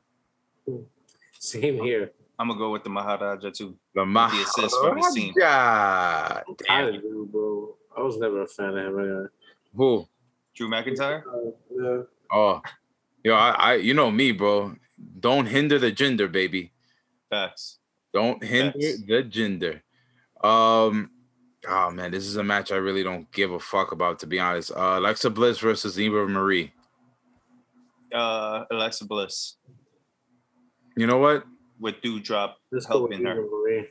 Same 1.40 1.82
here. 1.84 2.12
I'm 2.38 2.50
gonna 2.50 2.60
go 2.60 2.72
with 2.72 2.84
the 2.84 2.90
Maharaja 2.90 3.50
too. 3.50 3.78
The 3.96 4.06
the 4.06 4.42
assist 4.44 4.76
from 4.82 5.00
the 5.00 5.04
scene. 5.12 5.34
Maharaja. 5.36 6.44
I'm 6.48 6.56
Damn. 6.56 6.68
tired 6.68 6.96
of 6.96 7.02
Drew, 7.02 7.26
bro. 7.26 7.76
I 7.98 8.02
was 8.02 8.18
never 8.18 8.44
a 8.44 8.48
fan 8.48 8.78
of 8.78 8.78
him. 8.78 9.00
Anyway. 9.00 9.26
Who? 9.76 10.08
Drew 10.56 10.70
McIntyre. 10.70 11.24
Uh, 11.26 11.52
yeah. 11.72 12.02
Oh, 12.32 12.62
yo, 13.24 13.36
I, 13.36 13.50
I, 13.50 13.74
you 13.76 13.94
know 13.94 14.12
me, 14.12 14.32
bro. 14.32 14.76
Don't 15.20 15.46
hinder 15.46 15.80
the 15.80 15.92
Jinder, 15.92 16.32
baby. 16.32 16.72
Facts. 17.30 17.80
Don't 18.14 18.44
hinder 18.44 18.72
Facts. 18.80 19.02
the 19.06 19.24
Jinder. 19.24 19.82
Um, 20.44 21.12
oh 21.68 21.92
man, 21.92 22.12
this 22.12 22.26
is 22.26 22.36
a 22.38 22.44
match 22.44 22.72
I 22.72 22.76
really 22.78 23.04
don't 23.04 23.30
give 23.32 23.52
a 23.52 23.60
fuck 23.60 23.92
about, 23.92 24.20
to 24.20 24.28
be 24.28 24.40
honest. 24.40 24.72
Uh, 24.72 24.96
Alexa 24.98 25.30
Bliss 25.30 25.60
versus 25.60 26.00
Eva 26.00 26.28
Marie. 26.28 26.72
Uh, 28.14 28.64
Alexa 28.72 29.06
Bliss 29.06 29.56
You 30.96 31.08
know 31.08 31.18
what? 31.18 31.44
with 31.80 32.02
Dewdrop 32.02 32.58
Let's 32.72 32.86
go 32.88 33.04
with 33.04 33.12
helping 33.12 33.28
her. 33.28 33.36
Marie. 33.36 33.88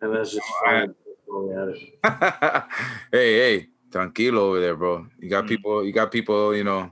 And 0.00 0.14
that's 0.16 0.32
just 0.32 0.42
All 0.66 0.72
right. 0.72 0.86
fine. 0.88 0.94
Going 1.28 1.58
at 1.58 1.68
it. 1.68 2.64
hey, 3.12 3.34
hey, 3.60 3.66
tranquilo 3.90 4.38
over 4.38 4.60
there, 4.60 4.74
bro. 4.76 5.06
You 5.20 5.28
got 5.30 5.44
Mm. 5.44 5.48
people. 5.48 5.84
You 5.84 5.92
got 5.92 6.10
people. 6.10 6.54
You 6.54 6.64
know, 6.64 6.90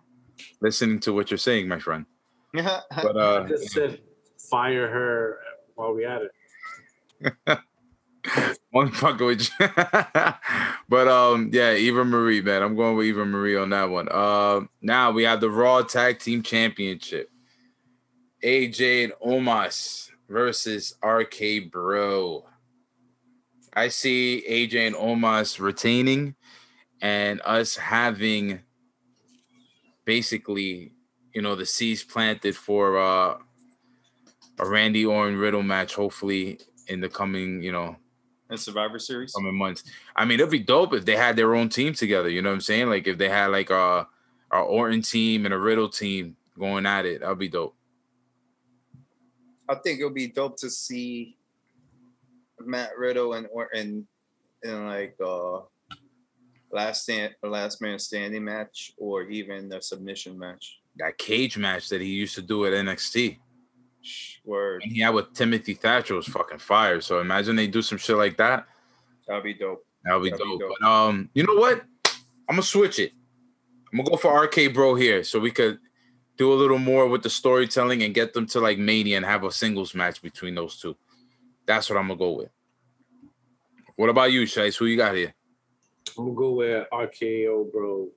listening 0.60 1.00
to 1.00 1.12
what 1.12 1.30
you're 1.30 1.38
saying, 1.38 1.66
my 1.68 1.78
friend. 1.80 2.06
But 2.52 3.16
I 3.16 3.20
uh, 3.20 3.48
just 3.48 3.70
said 3.70 4.00
fire 4.38 4.88
her 4.88 5.38
while 5.74 5.94
we 5.94 6.04
at 6.04 6.22
it. 6.22 6.32
Fucking 8.72 9.26
with 9.26 9.50
you. 9.58 9.68
but 10.88 11.08
um, 11.08 11.50
yeah, 11.52 11.74
Eva 11.74 12.04
Marie, 12.04 12.40
man. 12.40 12.62
I'm 12.62 12.76
going 12.76 12.96
with 12.96 13.06
Eva 13.06 13.24
Marie 13.24 13.56
on 13.56 13.70
that 13.70 13.90
one. 13.90 14.08
Uh, 14.10 14.62
now 14.80 15.10
we 15.10 15.24
have 15.24 15.40
the 15.40 15.50
Raw 15.50 15.82
Tag 15.82 16.18
Team 16.18 16.42
Championship. 16.42 17.30
AJ 18.44 19.04
and 19.04 19.12
Omos 19.24 20.10
versus 20.28 20.94
RK 21.04 21.70
Bro. 21.70 22.44
I 23.74 23.88
see 23.88 24.44
AJ 24.48 24.88
and 24.88 24.96
Omos 24.96 25.60
retaining 25.60 26.34
and 27.00 27.40
us 27.44 27.76
having 27.76 28.60
basically, 30.04 30.92
you 31.34 31.42
know, 31.42 31.54
the 31.54 31.66
seeds 31.66 32.02
planted 32.02 32.56
for 32.56 32.98
uh 32.98 33.38
a 34.58 34.68
Randy 34.68 35.06
Orton 35.06 35.38
Riddle 35.38 35.62
match, 35.62 35.94
hopefully 35.94 36.58
in 36.88 37.00
the 37.00 37.08
coming, 37.08 37.62
you 37.62 37.72
know, 37.72 37.96
And 38.50 38.60
Survivor 38.60 38.98
Series. 38.98 39.32
coming 39.32 39.54
months. 39.54 39.84
I 40.14 40.24
mean, 40.24 40.38
it'd 40.38 40.50
be 40.50 40.58
dope 40.58 40.92
if 40.92 41.04
they 41.04 41.16
had 41.16 41.36
their 41.36 41.54
own 41.54 41.68
team 41.68 41.94
together. 41.94 42.28
You 42.28 42.42
know 42.42 42.50
what 42.50 42.56
I'm 42.56 42.60
saying? 42.60 42.88
Like 42.88 43.06
if 43.06 43.16
they 43.16 43.28
had 43.28 43.46
like 43.46 43.70
a 43.70 44.06
a 44.52 44.58
Orton 44.58 45.02
team 45.02 45.44
and 45.44 45.54
a 45.54 45.58
Riddle 45.58 45.88
team 45.88 46.36
going 46.58 46.84
at 46.84 47.06
it, 47.06 47.20
that'd 47.20 47.38
be 47.38 47.48
dope. 47.48 47.74
I 49.68 49.76
think 49.76 50.00
it'll 50.00 50.10
be 50.10 50.26
dope 50.26 50.56
to 50.58 50.68
see 50.68 51.38
Matt 52.58 52.98
Riddle 52.98 53.34
and 53.34 53.46
Orton 53.52 54.06
in 54.62 54.86
like 54.86 55.16
uh 55.24 55.60
last 56.72 57.04
stand 57.04 57.34
last 57.42 57.80
man 57.80 57.98
standing 57.98 58.44
match 58.44 58.92
or 58.98 59.22
even 59.22 59.72
a 59.72 59.80
submission 59.80 60.38
match. 60.38 60.79
That 61.00 61.18
cage 61.18 61.56
match 61.56 61.88
that 61.88 62.00
he 62.00 62.08
used 62.08 62.34
to 62.36 62.42
do 62.42 62.66
at 62.66 62.72
NXT. 62.72 63.38
Word. 64.44 64.82
And 64.82 64.92
he 64.92 65.00
had 65.00 65.10
with 65.10 65.32
Timothy 65.34 65.74
Thatcher 65.74 66.14
was 66.14 66.26
fucking 66.26 66.58
fire. 66.58 67.00
So 67.00 67.20
imagine 67.20 67.56
they 67.56 67.66
do 67.66 67.82
some 67.82 67.98
shit 67.98 68.16
like 68.16 68.36
that. 68.38 68.66
That'll 69.26 69.42
be 69.42 69.54
dope. 69.54 69.84
That'll 70.04 70.20
be 70.20 70.30
That'd 70.30 70.44
be 70.44 70.50
dope. 70.50 70.60
dope. 70.60 70.72
But 70.80 70.88
um, 70.88 71.30
you 71.34 71.44
know 71.44 71.54
what? 71.54 71.82
I'm 72.48 72.56
gonna 72.56 72.62
switch 72.62 72.98
it. 72.98 73.12
I'm 73.92 73.98
gonna 73.98 74.10
go 74.10 74.16
for 74.16 74.40
RK 74.42 74.74
Bro 74.74 74.96
here, 74.96 75.22
so 75.24 75.38
we 75.38 75.50
could 75.50 75.78
do 76.36 76.52
a 76.52 76.54
little 76.54 76.78
more 76.78 77.06
with 77.06 77.22
the 77.22 77.30
storytelling 77.30 78.02
and 78.02 78.14
get 78.14 78.32
them 78.32 78.46
to 78.46 78.60
like 78.60 78.78
Mania 78.78 79.16
and 79.16 79.26
have 79.26 79.44
a 79.44 79.52
singles 79.52 79.94
match 79.94 80.22
between 80.22 80.54
those 80.54 80.80
two. 80.80 80.96
That's 81.66 81.88
what 81.90 81.98
I'm 81.98 82.08
gonna 82.08 82.18
go 82.18 82.32
with. 82.32 82.50
What 83.96 84.08
about 84.08 84.32
you, 84.32 84.42
Shice? 84.42 84.76
Who 84.76 84.86
you 84.86 84.96
got 84.96 85.14
here? 85.14 85.34
I'm 86.18 86.24
gonna 86.24 86.36
go 86.36 86.52
with 86.52 86.86
RKO, 86.90 87.70
bro. 87.70 88.08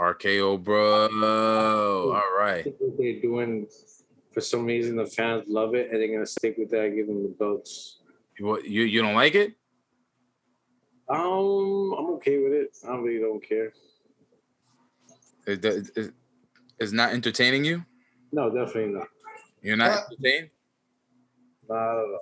RKO, 0.00 0.62
bro. 0.62 1.08
All 1.08 2.12
I 2.12 2.36
right. 2.38 2.64
think 2.64 2.76
what 2.78 2.96
they're 2.98 3.20
doing, 3.20 3.66
for 4.32 4.40
some 4.40 4.64
reason, 4.64 4.96
the 4.96 5.04
fans 5.06 5.44
love 5.46 5.74
it, 5.74 5.90
and 5.90 6.00
they're 6.00 6.08
gonna 6.12 6.24
stick 6.26 6.56
with 6.56 6.70
that. 6.70 6.94
Give 6.94 7.06
them 7.06 7.22
the 7.22 7.28
belts. 7.28 7.98
What 8.38 8.64
you 8.64 8.82
you 8.84 9.02
don't 9.02 9.14
like 9.14 9.34
it? 9.34 9.52
Um, 11.08 11.92
I'm 11.98 12.06
okay 12.14 12.38
with 12.38 12.52
it. 12.52 12.76
I 12.88 12.96
really 12.96 13.20
don't 13.20 13.42
care. 13.46 13.72
It, 15.46 15.64
it, 15.64 15.90
it- 15.96 16.14
it's 16.78 16.92
not 16.92 17.12
entertaining 17.12 17.62
you. 17.66 17.84
No, 18.32 18.48
definitely 18.48 18.94
not. 18.94 19.08
You're 19.60 19.76
not 19.76 20.04
entertained. 20.10 20.48
Not 21.68 21.76
at 21.76 21.96
all. 21.98 22.20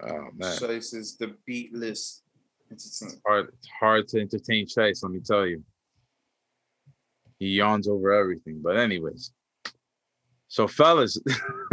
Oh 0.00 0.28
man, 0.36 0.56
Shice 0.56 0.94
is 0.94 1.16
the 1.16 1.34
beatless 1.48 2.20
entertainment. 2.70 3.20
hard. 3.26 3.48
It's 3.58 3.68
hard 3.80 4.06
to 4.08 4.20
entertain 4.20 4.64
Shice. 4.68 5.02
Let 5.02 5.10
me 5.10 5.18
tell 5.18 5.44
you. 5.44 5.64
He 7.38 7.48
yawns 7.48 7.88
over 7.88 8.12
everything. 8.12 8.60
But 8.62 8.76
anyways, 8.76 9.32
so 10.48 10.66
fellas, 10.66 11.18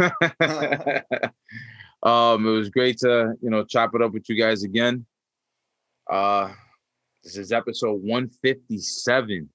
um, 2.02 2.46
it 2.46 2.50
was 2.50 2.70
great 2.70 2.98
to 2.98 3.34
you 3.40 3.50
know 3.50 3.64
chop 3.64 3.94
it 3.94 4.02
up 4.02 4.12
with 4.12 4.28
you 4.28 4.36
guys 4.40 4.62
again. 4.62 5.06
Uh, 6.08 6.50
this 7.24 7.36
is 7.36 7.50
episode 7.50 8.00
157 8.02 9.48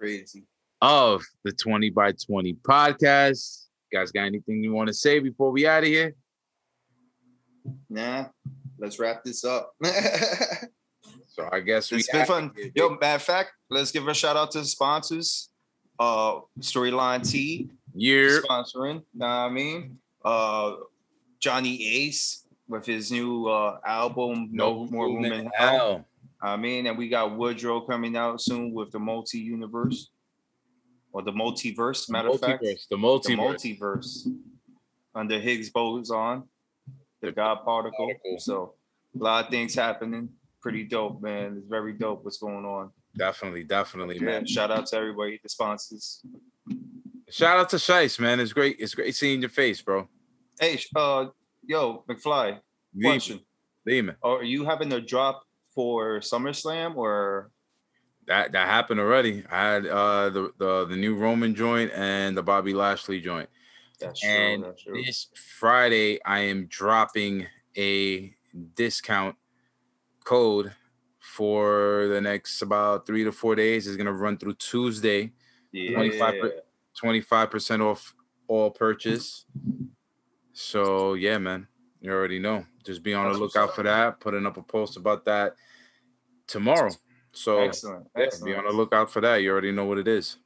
Crazy. 0.00 0.44
of 0.80 1.22
the 1.44 1.52
20 1.52 1.90
by 1.90 2.12
20 2.12 2.54
podcast. 2.54 3.66
guys 3.92 4.10
got 4.10 4.22
anything 4.22 4.64
you 4.64 4.72
want 4.72 4.86
to 4.86 4.94
say 4.94 5.18
before 5.18 5.50
we 5.50 5.66
out 5.66 5.82
of 5.82 5.88
here? 5.88 6.14
Nah, 7.90 8.26
let's 8.78 8.98
wrap 8.98 9.24
this 9.24 9.44
up. 9.44 9.74
So 11.36 11.46
I 11.52 11.60
guess 11.60 11.90
we 11.90 11.98
it's 11.98 12.10
been 12.10 12.24
fun. 12.24 12.50
Yo, 12.74 12.88
matter 12.98 13.16
of 13.16 13.22
fact, 13.22 13.52
let's 13.68 13.92
give 13.92 14.08
a 14.08 14.14
shout 14.14 14.36
out 14.36 14.50
to 14.52 14.60
the 14.60 14.64
sponsors. 14.64 15.50
Uh 15.98 16.40
Storyline 16.60 17.28
T 17.28 17.68
Year. 17.94 18.42
sponsoring, 18.42 19.02
know 19.14 19.26
what 19.26 19.26
I 19.26 19.48
mean? 19.50 19.98
Uh 20.24 20.76
Johnny 21.38 21.84
Ace 21.86 22.46
with 22.68 22.86
his 22.86 23.12
new 23.12 23.46
uh 23.48 23.78
album, 23.84 24.48
No, 24.50 24.86
More 24.86 25.06
Room 25.06 25.26
in 25.26 25.50
Hell. 25.54 26.06
I 26.40 26.56
mean, 26.56 26.86
and 26.86 26.96
we 26.96 27.08
got 27.08 27.36
Woodrow 27.36 27.82
coming 27.82 28.16
out 28.16 28.40
soon 28.40 28.72
with 28.72 28.90
the 28.90 28.98
multi 28.98 29.38
universe 29.38 30.10
or 31.12 31.22
the 31.22 31.32
multiverse, 31.32 32.08
matter 32.10 32.30
of 32.30 32.40
fact. 32.40 32.62
the 32.62 32.96
Multiverse, 32.96 33.24
the 33.24 33.36
multiverse 33.36 34.32
under 35.14 35.38
Higgs 35.38 35.68
boson, 35.70 36.44
the 37.20 37.32
God 37.32 37.64
particle. 37.64 38.06
particle. 38.06 38.38
So 38.38 38.74
a 39.18 39.22
lot 39.22 39.44
of 39.44 39.50
things 39.50 39.74
happening. 39.74 40.30
Pretty 40.66 40.82
dope, 40.82 41.22
man. 41.22 41.54
It's 41.58 41.68
very 41.68 41.92
dope 41.92 42.24
what's 42.24 42.38
going 42.38 42.64
on. 42.64 42.90
Definitely, 43.16 43.62
definitely, 43.62 44.16
Yeah, 44.16 44.22
man. 44.24 44.46
shout 44.46 44.72
out 44.72 44.86
to 44.86 44.96
everybody, 44.96 45.38
the 45.40 45.48
sponsors. 45.48 46.20
Shout 47.30 47.60
out 47.60 47.68
to 47.68 47.76
Shice, 47.76 48.18
man. 48.18 48.40
It's 48.40 48.52
great. 48.52 48.74
It's 48.80 48.92
great 48.92 49.14
seeing 49.14 49.40
your 49.42 49.48
face, 49.48 49.80
bro. 49.80 50.08
Hey, 50.58 50.80
uh, 50.96 51.26
yo, 51.64 52.02
McFly, 52.08 52.58
Leave, 52.96 53.04
question. 53.04 53.40
me. 53.84 54.10
Are 54.24 54.42
you 54.42 54.64
having 54.64 54.92
a 54.92 55.00
drop 55.00 55.44
for 55.72 56.18
SummerSlam 56.18 56.96
or 56.96 57.52
That 58.26 58.50
that 58.50 58.66
happened 58.66 58.98
already. 58.98 59.44
I 59.48 59.62
had 59.72 59.86
uh 59.86 60.30
the, 60.30 60.50
the 60.58 60.84
the 60.86 60.96
new 60.96 61.14
Roman 61.14 61.54
joint 61.54 61.92
and 61.94 62.36
the 62.36 62.42
Bobby 62.42 62.74
Lashley 62.74 63.20
joint. 63.20 63.48
that's 64.00 64.18
true? 64.20 64.28
And 64.30 64.64
that's 64.64 64.82
true. 64.82 65.00
this 65.00 65.28
Friday, 65.60 66.18
I 66.24 66.40
am 66.40 66.66
dropping 66.66 67.46
a 67.76 68.34
discount 68.74 69.36
code 70.26 70.72
for 71.20 72.08
the 72.08 72.20
next 72.20 72.60
about 72.60 73.06
three 73.06 73.24
to 73.24 73.32
four 73.32 73.54
days. 73.54 73.86
It's 73.86 73.96
gonna 73.96 74.12
run 74.12 74.36
through 74.36 74.54
Tuesday. 74.54 75.32
Yeah. 75.72 75.94
25 75.94 76.34
per- 76.40 76.62
25% 77.02 77.80
off 77.80 78.14
all 78.48 78.70
purchase. 78.70 79.46
So 80.52 81.14
yeah, 81.14 81.38
man. 81.38 81.66
You 82.00 82.12
already 82.12 82.38
know. 82.38 82.64
Just 82.84 83.02
be 83.02 83.14
on 83.14 83.24
That's 83.26 83.38
the 83.38 83.44
lookout 83.44 83.74
for 83.74 83.82
that. 83.82 84.20
Putting 84.20 84.46
up 84.46 84.58
a 84.58 84.62
post 84.62 84.96
about 84.96 85.24
that 85.24 85.56
tomorrow. 86.46 86.90
So 87.32 87.58
Excellent. 87.58 88.06
yeah, 88.16 88.26
be 88.44 88.54
on 88.54 88.64
the 88.64 88.72
lookout 88.72 89.10
for 89.10 89.20
that. 89.20 89.36
You 89.36 89.50
already 89.50 89.72
know 89.72 89.84
what 89.84 89.98
it 89.98 90.08
is. 90.08 90.38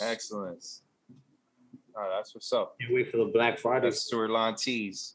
Excellent. 0.00 0.64
All 1.96 2.02
right, 2.02 2.10
that's 2.16 2.34
what's 2.34 2.52
up. 2.52 2.76
Can't 2.80 2.92
wait 2.92 3.10
for 3.10 3.18
the 3.18 3.26
Black 3.26 3.58
Friday. 3.58 3.86
That's 3.86 4.10
storyline 4.12 4.58
teas. 4.58 5.13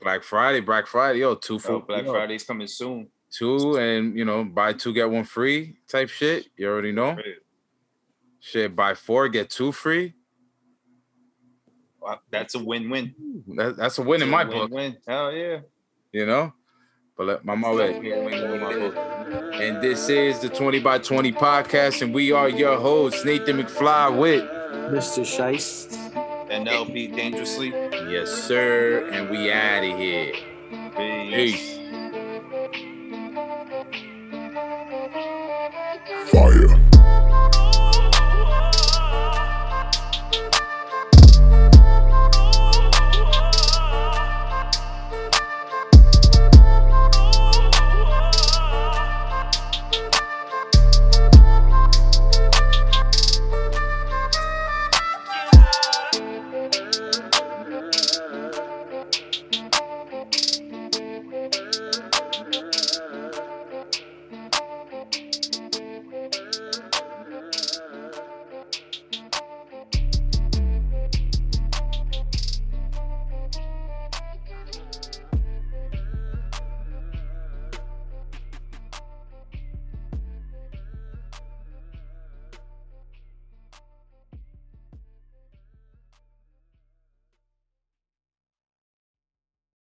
Black 0.00 0.22
Friday, 0.22 0.60
Black 0.60 0.86
Friday, 0.86 1.20
yo, 1.20 1.34
two 1.34 1.58
for 1.58 1.72
Oh, 1.72 1.80
Black 1.80 2.00
you 2.00 2.06
know, 2.06 2.12
Friday's 2.12 2.44
coming 2.44 2.66
soon. 2.66 3.08
two, 3.30 3.76
and 3.76 4.16
you 4.16 4.24
know, 4.24 4.44
buy 4.44 4.72
two 4.72 4.92
get 4.92 5.10
one 5.10 5.24
free 5.24 5.76
type 5.88 6.08
shit. 6.08 6.46
You 6.56 6.68
already 6.68 6.92
know. 6.92 7.18
Shit, 8.40 8.74
buy 8.74 8.94
four 8.94 9.28
get 9.28 9.50
two 9.50 9.72
free. 9.72 10.14
Wow, 12.00 12.20
That's 12.30 12.54
a 12.54 12.58
win-win. 12.58 13.14
That, 13.56 13.76
that's 13.76 13.98
a 13.98 14.02
win 14.02 14.22
in 14.22 14.30
my 14.30 14.44
book. 14.44 14.70
Win. 14.70 14.96
Hell 15.06 15.32
yeah. 15.32 15.58
you 16.12 16.24
know. 16.24 16.54
But 17.16 17.26
let 17.26 17.44
my 17.44 17.54
mother 17.54 17.82
And 17.82 19.82
this 19.82 20.08
is 20.08 20.38
the 20.38 20.48
20 20.48 20.80
by 20.80 20.98
20 20.98 21.32
podcast, 21.32 22.00
and 22.00 22.14
we 22.14 22.32
are 22.32 22.48
your 22.48 22.78
hosts, 22.78 23.26
Nathan 23.26 23.58
McFly 23.58 24.18
with 24.18 24.42
Mr. 24.90 25.22
Shice. 25.26 25.94
And 26.50 26.66
LP 26.66 27.08
dangerously. 27.08 27.72
Yes, 28.10 28.28
sir. 28.28 29.08
And 29.12 29.30
we 29.30 29.52
out 29.52 29.84
of 29.84 29.96
here. 29.96 30.32
Peace. 30.96 31.78
Fire. 36.32 36.89